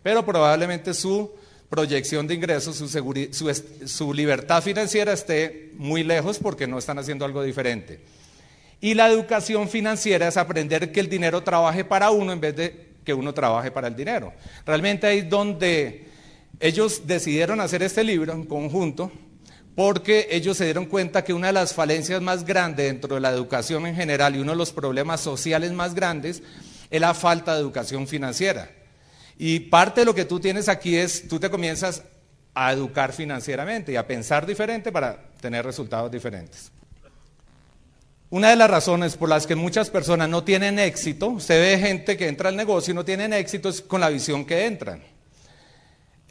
pero 0.02 0.24
probablemente 0.24 0.94
su 0.94 1.30
proyección 1.72 2.26
de 2.26 2.34
ingresos, 2.34 2.76
su, 3.86 4.12
libertad 4.12 4.62
financiera 4.62 5.14
esté 5.14 5.70
muy 5.78 6.04
lejos 6.04 6.38
porque 6.38 6.66
no 6.66 6.78
están 6.78 6.98
haciendo 6.98 7.24
algo 7.24 7.42
diferente. 7.42 8.00
Y 8.80 8.92
la 8.92 9.08
educación 9.08 9.68
financiera 9.68 10.28
es 10.28 10.36
aprender 10.36 10.92
que 10.92 11.00
el 11.00 11.08
dinero 11.08 11.42
trabaje 11.42 11.84
para 11.84 12.10
uno 12.10 12.32
en 12.32 12.40
vez 12.40 12.56
de 12.56 12.88
que 13.04 13.14
uno 13.14 13.32
trabaje 13.32 13.70
para 13.70 13.88
el 13.88 13.96
dinero. 13.96 14.34
Realmente 14.66 15.06
ahí 15.06 15.20
es 15.20 15.30
donde 15.30 16.08
ellos 16.60 17.06
decidieron 17.06 17.58
hacer 17.60 17.82
este 17.82 18.04
libro 18.04 18.34
en 18.34 18.44
conjunto 18.44 19.10
porque 19.74 20.28
ellos 20.30 20.58
se 20.58 20.64
dieron 20.64 20.84
cuenta 20.84 21.24
que 21.24 21.32
una 21.32 21.46
de 21.46 21.54
las 21.54 21.72
falencias 21.72 22.20
más 22.20 22.44
grandes 22.44 22.86
dentro 22.86 23.14
de 23.14 23.20
la 23.22 23.30
educación 23.30 23.86
en 23.86 23.96
general 23.96 24.36
y 24.36 24.40
uno 24.40 24.52
de 24.52 24.58
los 24.58 24.72
problemas 24.72 25.22
sociales 25.22 25.72
más 25.72 25.94
grandes 25.94 26.42
es 26.90 27.00
la 27.00 27.14
falta 27.14 27.54
de 27.54 27.60
educación 27.60 28.06
financiera. 28.06 28.70
Y 29.44 29.58
parte 29.58 30.02
de 30.02 30.04
lo 30.04 30.14
que 30.14 30.24
tú 30.24 30.38
tienes 30.38 30.68
aquí 30.68 30.96
es, 30.96 31.26
tú 31.26 31.40
te 31.40 31.50
comienzas 31.50 32.04
a 32.54 32.72
educar 32.72 33.12
financieramente 33.12 33.90
y 33.90 33.96
a 33.96 34.06
pensar 34.06 34.46
diferente 34.46 34.92
para 34.92 35.20
tener 35.40 35.64
resultados 35.64 36.12
diferentes. 36.12 36.70
Una 38.30 38.50
de 38.50 38.56
las 38.56 38.70
razones 38.70 39.16
por 39.16 39.28
las 39.28 39.48
que 39.48 39.56
muchas 39.56 39.90
personas 39.90 40.28
no 40.28 40.44
tienen 40.44 40.78
éxito, 40.78 41.26
usted 41.26 41.60
ve 41.60 41.84
gente 41.84 42.16
que 42.16 42.28
entra 42.28 42.50
al 42.50 42.56
negocio 42.56 42.92
y 42.92 42.94
no 42.94 43.04
tienen 43.04 43.32
éxito 43.32 43.68
es 43.68 43.80
con 43.80 44.00
la 44.00 44.10
visión 44.10 44.44
que 44.44 44.64
entran. 44.64 45.02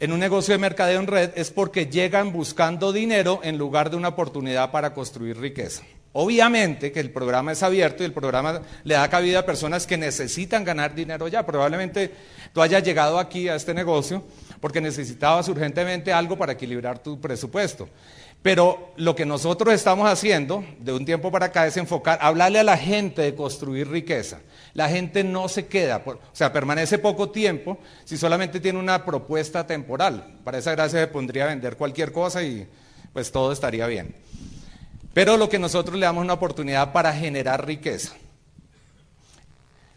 En 0.00 0.10
un 0.10 0.18
negocio 0.18 0.54
de 0.54 0.58
mercadeo 0.58 0.98
en 0.98 1.06
red 1.06 1.32
es 1.34 1.50
porque 1.50 1.88
llegan 1.88 2.32
buscando 2.32 2.94
dinero 2.94 3.40
en 3.42 3.58
lugar 3.58 3.90
de 3.90 3.98
una 3.98 4.08
oportunidad 4.08 4.70
para 4.70 4.94
construir 4.94 5.38
riqueza. 5.38 5.82
Obviamente 6.14 6.92
que 6.92 7.00
el 7.00 7.10
programa 7.10 7.52
es 7.52 7.62
abierto 7.62 8.02
y 8.02 8.06
el 8.06 8.12
programa 8.12 8.60
le 8.84 8.94
da 8.94 9.08
cabida 9.08 9.40
a 9.40 9.46
personas 9.46 9.86
que 9.86 9.96
necesitan 9.96 10.62
ganar 10.62 10.94
dinero 10.94 11.26
ya. 11.26 11.46
Probablemente 11.46 12.12
tú 12.52 12.60
hayas 12.60 12.82
llegado 12.82 13.18
aquí 13.18 13.48
a 13.48 13.54
este 13.54 13.72
negocio 13.72 14.22
porque 14.60 14.80
necesitabas 14.80 15.48
urgentemente 15.48 16.12
algo 16.12 16.36
para 16.36 16.52
equilibrar 16.52 16.98
tu 16.98 17.18
presupuesto. 17.18 17.88
Pero 18.42 18.92
lo 18.96 19.14
que 19.14 19.24
nosotros 19.24 19.72
estamos 19.72 20.08
haciendo 20.08 20.64
de 20.80 20.92
un 20.92 21.04
tiempo 21.04 21.30
para 21.30 21.46
acá 21.46 21.66
es 21.66 21.76
enfocar, 21.76 22.18
hablarle 22.20 22.58
a 22.58 22.64
la 22.64 22.76
gente 22.76 23.22
de 23.22 23.34
construir 23.34 23.88
riqueza. 23.88 24.40
La 24.74 24.88
gente 24.88 25.22
no 25.22 25.48
se 25.48 25.66
queda, 25.66 26.02
o 26.04 26.18
sea, 26.32 26.52
permanece 26.52 26.98
poco 26.98 27.30
tiempo 27.30 27.78
si 28.04 28.18
solamente 28.18 28.58
tiene 28.58 28.80
una 28.80 29.04
propuesta 29.04 29.66
temporal. 29.66 30.40
Para 30.44 30.58
esa 30.58 30.72
gracia 30.72 31.00
se 31.00 31.06
pondría 31.06 31.44
a 31.44 31.48
vender 31.48 31.76
cualquier 31.76 32.10
cosa 32.10 32.42
y 32.42 32.66
pues 33.12 33.30
todo 33.30 33.52
estaría 33.52 33.86
bien. 33.86 34.14
Pero 35.14 35.36
lo 35.36 35.48
que 35.48 35.58
nosotros 35.58 35.98
le 35.98 36.06
damos 36.06 36.24
una 36.24 36.34
oportunidad 36.34 36.92
para 36.92 37.12
generar 37.12 37.66
riqueza. 37.66 38.14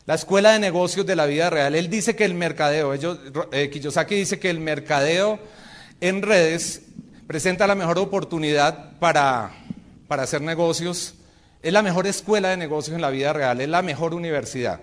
La 0.05 0.15
escuela 0.15 0.51
de 0.51 0.59
negocios 0.59 1.05
de 1.05 1.15
la 1.15 1.25
vida 1.25 1.49
real, 1.49 1.73
él 1.73 1.89
dice 1.89 2.15
que 2.15 2.25
el 2.25 2.35
mercadeo, 2.35 2.93
ellos, 2.93 3.17
eh, 3.51 3.69
Kiyosaki 3.71 4.15
dice 4.15 4.39
que 4.39 4.51
el 4.51 4.59
mercadeo 4.59 5.39
en 5.99 6.21
redes 6.21 6.83
presenta 7.25 7.65
la 7.65 7.73
mejor 7.73 7.97
oportunidad 7.97 8.99
para, 8.99 9.51
para 10.07 10.23
hacer 10.23 10.41
negocios, 10.41 11.15
es 11.63 11.73
la 11.73 11.81
mejor 11.81 12.05
escuela 12.05 12.49
de 12.49 12.57
negocios 12.57 12.95
en 12.95 13.01
la 13.01 13.09
vida 13.09 13.33
real, 13.33 13.61
es 13.61 13.69
la 13.69 13.81
mejor 13.81 14.13
universidad. 14.13 14.81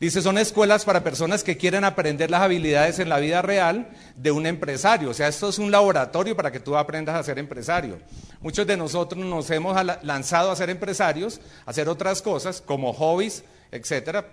Dice, 0.00 0.22
son 0.22 0.38
escuelas 0.38 0.84
para 0.84 1.02
personas 1.02 1.42
que 1.42 1.56
quieren 1.56 1.82
aprender 1.82 2.30
las 2.30 2.42
habilidades 2.42 3.00
en 3.00 3.08
la 3.08 3.18
vida 3.18 3.42
real 3.42 3.88
de 4.14 4.30
un 4.30 4.46
empresario. 4.46 5.10
O 5.10 5.14
sea, 5.14 5.26
esto 5.26 5.48
es 5.48 5.58
un 5.58 5.72
laboratorio 5.72 6.36
para 6.36 6.52
que 6.52 6.60
tú 6.60 6.76
aprendas 6.76 7.16
a 7.16 7.22
ser 7.24 7.36
empresario. 7.40 7.98
Muchos 8.40 8.64
de 8.64 8.76
nosotros 8.76 9.24
nos 9.24 9.50
hemos 9.50 9.76
lanzado 10.02 10.52
a 10.52 10.56
ser 10.56 10.70
empresarios, 10.70 11.40
a 11.66 11.70
hacer 11.70 11.88
otras 11.88 12.22
cosas 12.22 12.60
como 12.60 12.92
hobbies, 12.92 13.42
etcétera. 13.72 14.28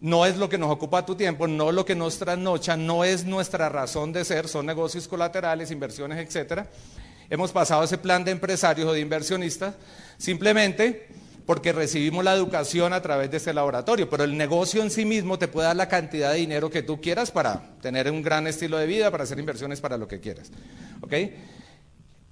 No 0.00 0.26
es 0.26 0.36
lo 0.36 0.48
que 0.48 0.58
nos 0.58 0.70
ocupa 0.70 1.06
tu 1.06 1.14
tiempo, 1.14 1.46
no 1.46 1.68
es 1.68 1.76
lo 1.76 1.84
que 1.84 1.94
nos 1.94 2.18
trasnocha, 2.18 2.76
no 2.76 3.04
es 3.04 3.24
nuestra 3.24 3.68
razón 3.68 4.12
de 4.12 4.24
ser, 4.24 4.48
son 4.48 4.66
negocios 4.66 5.06
colaterales, 5.06 5.70
inversiones, 5.70 6.18
etcétera. 6.18 6.66
Hemos 7.28 7.52
pasado 7.52 7.84
ese 7.84 7.96
plan 7.96 8.24
de 8.24 8.32
empresarios 8.32 8.88
o 8.88 8.92
de 8.92 8.98
inversionistas 8.98 9.76
simplemente 10.18 11.06
porque 11.46 11.72
recibimos 11.72 12.24
la 12.24 12.34
educación 12.34 12.92
a 12.92 13.02
través 13.02 13.30
de 13.30 13.38
ese 13.38 13.52
laboratorio, 13.52 14.08
pero 14.08 14.24
el 14.24 14.36
negocio 14.36 14.82
en 14.82 14.90
sí 14.90 15.04
mismo 15.04 15.38
te 15.38 15.48
puede 15.48 15.68
dar 15.68 15.76
la 15.76 15.88
cantidad 15.88 16.32
de 16.32 16.38
dinero 16.38 16.70
que 16.70 16.82
tú 16.82 17.00
quieras 17.00 17.30
para 17.30 17.76
tener 17.80 18.10
un 18.10 18.22
gran 18.22 18.46
estilo 18.46 18.78
de 18.78 18.86
vida, 18.86 19.10
para 19.10 19.24
hacer 19.24 19.38
inversiones, 19.38 19.80
para 19.80 19.96
lo 19.96 20.06
que 20.06 20.20
quieras. 20.20 20.50
¿Ok? 21.00 21.14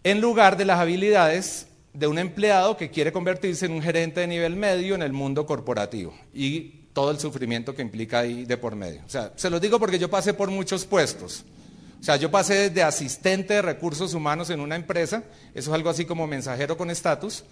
En 0.05 0.21
lugar 0.21 0.57
de 0.57 0.65
las 0.65 0.79
habilidades 0.79 1.69
de 1.93 2.07
un 2.07 2.19
empleado 2.19 2.77
que 2.77 2.91
quiere 2.91 3.13
convertirse 3.13 3.67
en 3.67 3.73
un 3.73 3.83
gerente 3.83 4.21
de 4.21 4.27
nivel 4.27 4.57
medio 4.57 4.95
en 4.95 5.03
el 5.03 5.13
mundo 5.13 5.47
corporativo 5.47 6.15
y 6.33 6.79
todo 6.93 7.11
el 7.11 7.19
sufrimiento 7.19 7.75
que 7.75 7.83
implica 7.83 8.21
ahí 8.21 8.45
de 8.45 8.57
por 8.57 8.77
medio. 8.77 9.03
O 9.07 9.09
sea, 9.09 9.33
se 9.37 9.51
los 9.51 9.61
digo 9.61 9.79
porque 9.79 9.99
yo 9.99 10.09
pasé 10.09 10.35
por 10.35 10.51
muchos 10.51 10.85
puestos. 10.85 11.45
O 12.01 12.05
sea, 12.05 12.17
yo 12.17 12.31
pasé 12.31 12.71
desde 12.71 12.83
asistente 12.83 13.55
de 13.55 13.63
recursos 13.63 14.15
humanos 14.15 14.51
en 14.51 14.61
una 14.61 14.77
empresa, 14.77 15.25
eso 15.55 15.71
es 15.71 15.75
algo 15.75 15.91
así 15.91 16.05
como 16.05 16.27
mensajero 16.27 16.77
con 16.77 16.91
estatus, 16.91 17.45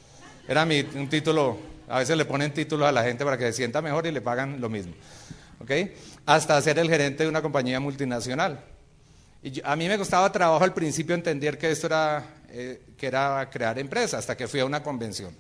era 0.49 0.65
mi, 0.65 0.81
un 0.95 1.09
título, 1.09 1.59
a 1.89 1.99
veces 1.99 2.17
le 2.17 2.25
ponen 2.25 2.53
títulos 2.53 2.89
a 2.89 2.93
la 2.93 3.03
gente 3.03 3.25
para 3.25 3.37
que 3.37 3.47
se 3.47 3.53
sienta 3.55 3.83
mejor 3.83 4.07
y 4.07 4.13
le 4.13 4.21
pagan 4.21 4.61
lo 4.61 4.69
mismo. 4.69 4.95
Hasta 6.25 6.61
ser 6.63 6.79
el 6.79 6.89
gerente 6.89 7.25
de 7.25 7.29
una 7.29 7.43
compañía 7.43 7.81
multinacional. 7.81 8.61
Y 9.43 9.61
a 9.65 9.77
mí 9.77 9.89
me 9.89 9.99
costaba 9.99 10.31
trabajo 10.31 10.65
al 10.65 10.75
principio 10.75 11.15
entender 11.15 11.59
que 11.59 11.71
esto 11.71 11.87
era, 11.87 12.25
eh, 12.49 12.83
que 12.97 13.07
era 13.07 13.49
crear 13.51 13.79
empresa, 13.79 14.19
hasta 14.19 14.37
que 14.37 14.49
fui 14.49 14.61
a 14.61 14.65
una 14.65 14.83
convención. 14.83 15.35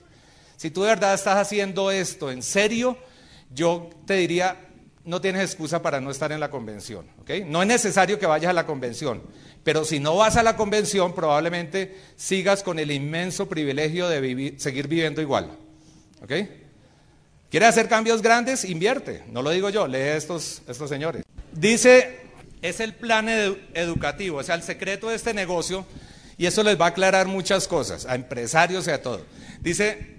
Si 0.56 0.70
tú 0.70 0.82
de 0.82 0.88
verdad 0.88 1.14
estás 1.14 1.36
haciendo 1.36 1.90
esto 1.90 2.30
en 2.30 2.42
serio, 2.42 2.96
yo 3.52 3.90
te 4.06 4.14
diría, 4.14 4.56
no 5.04 5.20
tienes 5.20 5.42
excusa 5.42 5.82
para 5.82 6.00
no 6.00 6.10
estar 6.10 6.32
en 6.32 6.40
la 6.40 6.50
convención. 6.50 7.06
No 7.46 7.62
es 7.62 7.68
necesario 7.68 8.18
que 8.18 8.26
vayas 8.26 8.50
a 8.50 8.54
la 8.54 8.66
convención, 8.66 9.22
pero 9.66 9.84
si 9.84 9.98
no 9.98 10.14
vas 10.14 10.36
a 10.36 10.44
la 10.44 10.56
convención, 10.56 11.12
probablemente 11.12 11.96
sigas 12.14 12.62
con 12.62 12.78
el 12.78 12.92
inmenso 12.92 13.48
privilegio 13.48 14.08
de 14.08 14.20
vivir, 14.20 14.60
seguir 14.60 14.86
viviendo 14.86 15.20
igual. 15.20 15.58
¿Quieres 17.50 17.68
hacer 17.68 17.88
cambios 17.88 18.22
grandes? 18.22 18.64
Invierte. 18.64 19.24
No 19.26 19.42
lo 19.42 19.50
digo 19.50 19.68
yo, 19.68 19.88
lee 19.88 19.98
estos, 19.98 20.62
estos 20.68 20.88
señores. 20.88 21.24
Dice, 21.50 22.20
es 22.62 22.78
el 22.78 22.94
plan 22.94 23.28
educativo, 23.28 24.38
o 24.38 24.42
sea, 24.44 24.54
el 24.54 24.62
secreto 24.62 25.08
de 25.08 25.16
este 25.16 25.34
negocio, 25.34 25.84
y 26.38 26.46
eso 26.46 26.62
les 26.62 26.80
va 26.80 26.84
a 26.84 26.88
aclarar 26.90 27.26
muchas 27.26 27.66
cosas, 27.66 28.06
a 28.06 28.14
empresarios 28.14 28.86
y 28.86 28.92
a 28.92 29.02
todo. 29.02 29.26
Dice, 29.62 30.14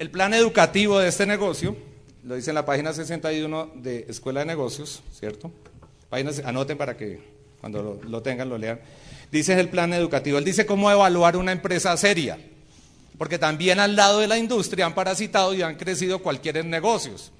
el 0.00 0.10
plan 0.10 0.34
educativo 0.34 0.98
de 0.98 1.10
este 1.10 1.26
negocio 1.26 1.76
lo 2.24 2.34
dice 2.34 2.50
en 2.50 2.56
la 2.56 2.66
página 2.66 2.92
61 2.92 3.70
de 3.76 4.06
Escuela 4.08 4.40
de 4.40 4.46
Negocios, 4.46 5.04
¿cierto? 5.12 5.52
Páginas, 6.10 6.42
anoten 6.44 6.76
para 6.76 6.96
que 6.96 7.33
cuando 7.64 7.98
lo, 8.06 8.20
tengan 8.20 8.50
lo 8.50 8.58
lean. 8.58 8.78
Dice 9.32 9.58
el 9.58 9.70
plan 9.70 9.94
educativo, 9.94 10.36
él 10.36 10.44
dice 10.44 10.66
cómo 10.66 10.90
evaluar 10.90 11.34
una 11.38 11.50
empresa 11.50 11.96
seria, 11.96 12.38
porque 13.16 13.38
también 13.38 13.80
al 13.80 13.96
lado 13.96 14.18
de 14.18 14.26
la 14.26 14.36
industria 14.36 14.84
han 14.84 14.94
parasitado 14.94 15.54
y 15.54 15.62
han 15.62 15.76
crecido 15.76 16.18
cualquier 16.18 16.62
negocios. 16.66 17.32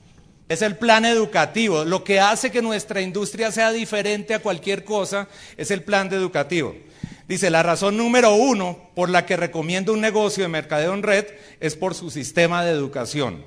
Es 0.48 0.62
el 0.62 0.76
plan 0.76 1.04
educativo. 1.04 1.84
Lo 1.84 2.04
que 2.04 2.20
hace 2.20 2.50
que 2.50 2.62
nuestra 2.62 3.02
industria 3.02 3.52
sea 3.52 3.70
diferente 3.70 4.32
a 4.32 4.38
cualquier 4.38 4.82
cosa 4.82 5.28
es 5.58 5.70
el 5.70 5.82
plan 5.82 6.08
de 6.08 6.16
educativo. 6.16 6.74
Dice, 7.28 7.50
la 7.50 7.62
razón 7.62 7.98
número 7.98 8.34
uno 8.34 8.78
por 8.94 9.10
la 9.10 9.26
que 9.26 9.36
recomiendo 9.36 9.92
un 9.92 10.00
negocio 10.00 10.42
de 10.42 10.48
mercadeo 10.48 10.94
en 10.94 11.02
red 11.02 11.26
es 11.60 11.76
por 11.76 11.94
su 11.94 12.10
sistema 12.10 12.64
de 12.64 12.72
educación. 12.72 13.44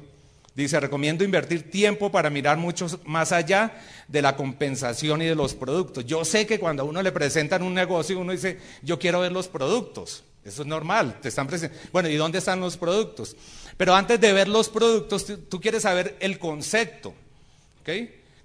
Dice, 0.58 0.80
recomiendo 0.80 1.24
invertir 1.24 1.70
tiempo 1.70 2.12
para 2.12 2.32
mirar 2.32 2.58
mucho 2.58 2.88
más 3.06 3.32
allá 3.32 3.80
de 4.08 4.24
la 4.24 4.36
compensación 4.36 5.22
y 5.22 5.26
de 5.26 5.36
los 5.36 5.54
productos. 5.54 6.04
Yo 6.08 6.26
sé 6.26 6.48
que 6.48 6.58
cuando 6.58 6.82
a 6.82 6.86
uno 6.88 7.04
le 7.04 7.12
presentan 7.12 7.62
un 7.62 7.76
negocio, 7.76 8.18
uno 8.18 8.32
dice, 8.32 8.58
yo 8.82 8.98
quiero 8.98 9.20
ver 9.20 9.32
los 9.32 9.48
productos. 9.48 10.24
Eso 10.44 10.64
es 10.64 10.68
normal, 10.68 11.20
te 11.22 11.28
están 11.28 11.48
Bueno, 11.92 12.10
¿y 12.10 12.16
dónde 12.16 12.40
están 12.40 12.60
los 12.60 12.76
productos? 12.76 13.36
Pero 13.78 13.94
antes 13.94 14.20
de 14.20 14.34
ver 14.34 14.48
los 14.48 14.68
productos, 14.70 15.28
tú, 15.48 15.62
quieres 15.62 15.84
saber 15.84 16.18
el 16.22 16.40
concepto. 16.40 17.14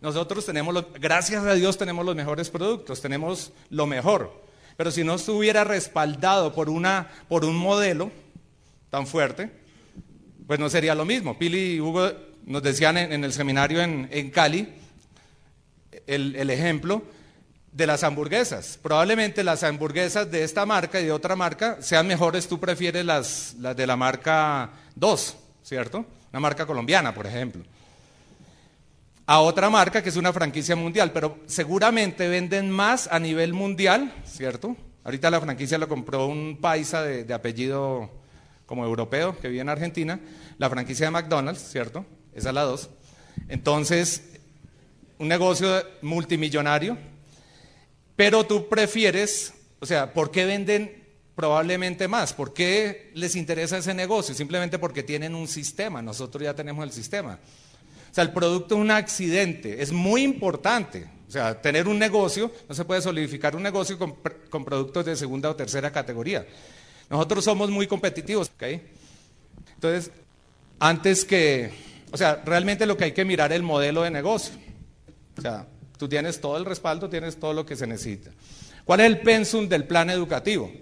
Nosotros 0.03 0.45
tenemos, 0.45 0.85
gracias 1.01 1.43
a 1.47 1.55
Dios, 1.55 1.79
tenemos 1.79 2.05
los 2.05 2.15
mejores 2.15 2.51
productos, 2.51 3.01
tenemos 3.01 3.53
lo 3.71 3.87
mejor. 3.87 4.39
Pero 4.77 4.91
si 4.91 5.03
no 5.03 5.15
estuviera 5.15 5.65
respaldado 5.65 6.53
por, 6.53 6.69
una, 6.69 7.11
por 7.31 7.47
un 7.47 7.57
modelo 7.57 8.11
tan 8.91 9.07
fuerte, 9.07 9.62
pues 10.47 10.59
no 10.59 10.69
sería 10.69 10.95
lo 10.95 11.05
mismo. 11.05 11.39
Pili 11.39 11.75
y 11.75 11.81
Hugo 11.81 12.11
nos 12.45 12.63
decían 12.63 12.97
en, 12.97 13.25
el 13.25 13.33
seminario 13.33 13.81
en, 13.83 14.31
Cali 14.31 14.69
el, 16.07 16.51
ejemplo 16.51 17.03
de 17.71 17.87
las 17.87 18.03
hamburguesas. 18.03 18.79
Probablemente 18.83 19.45
las 19.45 19.63
hamburguesas 19.63 20.31
de 20.31 20.45
esta 20.45 20.67
marca 20.67 21.01
y 21.01 21.05
de 21.05 21.13
otra 21.13 21.37
marca 21.37 21.79
sean 21.81 22.07
mejores, 22.07 22.49
tú 22.49 22.59
prefieres 22.59 23.05
las, 23.05 23.57
de 23.59 23.87
la 23.87 23.97
marca 23.97 24.71
2, 24.97 25.37
¿cierto? 25.63 26.05
Una 26.33 26.41
marca 26.41 26.67
colombiana, 26.67 27.15
por 27.15 27.27
ejemplo. 27.27 27.63
A 29.27 29.41
otra 29.41 29.71
marca 29.71 30.03
que 30.03 30.09
es 30.09 30.17
una 30.17 30.33
franquicia 30.33 30.75
mundial, 30.75 31.13
pero 31.13 31.39
seguramente 31.47 32.29
venden 32.29 32.71
más 32.71 33.09
a 33.11 33.19
nivel 33.19 33.55
mundial, 33.55 34.13
¿cierto? 34.27 34.77
Ahorita 35.05 35.31
la 35.31 35.41
franquicia 35.41 35.79
la 35.79 35.87
compró 35.87 36.27
un 36.27 36.59
paisa 36.61 37.03
de 37.03 37.33
apellido 37.33 38.22
como 38.73 38.87
europeo 38.87 39.39
que 39.39 39.49
vive 39.49 39.61
en 39.61 39.69
Argentina, 39.69 40.19
la 40.57 40.71
franquicia 40.71 41.05
de 41.05 41.11
McDonald's, 41.11 41.61
¿cierto? 41.61 42.07
Esa 42.33 42.49
es 42.49 42.55
la 42.55 42.63
dos. 42.63 42.89
Entonces, 43.49 44.23
un 45.19 45.29
negocio 45.29 45.69
multimillonario, 46.01 46.97
pero 48.17 48.47
tú 48.47 48.71
prefieres, 48.71 49.53
o 49.79 49.85
sea, 49.85 50.15
¿por 50.15 50.31
qué 50.31 50.47
venden 50.47 51.05
probablemente 51.35 52.09
más? 52.09 52.33
¿Por 52.33 52.55
qué 52.55 53.11
les 53.13 53.37
interesa 53.37 53.77
ese 53.77 53.93
negocio? 53.93 54.35
Simplemente 54.35 54.79
porque 54.79 55.03
tienen 55.03 55.35
un 55.35 55.49
sistema, 55.49 56.01
nosotros 56.01 56.43
ya 56.43 56.55
tenemos 56.55 56.83
el 56.83 56.93
sistema. 56.93 57.39
O 58.11 58.15
sea, 58.15 58.25
el 58.25 58.33
producto 58.33 58.77
es 58.77 58.81
un 58.81 58.91
accidente, 58.91 59.83
es 59.83 59.93
muy 59.93 60.23
importante. 60.23 61.11
O 61.29 61.31
sea, 61.31 61.61
tener 61.61 61.89
un 61.89 61.99
negocio, 61.99 62.51
no 62.71 62.75
se 62.75 62.87
puede 62.87 63.03
solidificar 63.03 63.55
un 63.55 63.65
negocio 63.65 63.99
con, 63.99 64.15
con 64.49 64.65
productos 64.65 65.05
de 65.05 65.15
segunda 65.15 65.51
o 65.51 65.57
tercera 65.57 65.93
categoría. 65.93 66.47
Nosotros 67.11 67.45
somos 67.45 67.71
muy 67.71 67.87
competitivos, 67.87 68.51
¿ok? 68.55 68.81
Entonces, 69.75 70.11
antes 70.79 71.25
que, 71.25 71.73
o 72.11 72.17
sea, 72.17 72.43
realmente 72.45 72.87
lo 72.87 72.97
que 72.97 73.05
hay 73.05 73.13
que 73.13 73.25
mirar 73.25 73.53
es 73.53 73.57
el 73.57 73.63
modelo 73.63 74.03
de 74.03 74.11
negocio. 74.11 74.55
O 75.37 75.41
sea, 75.41 75.67
tú 75.99 76.09
tienes 76.09 76.41
todo 76.41 76.57
el 76.57 76.65
respaldo, 76.65 77.09
tienes 77.09 77.39
todo 77.39 77.53
lo 77.53 77.67
que 77.67 77.77
se 77.77 77.87
necesita. 77.87 78.31
¿Cuál 78.85 79.01
es 79.01 79.07
el 79.07 79.21
pensum 79.21 79.69
del 79.69 79.85
plan 79.85 80.11
educativo? 80.11 80.73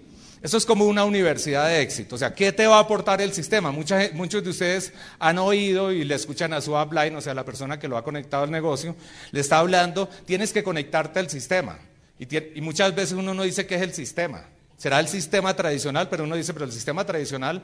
Eso 0.41 0.57
es 0.57 0.65
como 0.65 0.85
una 0.85 1.05
universidad 1.05 1.67
de 1.67 1.81
éxito. 1.81 2.15
O 2.15 2.17
sea, 2.17 2.33
¿qué 2.33 2.51
te 2.51 2.65
va 2.65 2.77
a 2.77 2.81
aportar 2.81 3.21
el 3.21 3.31
sistema? 3.31 3.71
muchos 3.71 4.43
de 4.43 4.49
ustedes 4.49 4.91
han 5.19 5.37
oído 5.37 5.91
y 5.91 6.03
le 6.03 6.15
escuchan 6.15 6.51
a 6.53 6.61
su 6.61 6.75
upline, 6.75 7.15
o 7.15 7.21
sea, 7.21 7.35
la 7.35 7.45
persona 7.45 7.77
que 7.77 7.87
lo 7.87 7.95
ha 7.95 8.03
conectado 8.03 8.43
al 8.43 8.51
negocio, 8.51 8.95
le 9.31 9.39
está 9.39 9.59
hablando, 9.59 10.09
tienes 10.25 10.51
que 10.51 10.63
conectarte 10.63 11.19
al 11.19 11.29
sistema. 11.29 11.77
Y 12.17 12.61
muchas 12.61 12.95
veces 12.95 13.13
uno 13.13 13.33
no 13.33 13.43
dice 13.43 13.67
qué 13.67 13.75
es 13.75 13.81
el 13.81 13.93
sistema. 13.93 14.45
Será 14.81 14.99
el 14.99 15.07
sistema 15.07 15.55
tradicional, 15.55 16.09
pero 16.09 16.23
uno 16.23 16.35
dice, 16.35 16.53
pero 16.53 16.65
el 16.65 16.71
sistema 16.71 17.05
tradicional 17.05 17.61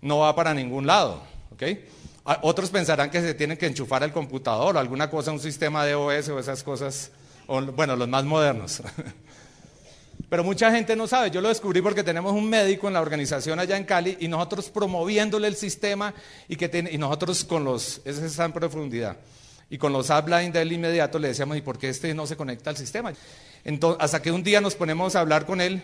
no 0.00 0.18
va 0.18 0.36
para 0.36 0.54
ningún 0.54 0.86
lado. 0.86 1.24
Otros 2.42 2.70
pensarán 2.70 3.10
que 3.10 3.20
se 3.20 3.34
tienen 3.34 3.56
que 3.56 3.66
enchufar 3.66 4.04
el 4.04 4.12
computador 4.12 4.76
o 4.76 4.78
alguna 4.78 5.10
cosa, 5.10 5.32
un 5.32 5.40
sistema 5.40 5.84
de 5.84 5.96
OS 5.96 6.28
o 6.28 6.38
esas 6.38 6.62
cosas, 6.62 7.10
bueno, 7.74 7.96
los 7.96 8.06
más 8.06 8.22
modernos. 8.24 8.80
Pero 10.28 10.44
mucha 10.44 10.70
gente 10.70 10.94
no 10.94 11.08
sabe. 11.08 11.32
Yo 11.32 11.40
lo 11.40 11.48
descubrí 11.48 11.82
porque 11.82 12.04
tenemos 12.04 12.32
un 12.32 12.48
médico 12.48 12.86
en 12.86 12.94
la 12.94 13.00
organización 13.00 13.58
allá 13.58 13.76
en 13.76 13.82
Cali 13.82 14.16
y 14.20 14.28
nosotros 14.28 14.70
promoviéndole 14.70 15.48
el 15.48 15.56
sistema 15.56 16.14
y, 16.46 16.54
que 16.54 16.88
y 16.92 16.96
nosotros 16.96 17.42
con 17.42 17.64
los, 17.64 18.02
ese 18.04 18.24
está 18.24 18.44
en 18.44 18.52
profundidad. 18.52 19.16
Y 19.68 19.78
con 19.78 19.92
los 19.92 20.10
upline 20.10 20.52
del 20.52 20.70
inmediato 20.70 21.18
le 21.18 21.26
decíamos, 21.26 21.56
¿y 21.56 21.60
por 21.60 21.76
qué 21.76 21.88
este 21.88 22.14
no 22.14 22.24
se 22.28 22.36
conecta 22.36 22.70
al 22.70 22.76
sistema? 22.76 23.12
Entonces, 23.64 24.00
hasta 24.00 24.22
que 24.22 24.30
un 24.30 24.44
día 24.44 24.60
nos 24.60 24.76
ponemos 24.76 25.16
a 25.16 25.20
hablar 25.22 25.44
con 25.44 25.60
él 25.60 25.82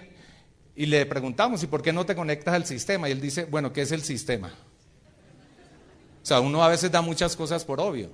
y 0.77 0.87
le 0.87 1.07
preguntamos, 1.07 1.63
¿y 1.63 1.67
por 1.67 1.83
qué 1.83 1.93
no 1.93 2.05
te 2.05 2.15
conectas 2.15 2.55
al 2.55 2.67
sistema? 2.67 3.09
Y 3.09 3.13
él 3.13 3.21
dice, 3.21 3.47
bueno, 3.47 3.73
¿qué 3.73 3.81
es 3.81 3.93
el 3.93 4.03
sistema? 4.03 4.53
O 6.23 6.27
sea, 6.27 6.41
uno 6.41 6.63
a 6.63 6.69
veces 6.69 6.91
da 6.93 7.01
muchas 7.01 7.35
cosas 7.35 7.65
por 7.65 7.81
obvio. 7.81 8.11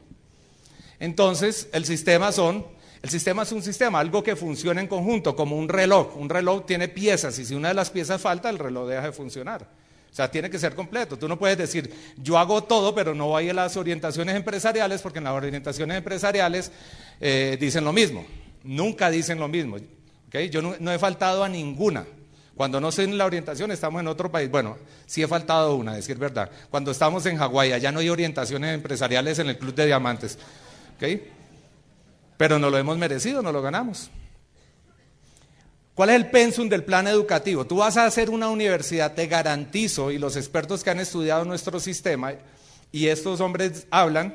Entonces, 1.00 1.68
el 1.72 1.84
sistema 1.84 2.30
son, 2.30 2.64
el 3.02 3.10
sistema 3.10 3.42
es 3.42 3.50
un 3.50 3.62
sistema, 3.62 3.98
algo 3.98 4.22
que 4.22 4.36
funciona 4.36 4.80
en 4.80 4.86
conjunto, 4.86 5.34
como 5.34 5.56
un 5.56 5.68
reloj. 5.68 6.16
Un 6.16 6.28
reloj 6.28 6.64
tiene 6.64 6.86
piezas 6.86 7.36
y 7.40 7.44
si 7.44 7.54
una 7.56 7.68
de 7.68 7.74
las 7.74 7.90
piezas 7.90 8.20
falta, 8.20 8.48
el 8.48 8.60
reloj 8.60 8.88
deja 8.88 9.02
de 9.02 9.12
funcionar. 9.12 9.62
O 9.62 10.14
sea, 10.14 10.30
tiene 10.30 10.48
que 10.48 10.58
ser 10.58 10.76
completo. 10.76 11.18
Tú 11.18 11.26
no 11.26 11.38
puedes 11.38 11.58
decir, 11.58 11.92
yo 12.18 12.38
hago 12.38 12.62
todo, 12.62 12.94
pero 12.94 13.12
no 13.12 13.28
voy 13.28 13.48
a 13.48 13.54
las 13.54 13.76
orientaciones 13.76 14.36
empresariales, 14.36 15.02
porque 15.02 15.18
en 15.18 15.24
las 15.24 15.32
orientaciones 15.32 15.96
empresariales 15.96 16.70
eh, 17.20 17.56
dicen 17.58 17.82
lo 17.82 17.92
mismo. 17.92 18.24
Nunca 18.62 19.10
dicen 19.10 19.40
lo 19.40 19.48
mismo. 19.48 19.78
Yo 20.50 20.62
no 20.62 20.92
he 20.92 20.98
faltado 20.98 21.42
a 21.42 21.48
ninguna. 21.48 22.06
Cuando 22.56 22.80
no 22.80 22.92
sé 22.92 23.04
en 23.04 23.16
la 23.16 23.24
orientación, 23.24 23.70
estamos 23.70 24.00
en 24.00 24.08
otro 24.08 24.30
país. 24.30 24.50
Bueno, 24.50 24.76
sí 25.06 25.22
he 25.22 25.28
faltado 25.28 25.74
una, 25.74 25.94
decir 25.94 26.18
verdad. 26.18 26.50
Cuando 26.70 26.90
estamos 26.90 27.24
en 27.26 27.38
Hawái, 27.38 27.72
allá 27.72 27.90
no 27.92 28.00
hay 28.00 28.10
orientaciones 28.10 28.74
empresariales 28.74 29.38
en 29.38 29.48
el 29.48 29.58
Club 29.58 29.74
de 29.74 29.86
Diamantes. 29.86 30.38
¿Ok? 30.96 31.20
Pero 32.36 32.58
no 32.58 32.70
lo 32.70 32.78
hemos 32.78 32.98
merecido, 32.98 33.42
no 33.42 33.52
lo 33.52 33.62
ganamos. 33.62 34.10
¿Cuál 35.94 36.10
es 36.10 36.16
el 36.16 36.30
pensum 36.30 36.68
del 36.68 36.84
plan 36.84 37.06
educativo? 37.06 37.66
Tú 37.66 37.76
vas 37.76 37.96
a 37.96 38.06
hacer 38.06 38.30
una 38.30 38.48
universidad, 38.48 39.14
te 39.14 39.26
garantizo, 39.26 40.10
y 40.10 40.18
los 40.18 40.36
expertos 40.36 40.82
que 40.82 40.90
han 40.90 41.00
estudiado 41.00 41.44
nuestro 41.44 41.78
sistema, 41.80 42.32
y 42.90 43.06
estos 43.08 43.40
hombres 43.40 43.86
hablan, 43.90 44.34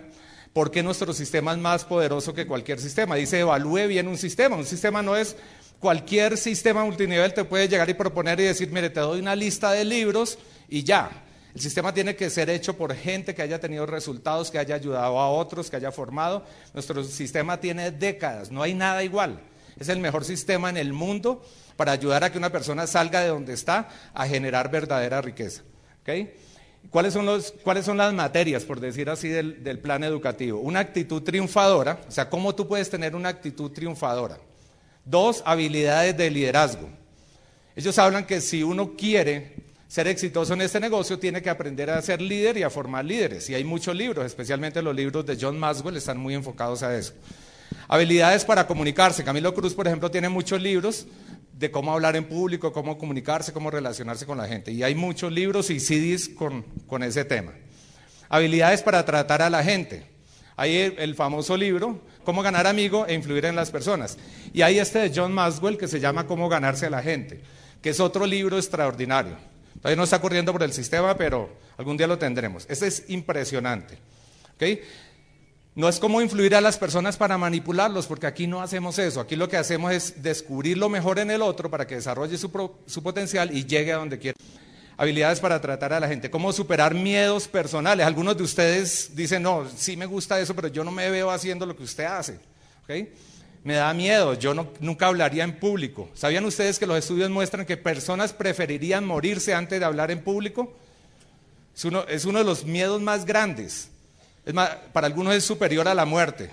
porque 0.54 0.82
nuestro 0.82 1.14
sistema 1.14 1.52
es 1.52 1.60
más 1.60 1.86
poderoso 1.86 2.34
que 2.34 2.48
cualquier 2.48 2.80
sistema. 2.80 3.16
Dice, 3.16 3.40
evalúe 3.40 3.88
bien 3.88 4.08
un 4.08 4.18
sistema. 4.18 4.56
Un 4.56 4.66
sistema 4.66 5.04
no 5.04 5.16
es 5.16 5.36
Cualquier 5.80 6.38
sistema 6.38 6.84
multinivel 6.84 7.34
te 7.34 7.44
puede 7.44 7.68
llegar 7.68 7.88
y 7.90 7.94
proponer 7.94 8.40
y 8.40 8.44
decir, 8.44 8.72
mire, 8.72 8.90
te 8.90 9.00
doy 9.00 9.20
una 9.20 9.36
lista 9.36 9.72
de 9.72 9.86
libros 9.86 10.40
y 10.68 10.84
ya. 10.84 11.24
El 11.54 11.62
sistema 11.62 11.94
tiene 11.94 12.16
que 12.16 12.30
ser 12.30 12.50
hecho 12.50 12.76
por 12.76 12.96
gente 12.96 13.36
que 13.36 13.42
haya 13.42 13.60
tenido 13.60 13.86
resultados, 13.86 14.50
que 14.50 14.58
haya 14.58 14.76
ayudado 14.76 15.20
a 15.20 15.30
otros, 15.30 15.70
que 15.70 15.76
haya 15.76 15.92
formado. 15.92 16.44
Nuestro 16.74 17.04
sistema 17.04 17.60
tiene 17.60 17.92
décadas, 17.92 18.52
no 18.52 18.64
hay 18.64 18.74
nada 18.74 19.04
igual. 19.04 19.40
Es 19.80 19.90
el 19.90 20.00
mejor 20.00 20.26
sistema 20.26 20.70
en 20.70 20.78
el 20.78 20.94
mundo 20.94 21.44
para 21.76 21.92
ayudar 21.92 22.24
a 22.24 22.32
que 22.32 22.40
una 22.40 22.52
persona 22.52 22.88
salga 22.88 23.22
de 23.22 23.28
donde 23.28 23.54
está 23.54 23.90
a 24.14 24.28
generar 24.28 24.72
verdadera 24.72 25.22
riqueza. 25.22 25.62
¿Cuáles 26.90 27.14
son, 27.14 27.26
los, 27.26 27.54
¿Cuáles 27.64 27.86
son 27.86 27.98
las 27.98 28.14
materias, 28.14 28.64
por 28.64 28.80
decir 28.80 29.10
así, 29.10 29.28
del, 29.28 29.64
del 29.64 29.80
plan 29.80 30.04
educativo? 30.04 30.60
Una 30.60 30.80
actitud 30.80 31.22
triunfadora, 31.22 32.00
o 32.08 32.12
sea, 32.12 32.30
¿cómo 32.30 32.56
tú 32.56 32.68
puedes 32.68 32.90
tener 32.90 33.16
una 33.16 33.30
actitud 33.30 33.72
triunfadora? 33.72 34.38
Dos, 35.10 35.42
habilidades 35.46 36.18
de 36.18 36.30
liderazgo. 36.30 36.90
Ellos 37.78 37.98
hablan 37.98 38.26
que 38.26 38.42
si 38.42 38.62
uno 38.62 38.96
quiere 38.98 39.56
ser 39.88 40.08
exitoso 40.08 40.54
en 40.54 40.62
este 40.62 40.82
negocio, 40.82 41.18
tiene 41.18 41.42
que 41.42 41.50
aprender 41.50 41.90
a 41.90 42.02
ser 42.02 42.22
líder 42.22 42.58
y 42.58 42.64
a 42.64 42.70
formar 42.70 43.06
líderes. 43.06 43.50
Y 43.50 43.56
hay 43.56 43.64
muchos 43.64 43.96
libros, 43.96 44.26
especialmente 44.26 44.82
los 44.82 44.94
libros 44.94 45.26
de 45.26 45.38
John 45.40 45.58
Maxwell, 45.58 45.96
están 45.96 46.18
muy 46.18 46.34
enfocados 46.34 46.84
a 46.84 46.98
eso. 46.98 47.14
Habilidades 47.88 48.44
para 48.44 48.68
comunicarse. 48.68 49.24
Camilo 49.24 49.54
Cruz, 49.54 49.74
por 49.74 49.88
ejemplo, 49.88 50.12
tiene 50.12 50.28
muchos 50.28 50.62
libros 50.62 51.08
de 51.54 51.72
cómo 51.72 51.94
hablar 51.94 52.18
en 52.18 52.26
público, 52.26 52.74
cómo 52.74 52.98
comunicarse, 52.98 53.54
cómo 53.54 53.72
relacionarse 53.72 54.26
con 54.26 54.38
la 54.38 54.48
gente. 54.48 54.74
Y 54.74 54.84
hay 54.84 54.94
muchos 54.94 55.32
libros 55.32 55.70
y 55.70 55.80
CDs 55.80 56.28
con, 56.28 56.64
con 56.86 57.02
ese 57.02 57.24
tema. 57.24 57.54
Habilidades 58.28 58.84
para 58.84 59.06
tratar 59.06 59.42
a 59.42 59.50
la 59.50 59.64
gente. 59.64 60.18
Hay 60.60 60.76
el, 60.76 61.14
famoso 61.14 61.56
libro, 61.56 62.02
Cómo 62.28 62.44
ganar 62.44 62.68
amigo 62.68 63.08
e 63.08 63.14
influir 63.14 63.46
en 63.46 63.56
las 63.56 63.72
personas. 63.72 64.18
Y 64.52 64.62
hay 64.62 64.80
este 64.80 65.00
de 65.00 65.14
John 65.16 65.32
Maxwell 65.32 65.78
que 65.78 65.88
se 65.88 66.02
llama 66.02 66.28
Cómo 66.28 66.50
ganarse 66.50 66.88
a 66.88 66.90
la 66.90 67.02
gente, 67.02 67.40
que 67.82 67.92
es 67.92 68.02
otro 68.02 68.26
libro 68.26 68.58
extraordinario. 68.58 69.38
Todavía 69.78 69.96
no 69.96 70.04
está 70.04 70.20
corriendo 70.20 70.52
por 70.52 70.62
el 70.62 70.74
sistema, 70.74 71.16
pero 71.16 71.50
algún 71.78 71.96
día 71.96 72.06
lo 72.06 72.18
tendremos. 72.18 72.66
Ese 72.68 72.88
es 72.88 73.06
impresionante. 73.08 73.98
¿okay? 74.56 74.82
No 75.74 75.88
es 75.88 76.00
como 76.00 76.20
influir 76.20 76.54
a 76.54 76.60
las 76.60 76.78
personas 76.78 77.16
para 77.16 77.38
manipularlos, 77.38 78.08
porque 78.08 78.28
aquí 78.28 78.46
no 78.46 78.62
hacemos 78.62 79.00
eso. 79.00 79.22
Aquí 79.22 79.38
lo 79.38 79.48
que 79.48 79.56
hacemos 79.56 79.94
es 79.94 80.22
descubrir 80.22 80.78
lo 80.78 80.90
mejor 80.90 81.20
en 81.20 81.32
el 81.32 81.42
otro 81.42 81.72
para 81.72 81.88
que 81.88 81.96
desarrolle 81.96 82.38
su, 82.38 82.52
potencial 82.52 83.56
y 83.56 83.66
llegue 83.66 83.94
a 83.94 83.96
donde 84.00 84.20
quiera. 84.20 84.38
Habilidades 85.00 85.40
para 85.40 85.62
tratar 85.62 85.94
a 85.94 86.00
la 86.00 86.08
gente. 86.08 86.32
Cómo 86.32 86.52
superar 86.52 86.96
miedos 86.96 87.48
personales. 87.48 88.04
Algunos 88.04 88.36
de 88.36 88.44
ustedes 88.44 89.12
dicen, 89.16 89.44
no, 89.44 89.70
sí 89.70 89.96
me 89.96 90.08
gusta 90.08 90.40
eso, 90.40 90.56
pero 90.56 90.70
yo 90.70 90.84
no 90.84 90.90
me 90.90 91.12
veo 91.12 91.30
haciendo 91.30 91.68
lo 91.68 91.78
que 91.78 91.84
usted 91.84 92.06
hace. 92.06 92.40
Me 93.64 93.76
da 93.76 93.94
miedo, 93.94 94.34
yo 94.34 94.54
nunca 94.80 95.08
hablaría 95.08 95.44
en 95.44 95.60
público. 95.60 96.10
¿Sabían 96.16 96.46
ustedes 96.46 96.80
que 96.80 96.88
los 96.88 96.98
estudios 96.98 97.30
muestran 97.30 97.66
que 97.66 97.78
personas 97.78 98.34
preferirían 98.34 99.06
morirse 99.06 99.54
antes 99.54 99.80
de 99.80 99.86
hablar 99.86 100.10
en 100.10 100.24
público? 100.24 100.76
Es 101.76 101.86
uno, 101.86 102.04
es 102.08 102.26
uno 102.26 102.40
de 102.40 102.46
los 102.46 102.66
miedos 102.66 103.00
más 103.00 103.26
grandes. 103.26 103.90
Es 104.46 104.54
para 104.94 105.06
algunos 105.06 105.36
es 105.36 105.44
superior 105.44 105.88
a 105.88 105.94
la 105.94 106.06
muerte. 106.06 106.50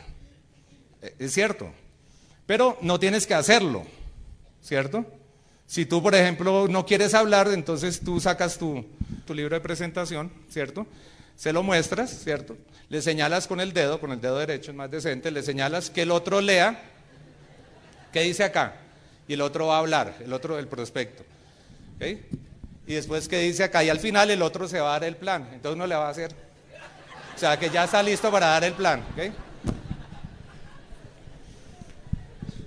E, 1.00 1.14
es 1.18 1.32
cierto. 1.32 1.72
Pero 2.44 2.76
no 2.82 2.98
tienes 2.98 3.26
que 3.26 3.32
hacerlo, 3.32 3.84
¿cierto? 4.60 5.06
Si 5.66 5.86
tú, 5.86 6.02
por 6.02 6.14
ejemplo, 6.14 6.68
no 6.68 6.86
quieres 6.86 7.14
hablar, 7.14 7.48
entonces 7.48 8.00
tú 8.00 8.20
sacas 8.20 8.58
tu, 8.58 8.84
tu 9.26 9.34
libro 9.34 9.54
de 9.54 9.60
presentación, 9.60 10.30
¿cierto? 10.50 10.86
Se 11.36 11.52
lo 11.52 11.62
muestras, 11.62 12.10
¿cierto? 12.10 12.56
Le 12.88 13.02
señalas 13.02 13.46
con 13.46 13.60
el 13.60 13.72
dedo, 13.72 13.98
con 13.98 14.12
el 14.12 14.20
dedo 14.20 14.38
derecho 14.38 14.70
es 14.70 14.76
más 14.76 14.90
decente, 14.90 15.30
le 15.30 15.42
señalas 15.42 15.90
que 15.90 16.02
el 16.02 16.10
otro 16.10 16.40
lea, 16.40 16.80
¿qué 18.12 18.20
dice 18.20 18.44
acá? 18.44 18.76
Y 19.26 19.34
el 19.34 19.40
otro 19.40 19.68
va 19.68 19.76
a 19.76 19.78
hablar, 19.78 20.16
el 20.22 20.32
otro, 20.32 20.58
el 20.58 20.68
prospecto. 20.68 21.24
Y 22.86 22.94
después, 22.94 23.28
¿qué 23.28 23.40
dice 23.40 23.64
acá? 23.64 23.82
Y 23.82 23.88
al 23.88 23.98
final 23.98 24.30
el 24.30 24.42
otro 24.42 24.68
se 24.68 24.78
va 24.78 24.90
a 24.90 25.00
dar 25.00 25.04
el 25.04 25.16
plan. 25.16 25.48
Entonces 25.52 25.76
uno 25.76 25.86
le 25.86 25.94
va 25.94 26.08
a 26.08 26.10
hacer 26.10 26.34
o 27.34 27.38
sea, 27.38 27.58
que 27.58 27.68
ya 27.68 27.84
está 27.84 28.02
listo 28.02 28.30
para 28.30 28.46
dar 28.46 28.64
el 28.64 28.74
plan. 28.74 29.02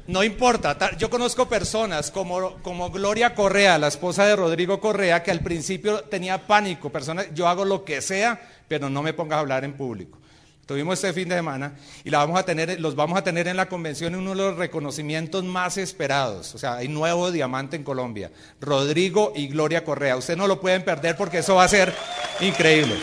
No 0.08 0.24
importa, 0.24 0.96
yo 0.98 1.10
conozco 1.10 1.50
personas 1.50 2.12
como, 2.12 2.90
Gloria 2.90 3.36
Correa, 3.36 3.78
la 3.78 3.90
esposa 3.90 4.26
de 4.26 4.38
Rodrigo 4.38 4.80
Correa, 4.80 5.22
que 5.22 5.32
al 5.32 5.42
principio 5.42 6.02
tenía 6.06 6.48
pánico, 6.48 6.90
personas, 6.90 7.28
yo 7.34 7.46
hago 7.48 7.66
lo 7.66 7.84
que 7.84 8.02
sea, 8.02 8.40
pero 8.70 8.90
no 8.90 9.04
me 9.04 9.12
pongas 9.12 9.36
a 9.36 9.40
hablar 9.42 9.66
en 9.66 9.74
público. 9.74 10.18
Tuvimos 10.66 10.96
este 10.96 11.14
fin 11.14 11.30
de 11.30 11.36
semana 11.36 11.76
y 12.04 12.10
la 12.10 12.20
vamos 12.20 12.40
a 12.40 12.44
tener, 12.44 12.80
los 12.80 12.96
vamos 12.96 13.18
a 13.18 13.24
tener 13.24 13.48
en 13.48 13.58
la 13.58 13.68
convención 13.68 14.14
en 14.14 14.22
uno 14.22 14.32
de 14.32 14.36
los 14.36 14.58
reconocimientos 14.58 15.44
más 15.44 15.78
esperados. 15.78 16.56
O 16.56 16.58
sea, 16.58 16.76
hay 16.76 16.90
nuevo 16.90 17.32
diamante 17.32 17.76
en 17.76 17.84
Colombia. 17.84 18.32
Rodrigo 18.60 19.32
y 19.36 19.48
Gloria 19.48 19.84
Correa. 19.86 20.18
Ustedes 20.18 20.38
no 20.38 20.48
lo 20.48 20.60
pueden 20.60 20.84
perder 20.84 21.16
porque 21.16 21.40
eso 21.40 21.56
va 21.56 21.64
a 21.64 21.70
ser 21.70 21.94
increíble. 22.42 22.96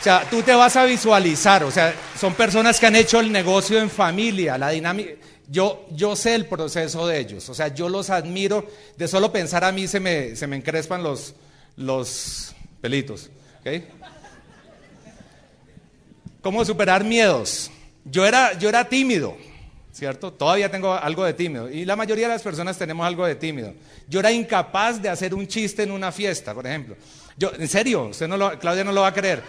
O 0.00 0.02
sea, 0.02 0.24
tú 0.30 0.42
te 0.42 0.54
vas 0.54 0.76
a 0.76 0.84
visualizar, 0.84 1.64
o 1.64 1.70
sea, 1.70 1.92
son 2.18 2.34
personas 2.34 2.78
que 2.78 2.86
han 2.86 2.94
hecho 2.94 3.18
el 3.18 3.32
negocio 3.32 3.80
en 3.80 3.90
familia, 3.90 4.56
la 4.56 4.70
dinámica. 4.70 5.10
Yo, 5.48 5.86
yo 5.90 6.14
sé 6.14 6.34
el 6.34 6.46
proceso 6.46 7.06
de 7.06 7.18
ellos, 7.18 7.48
o 7.48 7.54
sea, 7.54 7.68
yo 7.68 7.88
los 7.88 8.10
admiro. 8.10 8.66
De 8.96 9.08
solo 9.08 9.32
pensar 9.32 9.64
a 9.64 9.72
mí 9.72 9.88
se 9.88 9.98
me, 9.98 10.36
se 10.36 10.46
me 10.46 10.56
encrespan 10.56 11.02
los, 11.02 11.34
los 11.76 12.54
pelitos. 12.80 13.30
¿Cómo 16.42 16.64
superar 16.64 17.02
miedos? 17.02 17.70
Yo 18.04 18.24
era, 18.24 18.56
yo 18.56 18.68
era 18.68 18.88
tímido, 18.88 19.36
¿cierto? 19.92 20.32
Todavía 20.32 20.70
tengo 20.70 20.94
algo 20.94 21.24
de 21.24 21.34
tímido. 21.34 21.68
Y 21.68 21.84
la 21.84 21.96
mayoría 21.96 22.28
de 22.28 22.34
las 22.34 22.42
personas 22.42 22.78
tenemos 22.78 23.06
algo 23.06 23.26
de 23.26 23.34
tímido. 23.34 23.74
Yo 24.08 24.20
era 24.20 24.30
incapaz 24.30 25.02
de 25.02 25.08
hacer 25.08 25.34
un 25.34 25.46
chiste 25.46 25.82
en 25.82 25.90
una 25.90 26.12
fiesta, 26.12 26.54
por 26.54 26.66
ejemplo. 26.66 26.96
Yo, 27.36 27.52
en 27.58 27.68
serio, 27.68 28.10
Claudia 28.60 28.84
no 28.84 28.92
lo 28.92 29.02
va 29.02 29.08
a 29.08 29.14
creer. 29.14 29.42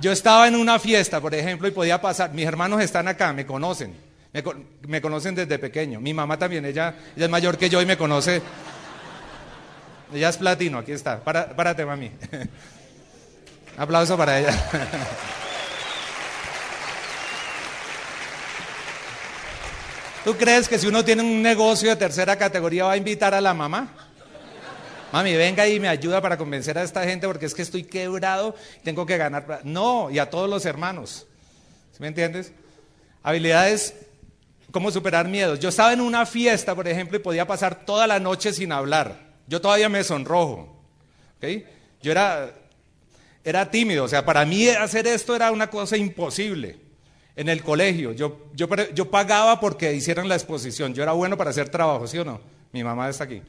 Yo 0.00 0.12
estaba 0.12 0.48
en 0.48 0.54
una 0.54 0.78
fiesta, 0.78 1.20
por 1.20 1.34
ejemplo, 1.34 1.68
y 1.68 1.72
podía 1.72 2.00
pasar, 2.00 2.32
mis 2.32 2.46
hermanos 2.46 2.80
están 2.80 3.06
acá, 3.06 3.34
me 3.34 3.44
conocen, 3.44 3.94
me, 4.86 5.00
conocen 5.02 5.34
desde 5.34 5.58
pequeño. 5.58 6.00
Mi 6.00 6.14
mamá 6.14 6.38
también, 6.38 6.64
ella, 6.64 6.94
es 7.14 7.28
mayor 7.28 7.58
que 7.58 7.68
yo 7.68 7.82
y 7.82 7.86
me 7.86 7.98
conoce. 7.98 8.40
Ella 10.12 10.30
es 10.30 10.38
platino, 10.38 10.78
aquí 10.78 10.92
está. 10.92 11.22
párate, 11.22 11.84
mami. 11.84 12.10
Aplauso 13.76 14.16
para 14.16 14.38
ella. 14.38 14.52
¿Tú 20.24 20.34
crees 20.36 20.66
que 20.68 20.78
si 20.78 20.86
uno 20.86 21.04
tiene 21.04 21.22
un 21.22 21.42
negocio 21.42 21.90
de 21.90 21.96
tercera 21.96 22.36
categoría 22.36 22.84
va 22.84 22.92
a 22.92 22.96
invitar 22.96 23.34
a 23.34 23.40
la 23.40 23.52
mamá? 23.52 24.09
Mami, 25.12 25.34
venga 25.34 25.66
y 25.66 25.80
me 25.80 25.88
ayuda 25.88 26.20
para 26.20 26.36
convencer 26.36 26.78
a 26.78 26.82
esta 26.82 27.04
gente 27.04 27.26
porque 27.26 27.46
es 27.46 27.54
que 27.54 27.62
estoy 27.62 27.82
quebrado, 27.82 28.54
tengo 28.84 29.04
que 29.06 29.16
ganar. 29.16 29.60
No, 29.64 30.10
y 30.10 30.18
a 30.18 30.30
todos 30.30 30.48
los 30.48 30.64
hermanos. 30.64 31.26
¿Sí 31.92 31.98
me 31.98 32.08
entiendes? 32.08 32.52
Habilidades, 33.22 33.94
cómo 34.70 34.90
superar 34.90 35.26
miedos. 35.26 35.58
Yo 35.58 35.68
estaba 35.68 35.92
en 35.92 36.00
una 36.00 36.26
fiesta, 36.26 36.74
por 36.74 36.86
ejemplo, 36.86 37.16
y 37.16 37.20
podía 37.20 37.46
pasar 37.46 37.84
toda 37.84 38.06
la 38.06 38.20
noche 38.20 38.52
sin 38.52 38.70
hablar. 38.70 39.30
Yo 39.48 39.60
todavía 39.60 39.88
me 39.88 40.04
sonrojo. 40.04 40.80
Yo 42.02 42.12
era, 42.12 42.54
era 43.42 43.70
tímido, 43.70 44.04
o 44.04 44.08
sea, 44.08 44.24
para 44.24 44.44
mí 44.44 44.68
hacer 44.68 45.06
esto 45.06 45.34
era 45.34 45.50
una 45.50 45.68
cosa 45.68 45.96
imposible. 45.96 46.78
En 47.34 47.48
el 47.48 47.62
colegio, 47.62 48.12
yo, 48.12 48.50
yo, 48.54 48.68
yo 48.92 49.10
pagaba 49.10 49.60
porque 49.60 49.94
hicieran 49.94 50.28
la 50.28 50.34
exposición. 50.34 50.94
Yo 50.94 51.02
era 51.02 51.12
bueno 51.12 51.36
para 51.36 51.50
hacer 51.50 51.68
trabajo, 51.68 52.06
¿sí 52.06 52.18
o 52.18 52.24
no? 52.24 52.40
Mi 52.72 52.84
mamá 52.84 53.08
está 53.08 53.24
aquí. 53.24 53.42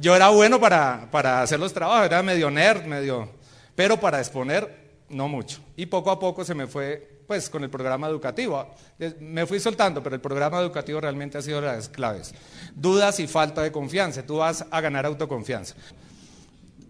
Yo 0.00 0.16
era 0.16 0.28
bueno 0.28 0.60
para, 0.60 1.08
para 1.10 1.42
hacer 1.42 1.60
los 1.60 1.72
trabajos, 1.72 2.06
era 2.06 2.22
medio 2.22 2.50
nerd, 2.50 2.84
medio, 2.84 3.28
pero 3.74 3.98
para 3.98 4.18
exponer 4.18 4.86
no 5.08 5.28
mucho. 5.28 5.60
Y 5.76 5.86
poco 5.86 6.10
a 6.10 6.18
poco 6.18 6.44
se 6.44 6.54
me 6.54 6.66
fue, 6.66 7.20
pues, 7.26 7.48
con 7.48 7.62
el 7.64 7.70
programa 7.70 8.08
educativo. 8.08 8.74
Me 9.20 9.46
fui 9.46 9.60
soltando, 9.60 10.02
pero 10.02 10.14
el 10.14 10.20
programa 10.20 10.60
educativo 10.60 11.00
realmente 11.00 11.38
ha 11.38 11.42
sido 11.42 11.60
las 11.60 11.88
claves. 11.88 12.34
Dudas 12.74 13.20
y 13.20 13.26
falta 13.26 13.62
de 13.62 13.72
confianza. 13.72 14.24
Tú 14.24 14.38
vas 14.38 14.64
a 14.70 14.80
ganar 14.80 15.06
autoconfianza. 15.06 15.74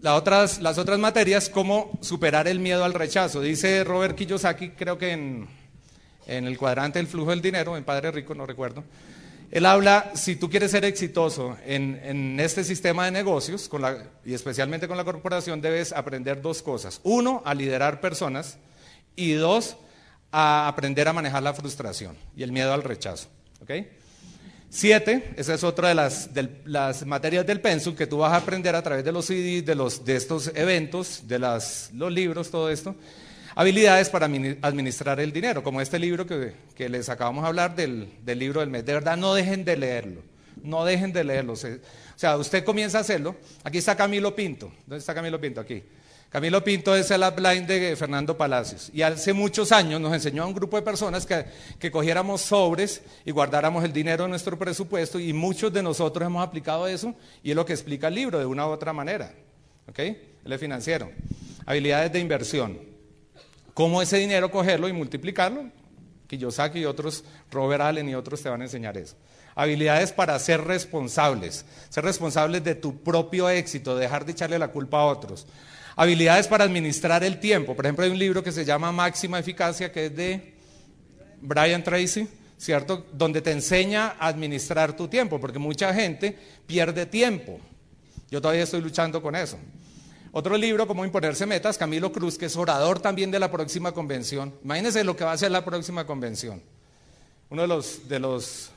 Las 0.01 0.17
otras, 0.17 0.61
las 0.61 0.77
otras 0.77 0.99
materias, 0.99 1.49
cómo 1.49 1.97
superar 2.01 2.47
el 2.47 2.59
miedo 2.59 2.83
al 2.83 2.93
rechazo. 2.93 3.41
Dice 3.41 3.83
Robert 3.83 4.15
Kiyosaki, 4.15 4.69
creo 4.69 4.97
que 4.97 5.11
en, 5.11 5.47
en 6.27 6.45
el 6.45 6.57
cuadrante 6.57 6.99
del 6.99 7.07
flujo 7.07 7.31
del 7.31 7.41
dinero, 7.41 7.75
en 7.75 7.83
Padre 7.83 8.11
Rico, 8.11 8.35
no 8.35 8.45
recuerdo, 8.45 8.83
él 9.49 9.65
habla, 9.65 10.11
si 10.13 10.35
tú 10.35 10.49
quieres 10.49 10.71
ser 10.71 10.83
exitoso 10.83 11.57
en, 11.65 12.39
este 12.39 12.63
sistema 12.63 13.05
de 13.05 13.11
negocios, 13.11 13.69
y 14.25 14.33
especialmente 14.33 14.87
con 14.87 14.97
la 14.97 15.05
corporación, 15.05 15.61
debes 15.61 15.93
aprender 15.93 16.41
dos 16.41 16.61
cosas. 16.61 16.99
Uno, 17.03 17.41
a 17.45 17.53
liderar 17.53 18.01
personas 18.01 18.57
y 19.15 19.33
dos, 19.33 19.77
a 20.31 20.67
aprender 20.67 21.07
a 21.07 21.13
manejar 21.13 21.43
la 21.43 21.53
frustración 21.53 22.17
y 22.35 22.43
el 22.43 22.51
miedo 22.51 22.73
al 22.73 22.83
rechazo. 22.83 23.29
Siete, 24.69 25.33
esa 25.37 25.53
es 25.53 25.63
otra 25.63 25.89
de 25.89 25.95
las, 25.95 26.29
las, 26.65 27.05
materias 27.05 27.47
del 27.47 27.61
Pensum 27.61 27.95
que 27.95 28.05
tú 28.05 28.17
vas 28.17 28.33
a 28.33 28.37
aprender 28.37 28.75
a 28.75 28.81
través 28.81 29.05
de 29.05 29.13
los 29.13 29.25
CDs, 29.25 29.65
de, 29.65 29.75
los, 29.75 30.03
de 30.03 30.17
estos 30.17 30.51
eventos, 30.55 31.23
de 31.25 31.39
las, 31.39 31.89
los 31.93 32.11
libros, 32.11 32.51
todo 32.51 32.69
esto. 32.69 32.93
Habilidades 33.59 34.11
para 34.11 34.27
administrar 34.27 35.19
el 35.19 35.33
dinero, 35.33 35.63
como 35.63 35.81
este 35.81 35.97
libro 35.97 36.27
que, 36.27 36.89
les 36.89 37.09
acabamos 37.09 37.41
de 37.41 37.47
hablar 37.47 37.75
del, 37.75 38.07
libro 38.23 38.59
del 38.59 38.69
mes. 38.69 38.85
De 38.85 38.93
verdad, 38.93 39.17
no 39.17 39.33
dejen 39.33 39.65
de 39.65 39.75
leerlo. 39.75 40.21
No 40.61 40.85
dejen 40.85 41.11
de 41.11 41.23
leerlo. 41.23 41.53
O 41.53 41.55
sea, 42.15 42.37
usted 42.37 42.63
comienza 42.63 42.99
a 42.99 43.01
hacerlo. 43.01 43.35
Aquí 43.63 43.79
está 43.79 43.97
Camilo 43.97 44.35
Pinto. 44.35 44.71
¿Dónde 44.85 44.99
está 44.99 45.15
Camilo 45.15 45.41
Pinto? 45.41 45.59
Aquí. 45.59 45.81
Camilo 46.29 46.63
Pinto 46.63 46.95
es 46.95 47.09
el 47.09 47.23
upline 47.23 47.65
de 47.65 47.95
Fernando 47.95 48.37
Palacios. 48.37 48.91
Y 48.93 49.01
hace 49.01 49.33
muchos 49.33 49.71
años 49.71 49.99
nos 49.99 50.13
enseñó 50.13 50.43
a 50.43 50.45
un 50.45 50.53
grupo 50.53 50.77
de 50.77 50.83
personas 50.83 51.25
que, 51.25 51.43
que, 51.79 51.89
cogiéramos 51.89 52.41
sobres 52.41 53.01
y 53.25 53.31
guardáramos 53.31 53.83
el 53.83 53.91
dinero 53.91 54.25
en 54.25 54.29
nuestro 54.29 54.59
presupuesto. 54.59 55.19
Y 55.19 55.33
muchos 55.33 55.73
de 55.73 55.81
nosotros 55.81 56.27
hemos 56.27 56.47
aplicado 56.47 56.85
eso. 56.85 57.15
Y 57.41 57.49
es 57.49 57.55
lo 57.55 57.65
que 57.65 57.73
explica 57.73 58.09
el 58.09 58.13
libro 58.13 58.37
de 58.37 58.45
una 58.45 58.67
u 58.67 58.69
otra 58.69 58.93
manera. 58.93 59.33
¿Ok? 59.89 59.97
Él 59.97 60.53
es 60.53 60.59
financiero. 60.59 61.09
Habilidades 61.65 62.11
de 62.13 62.19
inversión. 62.19 62.86
Cómo 63.77 64.01
ese 64.01 64.17
dinero 64.17 64.49
cogerlo 64.49 64.87
y 64.87 64.93
multiplicarlo. 64.93 65.69
Kiyosaki 66.25 66.79
y 66.79 66.85
otros, 66.85 67.23
Robert 67.51 67.83
Allen 67.83 68.09
y 68.09 68.15
otros 68.15 68.41
te 68.41 68.49
van 68.49 68.61
a 68.61 68.63
enseñar 68.63 68.97
eso. 68.97 69.15
Habilidades 69.53 70.11
para 70.11 70.39
ser 70.39 70.63
responsables. 70.63 71.63
Ser 71.87 72.03
responsables 72.03 72.63
de 72.63 72.73
tu 72.73 73.03
propio 73.03 73.47
éxito, 73.47 73.95
dejar 73.95 74.25
de 74.25 74.31
echarle 74.31 74.57
la 74.57 74.69
culpa 74.69 75.01
a 75.01 75.05
otros. 75.05 75.45
Habilidades 75.95 76.47
para 76.47 76.63
administrar 76.63 77.23
el 77.23 77.39
tiempo. 77.39 77.75
Por 77.75 77.85
ejemplo, 77.85 78.03
hay 78.03 78.09
un 78.09 78.17
libro 78.17 78.43
que 78.43 78.51
se 78.51 78.65
llama 78.65 78.91
Máxima 78.91 79.37
Eficacia, 79.37 79.91
que 79.91 80.07
es 80.07 80.15
de 80.15 80.55
Brian 81.39 81.83
Tracy, 81.83 82.27
¿cierto? 82.57 83.05
Donde 83.13 83.43
te 83.43 83.51
enseña 83.51 84.15
a 84.17 84.29
administrar 84.29 84.95
tu 84.95 85.07
tiempo, 85.07 85.39
porque 85.39 85.59
mucha 85.59 85.93
gente 85.93 86.35
pierde 86.65 87.05
tiempo. 87.05 87.59
Yo 88.31 88.41
todavía 88.41 88.63
estoy 88.63 88.81
luchando 88.81 89.21
con 89.21 89.35
eso. 89.35 89.59
Otro 90.31 90.57
libro, 90.57 90.87
Cómo 90.87 91.05
imponerse 91.05 91.45
metas, 91.45 91.77
Camilo 91.77 92.11
Cruz, 92.11 92.37
que 92.37 92.45
es 92.45 92.55
orador 92.55 92.99
también 92.99 93.31
de 93.31 93.39
la 93.39 93.51
próxima 93.51 93.91
convención. 93.91 94.53
Imagínense 94.63 95.03
lo 95.03 95.15
que 95.15 95.23
va 95.23 95.31
a 95.31 95.37
ser 95.37 95.51
la 95.51 95.63
próxima 95.63 96.05
convención. 96.05 96.61
Uno 97.49 97.61
de 97.61 97.67
los, 97.67 98.07
de 98.09 98.19
los 98.19 98.71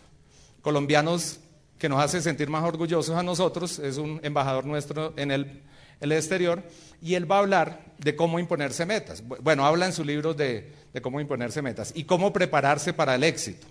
colombianos 0.63 1.41
que 1.79 1.89
nos 1.89 2.03
hace 2.03 2.21
sentir 2.21 2.49
más 2.49 2.63
orgullosos 2.63 3.17
a 3.17 3.23
nosotros 3.23 3.79
es 3.79 3.97
un 3.97 4.21
embajador 4.23 4.65
nuestro 4.67 5.13
en 5.17 5.31
el, 5.31 5.63
el 6.01 6.13
exterior 6.13 6.63
y 7.03 7.15
él 7.15 7.31
va 7.31 7.37
a 7.37 7.41
hablar 7.41 7.95
de 7.99 8.15
cómo 8.15 8.39
imponerse 8.39 8.87
metas. 8.87 9.23
Bueno, 9.27 9.67
habla 9.67 9.87
en 9.87 9.93
su 9.93 10.05
libro 10.05 10.35
de, 10.35 10.73
de 10.93 11.03
cómo 11.03 11.21
imponerse 11.21 11.63
metas 11.63 11.93
y 11.95 12.05
cómo 12.05 12.33
prepararse 12.33 12.93
para 12.93 13.15
el 13.15 13.25
éxito. 13.25 13.67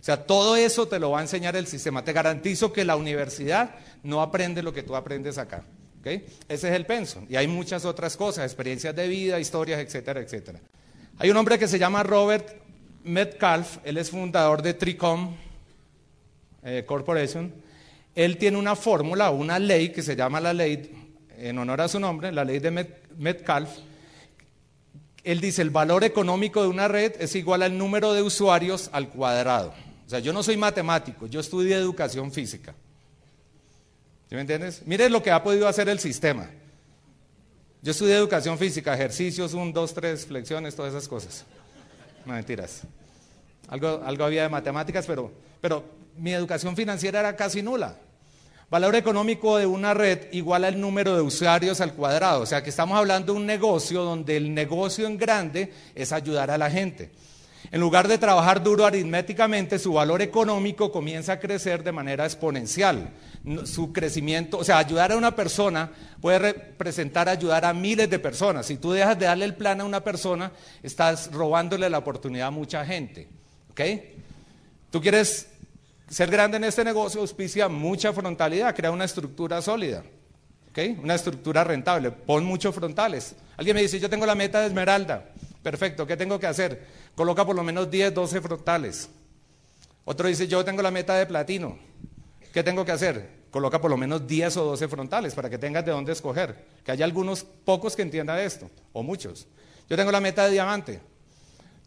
O 0.00 0.04
sea, 0.04 0.24
todo 0.24 0.54
eso 0.54 0.86
te 0.86 0.98
lo 0.98 1.10
va 1.10 1.18
a 1.18 1.22
enseñar 1.22 1.56
el 1.56 1.66
sistema. 1.66 2.04
Te 2.04 2.12
garantizo 2.12 2.72
que 2.72 2.84
la 2.84 2.94
universidad 2.94 3.74
no 4.04 4.22
aprende 4.22 4.62
lo 4.62 4.72
que 4.72 4.84
tú 4.84 4.94
aprendes 4.94 5.38
acá. 5.38 5.64
¿Okay? 6.00 6.26
Ese 6.48 6.68
es 6.68 6.74
el 6.74 6.86
penso. 6.86 7.24
Y 7.28 7.36
hay 7.36 7.46
muchas 7.46 7.84
otras 7.84 8.16
cosas, 8.16 8.44
experiencias 8.44 8.94
de 8.94 9.08
vida, 9.08 9.40
historias, 9.40 9.80
etcétera, 9.80 10.20
etcétera. 10.20 10.60
Hay 11.18 11.30
un 11.30 11.36
hombre 11.36 11.58
que 11.58 11.68
se 11.68 11.78
llama 11.78 12.02
Robert 12.02 12.60
Metcalf, 13.04 13.78
él 13.84 13.96
es 13.96 14.10
fundador 14.10 14.62
de 14.62 14.74
Tricom 14.74 15.34
eh, 16.62 16.84
Corporation. 16.86 17.52
Él 18.14 18.36
tiene 18.36 18.56
una 18.56 18.76
fórmula, 18.76 19.30
una 19.30 19.58
ley 19.58 19.90
que 19.90 20.02
se 20.02 20.16
llama 20.16 20.40
la 20.40 20.52
ley 20.52 21.08
en 21.38 21.58
honor 21.58 21.80
a 21.80 21.88
su 21.88 22.00
nombre, 22.00 22.32
la 22.32 22.44
ley 22.44 22.58
de 22.58 22.86
Metcalf, 23.16 23.70
él 25.24 25.40
dice, 25.40 25.62
el 25.62 25.70
valor 25.70 26.04
económico 26.04 26.62
de 26.62 26.68
una 26.68 26.88
red 26.88 27.12
es 27.20 27.34
igual 27.34 27.62
al 27.62 27.76
número 27.76 28.14
de 28.14 28.22
usuarios 28.22 28.88
al 28.92 29.10
cuadrado. 29.10 29.74
O 30.06 30.08
sea, 30.08 30.20
yo 30.20 30.32
no 30.32 30.42
soy 30.42 30.56
matemático, 30.56 31.26
yo 31.26 31.40
estudié 31.40 31.76
educación 31.76 32.32
física. 32.32 32.74
¿Sí 34.28 34.34
me 34.34 34.42
entiendes? 34.42 34.82
Mire 34.84 35.08
lo 35.08 35.22
que 35.22 35.30
ha 35.30 35.42
podido 35.42 35.66
hacer 35.68 35.88
el 35.88 35.98
sistema. 35.98 36.50
Yo 37.80 37.92
estudié 37.92 38.16
educación 38.16 38.58
física, 38.58 38.92
ejercicios, 38.94 39.54
un, 39.54 39.72
dos, 39.72 39.94
tres, 39.94 40.26
flexiones, 40.26 40.74
todas 40.74 40.92
esas 40.92 41.08
cosas. 41.08 41.44
No 42.26 42.34
mentiras. 42.34 42.82
Algo, 43.68 44.02
algo 44.04 44.24
había 44.24 44.42
de 44.42 44.48
matemáticas, 44.48 45.06
pero, 45.06 45.32
pero 45.60 45.84
mi 46.16 46.34
educación 46.34 46.76
financiera 46.76 47.20
era 47.20 47.36
casi 47.36 47.62
nula. 47.62 47.96
Valor 48.70 48.96
económico 48.96 49.56
de 49.56 49.64
una 49.64 49.94
red 49.94 50.30
igual 50.32 50.64
al 50.64 50.78
número 50.78 51.14
de 51.14 51.22
usuarios 51.22 51.80
al 51.80 51.94
cuadrado. 51.94 52.42
O 52.42 52.46
sea 52.46 52.62
que 52.62 52.68
estamos 52.68 52.98
hablando 52.98 53.32
de 53.32 53.38
un 53.38 53.46
negocio 53.46 54.02
donde 54.02 54.36
el 54.36 54.52
negocio 54.52 55.06
en 55.06 55.16
grande 55.16 55.72
es 55.94 56.12
ayudar 56.12 56.50
a 56.50 56.58
la 56.58 56.70
gente. 56.70 57.10
En 57.70 57.80
lugar 57.80 58.08
de 58.08 58.18
trabajar 58.18 58.62
duro 58.62 58.86
aritméticamente, 58.86 59.78
su 59.78 59.92
valor 59.92 60.22
económico 60.22 60.90
comienza 60.90 61.34
a 61.34 61.40
crecer 61.40 61.82
de 61.84 61.92
manera 61.92 62.24
exponencial. 62.24 63.10
Su 63.64 63.92
crecimiento, 63.92 64.58
o 64.58 64.64
sea, 64.64 64.78
ayudar 64.78 65.12
a 65.12 65.16
una 65.16 65.36
persona 65.36 65.90
puede 66.20 66.38
representar 66.38 67.28
ayudar 67.28 67.64
a 67.64 67.74
miles 67.74 68.08
de 68.08 68.18
personas. 68.18 68.66
Si 68.66 68.76
tú 68.76 68.92
dejas 68.92 69.18
de 69.18 69.26
darle 69.26 69.44
el 69.44 69.54
plan 69.54 69.80
a 69.80 69.84
una 69.84 70.02
persona, 70.02 70.52
estás 70.82 71.30
robándole 71.32 71.90
la 71.90 71.98
oportunidad 71.98 72.48
a 72.48 72.50
mucha 72.50 72.84
gente. 72.86 73.28
¿Ok? 73.70 73.80
Tú 74.90 75.00
quieres 75.02 75.48
ser 76.08 76.30
grande 76.30 76.56
en 76.56 76.64
este 76.64 76.84
negocio 76.84 77.20
auspicia 77.20 77.68
mucha 77.68 78.12
frontalidad, 78.12 78.74
crea 78.74 78.90
una 78.90 79.04
estructura 79.04 79.60
sólida, 79.60 80.02
¿okay? 80.70 80.98
una 81.02 81.14
estructura 81.14 81.64
rentable. 81.64 82.10
Pon 82.10 82.44
muchos 82.44 82.74
frontales. 82.74 83.36
Alguien 83.58 83.76
me 83.76 83.82
dice, 83.82 84.00
yo 84.00 84.08
tengo 84.08 84.24
la 84.24 84.34
meta 84.34 84.60
de 84.60 84.68
esmeralda. 84.68 85.30
Perfecto, 85.62 86.06
¿qué 86.06 86.16
tengo 86.16 86.38
que 86.38 86.46
hacer? 86.46 86.82
Coloca 87.18 87.44
por 87.44 87.56
lo 87.56 87.64
menos 87.64 87.90
10, 87.90 88.14
12 88.14 88.40
frontales. 88.40 89.10
Otro 90.04 90.28
dice, 90.28 90.46
yo 90.46 90.64
tengo 90.64 90.82
la 90.82 90.92
meta 90.92 91.16
de 91.16 91.26
platino. 91.26 91.76
¿Qué 92.52 92.62
tengo 92.62 92.84
que 92.84 92.92
hacer? 92.92 93.40
Coloca 93.50 93.80
por 93.80 93.90
lo 93.90 93.96
menos 93.96 94.24
10 94.24 94.56
o 94.58 94.64
12 94.66 94.86
frontales 94.86 95.34
para 95.34 95.50
que 95.50 95.58
tengas 95.58 95.84
de 95.84 95.90
dónde 95.90 96.12
escoger. 96.12 96.64
Que 96.84 96.92
haya 96.92 97.04
algunos 97.04 97.42
pocos 97.42 97.96
que 97.96 98.02
entiendan 98.02 98.38
esto, 98.38 98.70
o 98.92 99.02
muchos. 99.02 99.48
Yo 99.90 99.96
tengo 99.96 100.12
la 100.12 100.20
meta 100.20 100.44
de 100.44 100.52
diamante. 100.52 101.00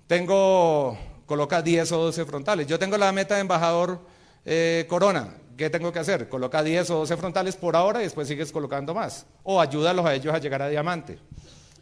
Tengo, 0.05 0.97
coloca 1.25 1.61
10 1.61 1.93
o 1.93 1.97
12 1.99 2.25
frontales. 2.25 2.67
Yo 2.67 2.77
tengo 2.77 2.97
la 2.97 3.13
meta 3.13 3.35
de 3.35 3.41
embajador 3.41 4.01
eh, 4.43 4.85
corona, 4.89 5.33
¿qué 5.55 5.69
tengo 5.69 5.93
que 5.93 5.99
hacer? 5.99 6.27
Coloca 6.27 6.61
10 6.61 6.89
o 6.89 6.95
12 6.97 7.15
frontales 7.15 7.55
por 7.55 7.77
ahora 7.77 8.01
y 8.01 8.03
después 8.03 8.27
sigues 8.27 8.51
colocando 8.51 8.93
más. 8.93 9.25
O 9.43 9.61
ayúdalos 9.61 10.05
a 10.05 10.13
ellos 10.13 10.35
a 10.35 10.39
llegar 10.39 10.61
a 10.61 10.67
diamante. 10.67 11.19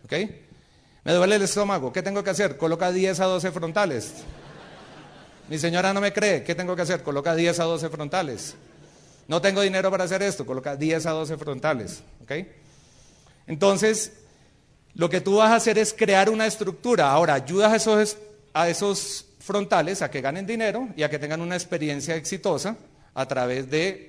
¿Ok? 0.03 0.48
Me 1.03 1.13
duele 1.13 1.35
el 1.35 1.41
estómago, 1.43 1.93
¿qué 1.93 2.03
tengo 2.03 2.23
que 2.23 2.29
hacer? 2.29 2.57
Coloca 2.57 2.91
10 2.91 3.19
a 3.19 3.25
12 3.25 3.51
frontales. 3.51 4.13
Mi 5.47 5.57
señora 5.57 5.93
no 5.93 6.01
me 6.01 6.13
cree, 6.13 6.43
¿qué 6.43 6.53
tengo 6.53 6.75
que 6.75 6.83
hacer? 6.83 7.01
Coloca 7.01 7.35
10 7.35 7.59
a 7.59 7.63
12 7.63 7.89
frontales. 7.89 8.55
No 9.27 9.41
tengo 9.41 9.61
dinero 9.61 9.89
para 9.89 10.03
hacer 10.03 10.21
esto, 10.21 10.45
coloca 10.45 10.75
10 10.75 11.05
a 11.05 11.11
12 11.11 11.37
frontales. 11.37 12.03
¿Ok? 12.21 12.31
Entonces, 13.47 14.13
lo 14.93 15.09
que 15.09 15.21
tú 15.21 15.37
vas 15.37 15.51
a 15.51 15.55
hacer 15.55 15.77
es 15.77 15.93
crear 15.93 16.29
una 16.29 16.45
estructura. 16.45 17.11
Ahora, 17.11 17.33
ayudas 17.35 17.71
a 17.71 17.75
esos, 17.75 18.17
a 18.53 18.69
esos 18.69 19.25
frontales 19.39 20.01
a 20.01 20.11
que 20.11 20.21
ganen 20.21 20.45
dinero 20.45 20.89
y 20.95 21.03
a 21.03 21.09
que 21.09 21.17
tengan 21.17 21.41
una 21.41 21.55
experiencia 21.55 22.15
exitosa 22.15 22.75
a 23.13 23.27
través 23.27 23.69
de, 23.69 24.08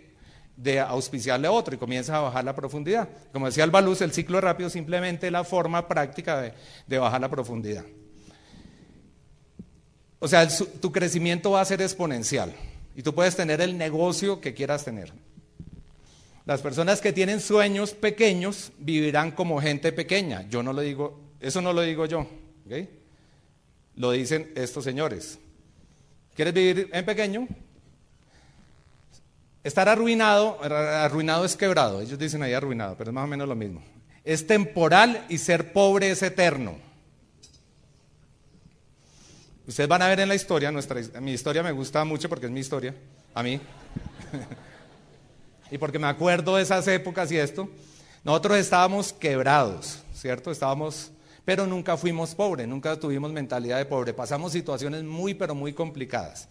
de 0.63 0.79
auspiciarle 0.79 1.47
a 1.47 1.53
otro 1.53 1.75
y 1.75 1.79
comienzas 1.79 2.15
a 2.17 2.21
bajar 2.21 2.45
la 2.45 2.55
profundidad. 2.55 3.09
Como 3.33 3.47
decía 3.47 3.65
Albaluz, 3.65 4.03
el 4.03 4.13
ciclo 4.13 4.41
rápido 4.41 4.67
es 4.67 4.73
simplemente 4.75 5.31
la 5.31 5.43
forma 5.43 5.89
práctica 5.89 6.41
de, 6.41 6.53
de 6.87 6.99
bajar 6.99 7.21
la 7.21 7.31
profundidad. 7.31 7.85
O 10.19 10.29
sea, 10.29 10.47
tu 10.81 10.93
crecimiento 10.93 11.53
va 11.53 11.63
a 11.63 11.65
ser 11.65 11.81
exponencial 11.81 12.53
y 12.95 13.03
tú 13.03 13.15
puedes 13.15 13.35
tener 13.37 13.63
el 13.63 13.79
negocio 13.79 14.41
que 14.41 14.53
quieras 14.53 14.85
tener. 14.85 15.13
Las 16.45 16.61
personas 16.61 17.01
que 17.01 17.13
tienen 17.13 17.41
sueños 17.41 17.95
pequeños 17.95 18.73
vivirán 18.79 19.31
como 19.31 19.61
gente 19.63 19.93
pequeña. 19.93 20.47
Yo 20.51 20.63
no 20.63 20.75
lo 20.75 20.83
digo, 20.83 21.21
eso 21.41 21.63
no 21.63 21.73
lo 21.73 21.81
digo 21.81 22.05
yo. 22.05 22.27
Lo 23.95 24.11
dicen 24.11 24.53
estos 24.57 24.85
señores. 24.85 25.39
¿Quieres 26.35 26.53
vivir 26.53 26.91
en 26.93 27.05
pequeño? 27.07 27.49
Estar 29.63 29.89
arruinado, 29.89 30.63
arruinado 30.63 31.45
es 31.45 31.57
quebrado. 31.57 32.01
Ellos 32.01 32.19
dicen 32.19 32.43
ahí 32.43 32.53
arruinado, 32.53 32.97
pero 32.97 33.11
es 33.11 33.15
más 33.15 33.25
o 33.25 33.27
menos 33.27 33.49
lo 33.49 33.55
mismo. 33.55 33.83
Es 34.25 34.47
temporal 34.47 35.25
y 35.29 35.39
ser 35.39 35.73
pobre 35.73 36.11
es 36.11 36.23
eterno. 36.23 36.77
Ustedes 39.67 39.89
van 39.89 40.03
a 40.03 40.09
ver 40.09 40.21
en 40.21 40.29
la 40.29 40.35
historia, 40.35 40.73
nuestra, 40.73 41.01
mi 41.21 41.33
historia 41.33 41.63
me 41.63 41.73
gusta 41.73 42.05
mucho 42.05 42.29
porque 42.29 42.47
es 42.47 42.53
mi 42.53 42.61
historia, 42.61 42.95
a 43.35 43.43
mí. 43.43 43.61
y 45.71 45.79
porque 45.79 45.99
me 45.99 46.09
acuerdo 46.09 46.57
de 46.57 46.63
esas 46.63 46.89
épocas 46.89 47.31
y 47.31 47.39
esto. 47.39 47.69
Nosotros 48.25 48.59
estábamos 48.59 49.13
quebrados, 49.13 50.03
¿cierto? 50.13 50.51
Estábamos 50.51 51.13
pero 51.45 51.67
nunca 51.67 51.97
fuimos 51.97 52.35
pobres, 52.35 52.69
nunca 52.69 52.99
tuvimos 52.99 53.33
mentalidad 53.33 53.79
de 53.79 53.85
pobre. 53.85 54.15
Pasamos 54.15 54.53
situaciones 54.53 55.03
muy, 55.03 55.35
pero 55.35 55.55
muy 55.55 55.73
complicadas. 55.73 56.49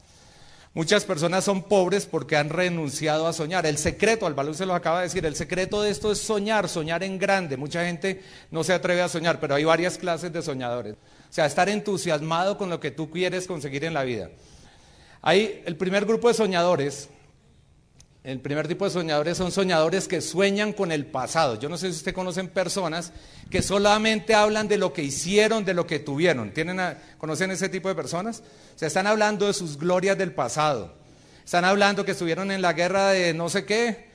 Muchas 0.75 1.03
personas 1.03 1.43
son 1.43 1.63
pobres 1.63 2.05
porque 2.05 2.37
han 2.37 2.49
renunciado 2.49 3.27
a 3.27 3.33
soñar. 3.33 3.65
El 3.65 3.79
secreto, 3.79 4.27
Albalú 4.27 4.53
se 4.53 4.67
lo 4.67 4.75
acaba 4.75 4.99
de 4.99 5.05
decir, 5.05 5.25
el 5.25 5.35
secreto 5.35 5.81
de 5.81 5.89
esto 5.89 6.11
es 6.11 6.19
soñar, 6.19 6.69
soñar 6.69 7.03
en 7.03 7.17
grande. 7.17 7.57
Mucha 7.57 7.83
gente 7.85 8.21
no 8.51 8.63
se 8.63 8.73
atreve 8.73 9.01
a 9.01 9.09
soñar, 9.09 9.39
pero 9.39 9.55
hay 9.55 9.63
varias 9.63 9.97
clases 9.97 10.31
de 10.31 10.43
soñadores. 10.43 10.93
O 10.93 11.33
sea, 11.33 11.47
estar 11.47 11.69
entusiasmado 11.69 12.57
con 12.57 12.69
lo 12.69 12.79
que 12.79 12.91
tú 12.91 13.09
quieres 13.09 13.47
conseguir 13.47 13.83
en 13.83 13.95
la 13.95 14.03
vida. 14.03 14.29
Hay 15.23 15.63
el 15.65 15.75
primer 15.75 16.05
grupo 16.05 16.27
de 16.27 16.35
soñadores 16.35 17.09
el 18.23 18.41
primer 18.41 18.67
tipo 18.67 18.83
de 18.83 18.91
soñadores 18.91 19.37
son 19.37 19.51
soñadores 19.51 20.07
que 20.07 20.19
sueñan 20.19 20.73
con 20.73 20.91
el 20.91 21.05
pasado. 21.05 21.57
Yo 21.57 21.69
no 21.69 21.77
sé 21.77 21.91
si 21.91 21.97
usted 21.97 22.13
conocen 22.13 22.49
personas 22.49 23.13
que 23.49 23.61
solamente 23.61 24.35
hablan 24.35 24.67
de 24.67 24.77
lo 24.77 24.91
que 24.91 25.03
hicieron, 25.03 25.63
de 25.63 25.73
lo 25.73 25.87
que 25.87 25.99
tuvieron. 25.99 26.51
¿Tienen 26.51 26.79
¿Conocen 27.17 27.51
ese 27.51 27.69
tipo 27.69 27.87
de 27.87 27.95
personas? 27.95 28.43
O 28.75 28.79
sea, 28.79 28.89
están 28.89 29.07
hablando 29.07 29.47
de 29.47 29.53
sus 29.53 29.77
glorias 29.77 30.17
del 30.17 30.33
pasado. 30.33 30.93
Están 31.45 31.63
hablando 31.63 32.03
que 32.03 32.11
estuvieron 32.11 32.51
en 32.51 32.61
la 32.61 32.73
guerra 32.73 33.11
de 33.11 33.33
no 33.33 33.47
sé 33.47 33.65
qué, 33.65 34.09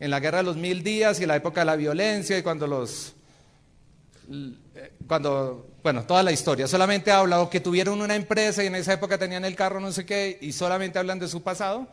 en 0.00 0.10
la 0.10 0.18
guerra 0.18 0.38
de 0.38 0.44
los 0.44 0.56
mil 0.56 0.82
días 0.82 1.20
y 1.20 1.26
la 1.26 1.36
época 1.36 1.60
de 1.60 1.66
la 1.66 1.76
violencia 1.76 2.36
y 2.36 2.42
cuando 2.42 2.66
los 2.66 3.14
eh, 4.30 4.92
cuando, 5.06 5.68
bueno, 5.82 6.04
toda 6.04 6.22
la 6.22 6.32
historia, 6.32 6.66
solamente 6.66 7.12
habla 7.12 7.40
o 7.40 7.50
que 7.50 7.60
tuvieron 7.60 8.00
una 8.02 8.16
empresa 8.16 8.64
y 8.64 8.66
en 8.66 8.74
esa 8.74 8.94
época 8.94 9.16
tenían 9.16 9.44
el 9.44 9.54
carro 9.54 9.80
no 9.80 9.92
sé 9.92 10.04
qué 10.04 10.38
y 10.40 10.52
solamente 10.52 10.98
hablan 10.98 11.18
de 11.18 11.28
su 11.28 11.42
pasado 11.42 11.88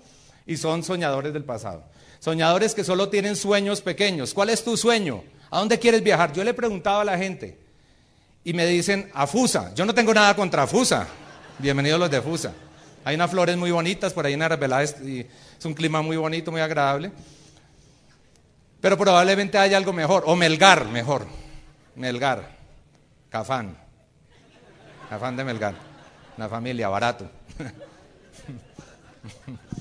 y 0.45 0.57
son 0.57 0.83
soñadores 0.83 1.33
del 1.33 1.43
pasado. 1.43 1.83
Soñadores 2.19 2.75
que 2.75 2.83
solo 2.83 3.09
tienen 3.09 3.35
sueños 3.35 3.81
pequeños. 3.81 4.33
¿Cuál 4.33 4.49
es 4.49 4.63
tu 4.63 4.77
sueño? 4.77 5.23
¿A 5.49 5.59
dónde 5.59 5.79
quieres 5.79 6.03
viajar? 6.03 6.33
Yo 6.33 6.43
le 6.43 6.53
preguntaba 6.53 7.01
a 7.01 7.05
la 7.05 7.17
gente 7.17 7.57
y 8.43 8.53
me 8.53 8.65
dicen 8.65 9.09
a 9.13 9.27
Fusa. 9.27 9.73
Yo 9.73 9.85
no 9.85 9.93
tengo 9.93 10.13
nada 10.13 10.35
contra 10.35 10.67
Fusa. 10.67 11.07
Bienvenidos 11.59 11.99
los 11.99 12.11
de 12.11 12.21
Fusa. 12.21 12.53
Hay 13.03 13.15
unas 13.15 13.31
flores 13.31 13.57
muy 13.57 13.71
bonitas 13.71 14.13
por 14.13 14.25
ahí 14.25 14.33
en 14.33 14.41
Arbeláez 14.41 15.01
y 15.01 15.21
es 15.21 15.65
un 15.65 15.73
clima 15.73 16.01
muy 16.01 16.17
bonito, 16.17 16.51
muy 16.51 16.61
agradable. 16.61 17.11
Pero 18.79 18.97
probablemente 18.97 19.57
haya 19.57 19.77
algo 19.77 19.93
mejor, 19.93 20.23
o 20.25 20.35
Melgar 20.35 20.87
mejor. 20.87 21.27
Melgar, 21.95 22.57
Cafán. 23.29 23.77
Cafán 25.09 25.37
de 25.37 25.43
Melgar. 25.43 25.75
Una 26.37 26.49
familia, 26.49 26.89
barato. 26.89 27.29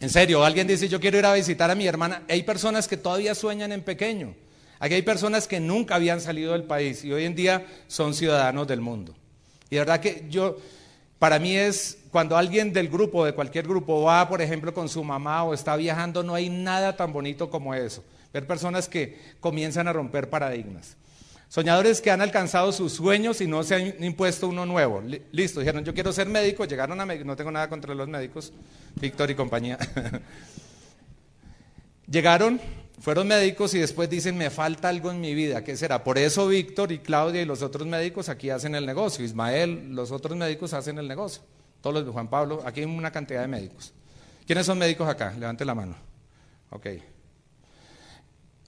En 0.00 0.10
serio, 0.10 0.44
alguien 0.44 0.66
dice, 0.66 0.88
yo 0.88 1.00
quiero 1.00 1.18
ir 1.18 1.24
a 1.24 1.32
visitar 1.32 1.70
a 1.70 1.74
mi 1.74 1.86
hermana. 1.86 2.22
Hay 2.28 2.42
personas 2.42 2.86
que 2.86 2.96
todavía 2.96 3.34
sueñan 3.34 3.72
en 3.72 3.82
pequeño. 3.82 4.34
Aquí 4.78 4.94
hay 4.94 5.02
personas 5.02 5.48
que 5.48 5.58
nunca 5.58 5.94
habían 5.94 6.20
salido 6.20 6.52
del 6.52 6.64
país 6.64 7.02
y 7.02 7.12
hoy 7.12 7.24
en 7.24 7.34
día 7.34 7.66
son 7.88 8.12
ciudadanos 8.12 8.66
del 8.66 8.82
mundo. 8.82 9.14
Y 9.70 9.76
de 9.76 9.80
verdad 9.80 10.00
que 10.00 10.26
yo, 10.28 10.58
para 11.18 11.38
mí 11.38 11.56
es, 11.56 11.98
cuando 12.10 12.36
alguien 12.36 12.74
del 12.74 12.88
grupo, 12.88 13.24
de 13.24 13.32
cualquier 13.32 13.66
grupo, 13.66 14.02
va, 14.02 14.28
por 14.28 14.42
ejemplo, 14.42 14.74
con 14.74 14.88
su 14.88 15.02
mamá 15.02 15.44
o 15.44 15.54
está 15.54 15.76
viajando, 15.76 16.22
no 16.22 16.34
hay 16.34 16.50
nada 16.50 16.94
tan 16.94 17.12
bonito 17.12 17.48
como 17.48 17.74
eso. 17.74 18.04
Ver 18.34 18.46
personas 18.46 18.88
que 18.88 19.18
comienzan 19.40 19.88
a 19.88 19.94
romper 19.94 20.28
paradigmas. 20.28 20.96
Soñadores 21.56 22.02
que 22.02 22.10
han 22.10 22.20
alcanzado 22.20 22.70
sus 22.70 22.92
sueños 22.92 23.40
y 23.40 23.46
no 23.46 23.62
se 23.62 23.74
han 23.74 24.04
impuesto 24.04 24.46
uno 24.46 24.66
nuevo. 24.66 25.02
Listo, 25.32 25.60
dijeron, 25.60 25.86
yo 25.86 25.94
quiero 25.94 26.12
ser 26.12 26.28
médico, 26.28 26.66
llegaron 26.66 27.00
a 27.00 27.06
no 27.06 27.34
tengo 27.34 27.50
nada 27.50 27.70
contra 27.70 27.94
los 27.94 28.06
médicos, 28.08 28.52
Víctor 28.96 29.30
y 29.30 29.34
compañía. 29.34 29.78
llegaron, 32.10 32.60
fueron 33.00 33.28
médicos 33.28 33.72
y 33.72 33.78
después 33.78 34.10
dicen, 34.10 34.36
me 34.36 34.50
falta 34.50 34.90
algo 34.90 35.10
en 35.10 35.18
mi 35.18 35.34
vida, 35.34 35.64
¿qué 35.64 35.78
será? 35.78 36.04
Por 36.04 36.18
eso 36.18 36.46
Víctor 36.46 36.92
y 36.92 36.98
Claudia 36.98 37.40
y 37.40 37.46
los 37.46 37.62
otros 37.62 37.88
médicos 37.88 38.28
aquí 38.28 38.50
hacen 38.50 38.74
el 38.74 38.84
negocio, 38.84 39.24
Ismael, 39.24 39.94
los 39.94 40.10
otros 40.10 40.36
médicos 40.36 40.74
hacen 40.74 40.98
el 40.98 41.08
negocio, 41.08 41.40
todos 41.80 41.94
los 41.94 42.04
de 42.04 42.12
Juan 42.12 42.28
Pablo, 42.28 42.64
aquí 42.66 42.80
hay 42.80 42.86
una 42.86 43.10
cantidad 43.10 43.40
de 43.40 43.48
médicos. 43.48 43.94
¿Quiénes 44.46 44.66
son 44.66 44.76
médicos 44.76 45.08
acá? 45.08 45.32
Levante 45.38 45.64
la 45.64 45.74
mano. 45.74 45.96
Ok. 46.68 46.86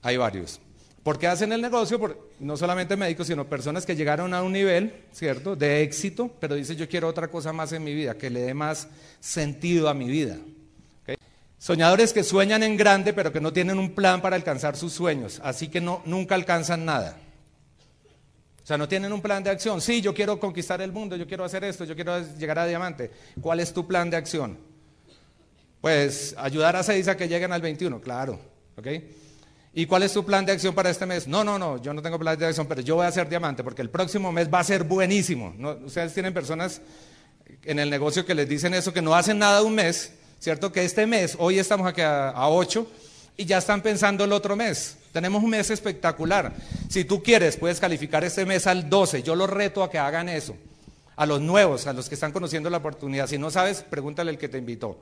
Hay 0.01 0.17
varios. 0.17 0.59
¿Por 1.03 1.17
qué 1.17 1.27
hacen 1.27 1.51
el 1.51 1.61
negocio? 1.61 1.99
Por, 1.99 2.29
no 2.39 2.57
solamente 2.57 2.97
médicos, 2.97 3.27
sino 3.27 3.47
personas 3.47 3.85
que 3.85 3.95
llegaron 3.95 4.33
a 4.33 4.43
un 4.43 4.51
nivel, 4.51 5.05
¿cierto?, 5.11 5.55
de 5.55 5.81
éxito, 5.81 6.29
pero 6.39 6.55
dicen 6.55 6.77
yo 6.77 6.89
quiero 6.89 7.07
otra 7.07 7.29
cosa 7.29 7.53
más 7.53 7.71
en 7.71 7.83
mi 7.83 7.93
vida, 7.93 8.17
que 8.17 8.29
le 8.29 8.41
dé 8.41 8.53
más 8.53 8.87
sentido 9.19 9.89
a 9.89 9.93
mi 9.93 10.07
vida. 10.07 10.37
Soñadores 11.57 12.13
que 12.13 12.23
sueñan 12.23 12.63
en 12.63 12.77
grande, 12.77 13.11
pero 13.11 13.33
que 13.33 13.41
no 13.41 13.51
tienen 13.51 13.79
un 13.79 13.93
plan 13.93 14.21
para 14.21 14.37
alcanzar 14.37 14.77
sus 14.77 14.93
sueños, 14.93 15.41
así 15.43 15.67
que 15.67 15.81
no, 15.81 16.01
nunca 16.05 16.35
alcanzan 16.35 16.85
nada. 16.85 17.17
O 18.63 18.65
sea, 18.65 18.77
no 18.77 18.87
tienen 18.87 19.11
un 19.11 19.21
plan 19.21 19.43
de 19.43 19.49
acción. 19.49 19.81
Sí, 19.81 19.99
yo 19.99 20.13
quiero 20.13 20.39
conquistar 20.39 20.79
el 20.81 20.91
mundo, 20.91 21.15
yo 21.15 21.27
quiero 21.27 21.43
hacer 21.43 21.63
esto, 21.63 21.85
yo 21.85 21.95
quiero 21.95 22.21
llegar 22.37 22.59
a 22.59 22.67
diamante. 22.67 23.11
¿Cuál 23.41 23.59
es 23.59 23.73
tu 23.73 23.87
plan 23.87 24.09
de 24.09 24.17
acción? 24.17 24.57
Pues 25.81 26.35
ayudar 26.37 26.75
a 26.75 26.83
seis 26.83 27.07
a 27.07 27.17
que 27.17 27.27
lleguen 27.27 27.51
al 27.51 27.61
21, 27.61 27.99
claro. 27.99 28.39
¿ok?, 28.77 28.87
¿Y 29.79 29.85
cuál 29.85 30.03
es 30.03 30.11
tu 30.11 30.25
plan 30.25 30.45
de 30.45 30.51
acción 30.51 30.75
para 30.75 30.89
este 30.89 31.05
mes? 31.05 31.25
No, 31.25 31.41
no, 31.41 31.57
no, 31.57 31.81
yo 31.81 31.93
no 31.93 32.01
tengo 32.01 32.19
plan 32.19 32.37
de 32.37 32.45
acción, 32.45 32.67
pero 32.67 32.81
yo 32.81 32.95
voy 32.95 33.05
a 33.05 33.11
ser 33.13 33.29
diamante 33.29 33.63
porque 33.63 33.81
el 33.81 33.89
próximo 33.89 34.29
mes 34.29 34.53
va 34.53 34.59
a 34.59 34.63
ser 34.65 34.83
buenísimo. 34.83 35.55
ustedes 35.85 36.13
tienen 36.13 36.33
personas 36.33 36.81
en 37.63 37.79
el 37.79 37.89
negocio 37.89 38.25
que 38.25 38.35
les 38.35 38.49
dicen 38.49 38.73
eso, 38.73 38.91
que 38.91 39.01
no 39.01 39.15
hacen 39.15 39.39
nada 39.39 39.61
un 39.63 39.73
mes, 39.73 40.11
¿cierto? 40.37 40.73
Que 40.73 40.83
este 40.83 41.07
mes, 41.07 41.37
hoy 41.39 41.59
estamos 41.59 41.87
aquí 41.87 42.01
a, 42.01 42.27
a 42.31 42.49
8 42.49 42.85
y 43.37 43.45
ya 43.45 43.59
están 43.59 43.81
pensando 43.81 44.25
el 44.25 44.33
otro 44.33 44.57
mes. 44.57 44.97
Tenemos 45.13 45.41
un 45.41 45.51
mes 45.51 45.69
espectacular. 45.69 46.53
Si 46.89 47.05
tú 47.05 47.23
quieres, 47.23 47.55
puedes 47.55 47.79
calificar 47.79 48.25
este 48.25 48.45
mes 48.45 48.67
al 48.67 48.89
12. 48.89 49.23
Yo 49.23 49.33
los 49.33 49.49
reto 49.49 49.81
a 49.81 49.89
que 49.89 49.97
hagan 49.97 50.27
eso. 50.27 50.57
A 51.15 51.25
los 51.25 51.39
nuevos, 51.39 51.87
a 51.87 51.93
los 51.93 52.09
que 52.09 52.15
están 52.15 52.33
conociendo 52.33 52.69
la 52.69 52.79
oportunidad. 52.79 53.27
Si 53.27 53.37
no 53.37 53.49
sabes, 53.49 53.85
pregúntale 53.89 54.31
al 54.31 54.37
que 54.37 54.49
te 54.49 54.57
invitó. 54.57 54.99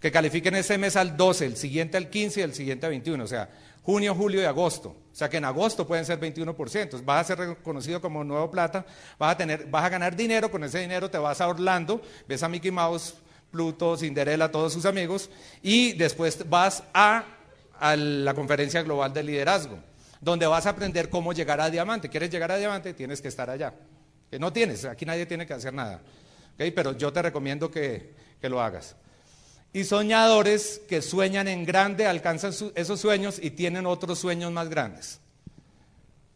Que 0.00 0.12
califiquen 0.12 0.54
este 0.54 0.78
mes 0.78 0.96
al 0.96 1.16
12, 1.16 1.46
el 1.46 1.56
siguiente 1.56 1.96
al 1.96 2.08
15 2.08 2.40
y 2.40 2.42
el 2.42 2.54
siguiente 2.54 2.86
al 2.86 2.90
21. 2.90 3.24
O 3.24 3.26
sea, 3.26 3.48
junio, 3.82 4.14
julio 4.14 4.42
y 4.42 4.44
agosto. 4.44 4.90
O 4.90 5.14
sea 5.14 5.30
que 5.30 5.38
en 5.38 5.46
agosto 5.46 5.86
pueden 5.86 6.04
ser 6.04 6.20
21%. 6.20 7.04
Vas 7.04 7.22
a 7.22 7.24
ser 7.24 7.38
reconocido 7.38 8.00
como 8.00 8.22
nuevo 8.22 8.50
plata, 8.50 8.84
vas 9.18 9.32
a, 9.32 9.36
tener, 9.38 9.66
vas 9.66 9.82
a 9.82 9.88
ganar 9.88 10.14
dinero, 10.14 10.50
con 10.50 10.62
ese 10.62 10.80
dinero 10.80 11.10
te 11.10 11.18
vas 11.18 11.40
a 11.40 11.48
Orlando, 11.48 12.02
ves 12.28 12.42
a 12.42 12.48
Mickey 12.48 12.70
Mouse, 12.70 13.14
Pluto, 13.50 13.96
Cinderella, 13.96 14.50
todos 14.50 14.74
sus 14.74 14.84
amigos, 14.84 15.30
y 15.62 15.94
después 15.94 16.48
vas 16.50 16.82
a, 16.92 17.24
a 17.80 17.96
la 17.96 18.34
conferencia 18.34 18.82
global 18.82 19.12
de 19.14 19.22
liderazgo, 19.22 19.78
donde 20.20 20.46
vas 20.46 20.66
a 20.66 20.70
aprender 20.70 21.08
cómo 21.08 21.32
llegar 21.32 21.60
a 21.60 21.70
diamante. 21.70 22.10
¿Quieres 22.10 22.28
llegar 22.28 22.52
a 22.52 22.56
diamante? 22.58 22.92
Tienes 22.92 23.22
que 23.22 23.28
estar 23.28 23.48
allá. 23.48 23.72
Que 24.30 24.38
no 24.38 24.52
tienes, 24.52 24.84
aquí 24.84 25.06
nadie 25.06 25.24
tiene 25.24 25.46
que 25.46 25.54
hacer 25.54 25.72
nada. 25.72 26.02
Pero 26.58 26.92
yo 26.92 27.10
te 27.10 27.22
recomiendo 27.22 27.70
que, 27.70 28.12
que 28.38 28.48
lo 28.50 28.60
hagas. 28.60 28.96
Y 29.72 29.84
soñadores 29.84 30.80
que 30.88 31.02
sueñan 31.02 31.48
en 31.48 31.64
grande, 31.64 32.06
alcanzan 32.06 32.52
esos 32.74 33.00
sueños 33.00 33.38
y 33.42 33.50
tienen 33.50 33.86
otros 33.86 34.18
sueños 34.18 34.50
más 34.50 34.68
grandes. 34.68 35.20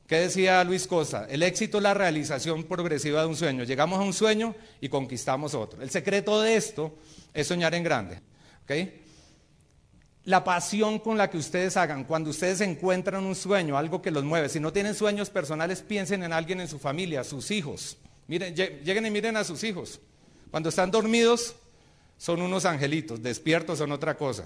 ¿Qué 0.07 0.17
decía 0.17 0.63
Luis 0.65 0.87
Cosa? 0.87 1.27
El 1.31 1.43
éxito 1.43 1.79
es 1.79 1.83
la 1.83 1.95
realización 1.95 2.65
progresiva 2.65 3.23
de 3.23 3.29
un 3.29 3.37
sueño. 3.37 3.65
Llegamos 3.65 3.99
a 3.99 4.03
un 4.03 4.13
sueño 4.13 4.55
y 4.81 4.91
conquistamos 4.91 5.55
otro. 5.55 5.81
El 5.81 5.89
secreto 5.89 6.41
de 6.43 6.57
esto 6.57 6.95
es 7.33 7.47
soñar 7.47 7.75
en 7.75 7.83
grande. 7.83 8.21
La 10.25 10.45
pasión 10.45 10.99
con 10.99 11.19
la 11.19 11.31
que 11.31 11.39
ustedes 11.39 11.77
hagan, 11.77 12.05
cuando 12.05 12.31
ustedes 12.31 12.61
encuentran 12.61 13.25
un 13.25 13.35
sueño, 13.35 13.77
algo 13.77 14.03
que 14.03 14.11
los 14.11 14.23
mueve. 14.23 14.49
Si 14.49 14.61
no 14.61 14.73
tienen 14.73 14.95
sueños 14.95 15.31
personales, 15.31 15.83
piensen 15.83 16.23
en 16.23 16.33
alguien 16.33 16.61
en 16.61 16.69
su 16.69 16.79
familia, 16.79 17.25
sus 17.25 17.51
hijos. 17.51 17.97
Miren, 18.29 18.55
lleguen 18.55 19.07
y 19.07 19.11
miren 19.11 19.37
a 19.37 19.45
sus 19.45 19.65
hijos. 19.65 20.01
Cuando 20.51 20.69
están 20.69 20.91
dormidos, 20.91 21.57
son 22.23 22.41
unos 22.41 22.67
angelitos, 22.67 23.21
despiertos 23.21 23.79
son 23.79 23.91
otra 23.91 24.17
cosa. 24.17 24.45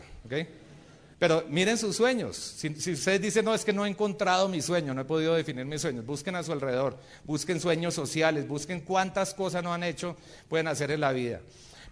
Pero 1.19 1.45
miren 1.51 1.77
sus 1.77 1.95
sueños. 1.95 2.35
Si, 2.35 2.69
ustedes 2.69 3.21
dicen, 3.21 3.45
no, 3.45 3.55
es 3.55 3.67
que 3.67 3.73
no 3.75 3.85
he 3.85 3.91
encontrado 3.91 4.49
mi 4.49 4.63
sueño, 4.63 4.95
no 4.95 5.03
he 5.03 5.05
podido 5.05 5.35
definir 5.35 5.67
mis 5.67 5.83
sueños, 5.83 6.07
busquen 6.07 6.37
a 6.37 6.43
su 6.43 6.53
alrededor, 6.53 6.99
busquen 7.25 7.61
sueños 7.61 7.93
sociales, 7.93 8.49
busquen 8.49 8.81
cuántas 8.81 9.35
cosas 9.35 9.63
no 9.63 9.75
han 9.75 9.83
hecho, 9.83 10.17
pueden 10.49 10.69
hacer 10.69 10.91
en 10.91 11.01
la 11.01 11.13
vida. 11.13 11.43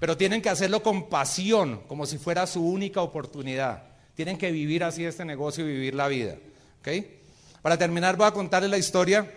Pero 0.01 0.16
tienen 0.16 0.41
que 0.41 0.49
hacerlo 0.49 0.82
con 0.82 1.11
pasión, 1.11 1.82
como 1.87 2.07
si 2.07 2.16
fuera 2.16 2.47
su 2.47 2.66
única 2.66 3.03
oportunidad. 3.03 3.82
Tienen 4.14 4.39
que 4.39 4.53
vivir 4.53 4.85
así 4.85 5.05
este 5.05 5.26
negocio 5.26 5.68
y 5.68 5.72
vivir 5.74 5.95
la 5.95 6.09
vida. 6.09 6.39
Para 7.61 7.76
terminar, 7.76 8.16
voy 8.16 8.26
a 8.26 8.30
contarles 8.30 8.70
la 8.70 8.78
historia 8.78 9.30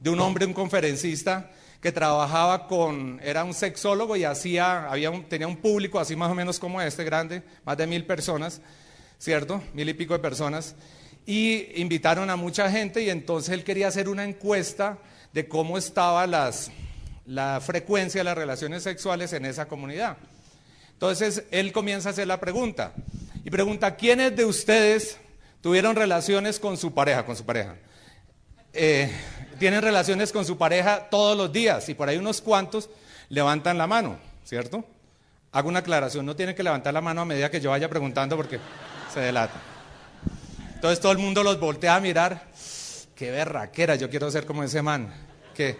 de 0.00 0.10
un 0.10 0.18
hombre, 0.18 0.46
un 0.46 0.52
conferencista, 0.52 1.48
que 1.82 1.90
trabajaba 1.90 2.68
con, 2.68 3.20
era 3.24 3.42
un 3.42 3.52
sexólogo 3.52 4.14
y 4.14 4.22
hacía, 4.22 4.88
había 4.88 5.10
tenía 5.28 5.48
un 5.48 5.56
público 5.56 5.98
así 5.98 6.14
más 6.14 6.30
o 6.30 6.34
menos 6.34 6.60
como 6.60 6.80
este, 6.80 7.02
grande, 7.02 7.42
más 7.64 7.76
de 7.76 7.88
mil 7.88 8.06
personas, 8.06 8.62
¿cierto? 9.18 9.60
Mil 9.74 9.88
y 9.88 9.94
pico 9.94 10.14
de 10.14 10.20
personas. 10.20 10.76
Y 11.26 11.80
invitaron 11.80 12.30
a 12.30 12.36
mucha 12.36 12.70
gente 12.70 13.02
y 13.02 13.10
entonces 13.10 13.52
él 13.52 13.64
quería 13.64 13.88
hacer 13.88 14.08
una 14.08 14.22
encuesta 14.22 14.98
de 15.32 15.48
cómo 15.48 15.76
estaba 15.76 16.24
las, 16.28 16.70
la 17.26 17.60
frecuencia 17.60 18.20
de 18.20 18.24
las 18.24 18.38
relaciones 18.38 18.84
sexuales 18.84 19.32
en 19.32 19.44
esa 19.44 19.66
comunidad. 19.66 20.18
Entonces 20.92 21.44
él 21.50 21.72
comienza 21.72 22.10
a 22.10 22.12
hacer 22.12 22.28
la 22.28 22.38
pregunta 22.38 22.92
y 23.44 23.50
pregunta, 23.50 23.96
¿quiénes 23.96 24.36
de 24.36 24.44
ustedes 24.44 25.18
tuvieron 25.60 25.96
relaciones 25.96 26.60
con 26.60 26.76
su 26.76 26.94
pareja, 26.94 27.26
con 27.26 27.34
su 27.34 27.44
pareja? 27.44 27.74
Eh, 28.72 29.10
tienen 29.62 29.80
relaciones 29.80 30.32
con 30.32 30.44
su 30.44 30.58
pareja 30.58 31.08
todos 31.08 31.36
los 31.36 31.52
días 31.52 31.88
y 31.88 31.94
por 31.94 32.08
ahí 32.08 32.16
unos 32.16 32.40
cuantos 32.40 32.90
levantan 33.28 33.78
la 33.78 33.86
mano, 33.86 34.18
¿cierto? 34.42 34.84
Hago 35.52 35.68
una 35.68 35.78
aclaración, 35.78 36.26
no 36.26 36.34
tienen 36.34 36.56
que 36.56 36.64
levantar 36.64 36.92
la 36.92 37.00
mano 37.00 37.20
a 37.20 37.24
medida 37.24 37.48
que 37.48 37.60
yo 37.60 37.70
vaya 37.70 37.88
preguntando 37.88 38.36
porque 38.36 38.58
se 39.14 39.20
delata. 39.20 39.54
Entonces 40.74 40.98
todo 40.98 41.12
el 41.12 41.18
mundo 41.18 41.44
los 41.44 41.60
voltea 41.60 41.94
a 41.94 42.00
mirar, 42.00 42.48
qué 43.14 43.30
berraquera, 43.30 43.94
yo 43.94 44.10
quiero 44.10 44.32
ser 44.32 44.46
como 44.46 44.64
ese 44.64 44.82
man, 44.82 45.14
que 45.54 45.78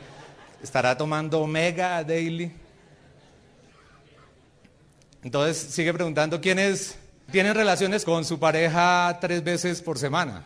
estará 0.63 0.97
tomando 0.97 1.41
Omega 1.41 2.05
Daily. 2.05 2.53
Entonces 5.25 5.57
sigue 5.75 5.93
preguntando 5.93 6.41
quiénes 6.41 6.99
tienen 7.33 7.57
relaciones 7.57 8.05
con 8.05 8.25
su 8.25 8.39
pareja 8.39 9.19
tres 9.21 9.43
veces 9.43 9.83
por 9.83 9.99
semana, 9.99 10.45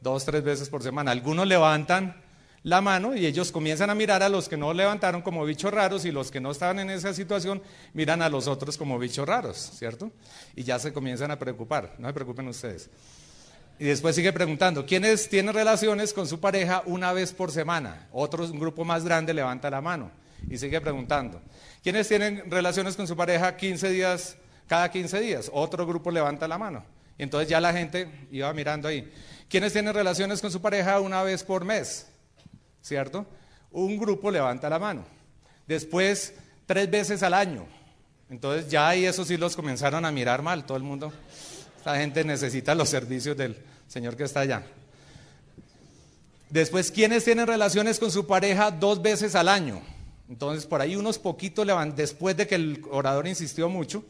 dos, 0.00 0.24
tres 0.24 0.42
veces 0.42 0.70
por 0.70 0.82
semana. 0.82 1.10
Algunos 1.10 1.46
levantan 1.46 2.29
la 2.62 2.80
mano 2.80 3.14
y 3.14 3.24
ellos 3.24 3.52
comienzan 3.52 3.90
a 3.90 3.94
mirar 3.94 4.22
a 4.22 4.28
los 4.28 4.48
que 4.48 4.56
no 4.56 4.74
levantaron 4.74 5.22
como 5.22 5.44
bichos 5.44 5.72
raros 5.72 6.04
y 6.04 6.12
los 6.12 6.30
que 6.30 6.40
no 6.40 6.50
estaban 6.50 6.78
en 6.78 6.90
esa 6.90 7.14
situación 7.14 7.62
miran 7.94 8.20
a 8.20 8.28
los 8.28 8.46
otros 8.46 8.76
como 8.76 8.98
bichos 8.98 9.26
raros, 9.26 9.56
¿cierto? 9.78 10.10
Y 10.54 10.64
ya 10.64 10.78
se 10.78 10.92
comienzan 10.92 11.30
a 11.30 11.38
preocupar, 11.38 11.94
no 11.98 12.08
se 12.08 12.14
preocupen 12.14 12.48
ustedes. 12.48 12.90
Y 13.78 13.84
después 13.84 14.14
sigue 14.14 14.30
preguntando, 14.34 14.84
¿quiénes 14.84 15.30
tienen 15.30 15.54
relaciones 15.54 16.12
con 16.12 16.26
su 16.26 16.38
pareja 16.38 16.82
una 16.84 17.14
vez 17.14 17.32
por 17.32 17.50
semana? 17.50 18.08
Otro 18.12 18.46
grupo 18.48 18.84
más 18.84 19.06
grande 19.06 19.32
levanta 19.32 19.70
la 19.70 19.80
mano 19.80 20.10
y 20.50 20.58
sigue 20.58 20.82
preguntando. 20.82 21.40
¿Quiénes 21.82 22.06
tienen 22.06 22.50
relaciones 22.50 22.94
con 22.94 23.08
su 23.08 23.16
pareja 23.16 23.56
15 23.56 23.88
días, 23.88 24.36
cada 24.68 24.90
15 24.90 25.20
días? 25.20 25.50
Otro 25.54 25.86
grupo 25.86 26.10
levanta 26.10 26.46
la 26.46 26.58
mano. 26.58 26.84
Y 27.16 27.22
entonces 27.22 27.48
ya 27.48 27.58
la 27.58 27.72
gente 27.72 28.28
iba 28.30 28.52
mirando 28.52 28.86
ahí. 28.86 29.10
¿Quiénes 29.48 29.72
tienen 29.72 29.94
relaciones 29.94 30.42
con 30.42 30.50
su 30.50 30.60
pareja 30.60 31.00
una 31.00 31.22
vez 31.22 31.42
por 31.42 31.64
mes? 31.64 32.09
¿Cierto? 32.82 33.26
Un 33.72 33.98
grupo 33.98 34.30
levanta 34.30 34.68
la 34.68 34.78
mano. 34.78 35.04
Después, 35.66 36.34
tres 36.66 36.90
veces 36.90 37.22
al 37.22 37.34
año. 37.34 37.66
Entonces 38.28 38.70
ya 38.70 38.88
ahí 38.88 39.04
eso 39.04 39.24
sí 39.24 39.36
los 39.36 39.56
comenzaron 39.56 40.04
a 40.04 40.12
mirar 40.12 40.42
mal, 40.42 40.64
todo 40.64 40.76
el 40.76 40.82
mundo. 40.82 41.12
Esta 41.76 41.96
gente 41.96 42.24
necesita 42.24 42.74
los 42.74 42.88
servicios 42.88 43.36
del 43.36 43.56
Señor 43.88 44.16
que 44.16 44.24
está 44.24 44.40
allá. 44.40 44.64
Después, 46.48 46.90
¿quiénes 46.90 47.24
tienen 47.24 47.46
relaciones 47.46 47.98
con 47.98 48.10
su 48.10 48.26
pareja 48.26 48.70
dos 48.70 49.00
veces 49.00 49.34
al 49.34 49.48
año? 49.48 49.80
Entonces, 50.28 50.66
por 50.66 50.80
ahí 50.80 50.94
unos 50.94 51.18
poquitos, 51.18 51.66
después 51.96 52.36
de 52.36 52.46
que 52.46 52.54
el 52.56 52.84
orador 52.90 53.26
insistió 53.26 53.68
mucho, 53.68 54.04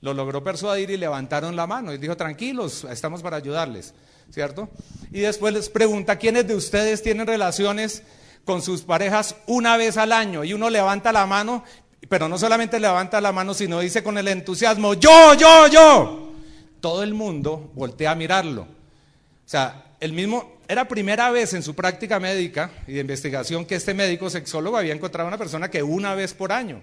lo 0.00 0.12
logró 0.12 0.42
persuadir 0.42 0.90
y 0.90 0.96
levantaron 0.96 1.54
la 1.54 1.66
mano 1.66 1.92
y 1.92 1.98
dijo, 1.98 2.16
tranquilos, 2.16 2.84
estamos 2.84 3.22
para 3.22 3.36
ayudarles, 3.36 3.94
¿cierto? 4.32 4.70
Y 5.12 5.20
después 5.20 5.52
les 5.52 5.68
pregunta, 5.68 6.18
¿quiénes 6.18 6.48
de 6.48 6.54
ustedes 6.54 7.02
tienen 7.02 7.26
relaciones 7.26 8.02
con 8.44 8.62
sus 8.62 8.82
parejas 8.82 9.36
una 9.46 9.76
vez 9.76 9.96
al 9.98 10.12
año? 10.12 10.42
Y 10.42 10.54
uno 10.54 10.70
levanta 10.70 11.12
la 11.12 11.26
mano, 11.26 11.62
pero 12.08 12.28
no 12.28 12.38
solamente 12.38 12.80
levanta 12.80 13.20
la 13.20 13.30
mano, 13.30 13.52
sino 13.52 13.80
dice 13.80 14.02
con 14.02 14.16
el 14.16 14.28
entusiasmo, 14.28 14.94
yo, 14.94 15.34
yo, 15.34 15.66
yo. 15.68 16.32
Todo 16.80 17.02
el 17.02 17.14
mundo 17.14 17.70
voltea 17.74 18.12
a 18.12 18.14
mirarlo. 18.14 18.62
O 18.62 19.48
sea, 19.48 19.84
el 20.00 20.12
mismo, 20.14 20.60
era 20.66 20.88
primera 20.88 21.30
vez 21.30 21.52
en 21.52 21.62
su 21.62 21.74
práctica 21.74 22.18
médica 22.18 22.72
y 22.86 22.94
de 22.94 23.00
investigación 23.00 23.66
que 23.66 23.74
este 23.74 23.92
médico 23.92 24.30
sexólogo 24.30 24.78
había 24.78 24.94
encontrado 24.94 25.26
a 25.26 25.28
una 25.28 25.38
persona 25.38 25.70
que 25.70 25.82
una 25.82 26.14
vez 26.14 26.32
por 26.32 26.52
año. 26.52 26.82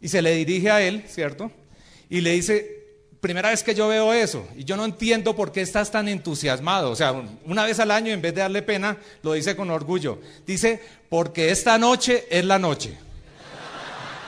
Y 0.00 0.08
se 0.08 0.20
le 0.20 0.34
dirige 0.34 0.70
a 0.70 0.82
él, 0.82 1.04
¿cierto? 1.08 1.52
Y 2.10 2.20
le 2.22 2.32
dice, 2.32 2.81
primera 3.22 3.50
vez 3.50 3.62
que 3.62 3.72
yo 3.72 3.86
veo 3.86 4.12
eso, 4.12 4.48
y 4.56 4.64
yo 4.64 4.76
no 4.76 4.84
entiendo 4.84 5.36
por 5.36 5.52
qué 5.52 5.60
estás 5.60 5.92
tan 5.92 6.08
entusiasmado. 6.08 6.90
O 6.90 6.96
sea, 6.96 7.14
una 7.46 7.64
vez 7.64 7.78
al 7.78 7.92
año, 7.92 8.12
en 8.12 8.20
vez 8.20 8.34
de 8.34 8.40
darle 8.40 8.62
pena, 8.62 8.96
lo 9.22 9.34
dice 9.34 9.54
con 9.54 9.70
orgullo. 9.70 10.18
Dice, 10.44 10.82
porque 11.08 11.52
esta 11.52 11.78
noche 11.78 12.26
es 12.30 12.44
la 12.44 12.58
noche. 12.58 12.98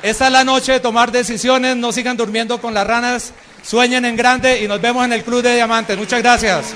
Esta 0.00 0.26
es 0.26 0.32
la 0.32 0.44
noche 0.44 0.72
de 0.72 0.80
tomar 0.80 1.10
decisiones, 1.10 1.74
no 1.74 1.90
sigan 1.90 2.16
durmiendo 2.16 2.60
con 2.60 2.72
las 2.72 2.86
ranas, 2.86 3.32
sueñen 3.64 4.04
en 4.04 4.14
grande 4.14 4.62
y 4.62 4.68
nos 4.68 4.80
vemos 4.80 5.04
en 5.04 5.12
el 5.12 5.24
Club 5.24 5.42
de 5.42 5.56
Diamantes. 5.56 5.98
Muchas 5.98 6.22
gracias. 6.22 6.72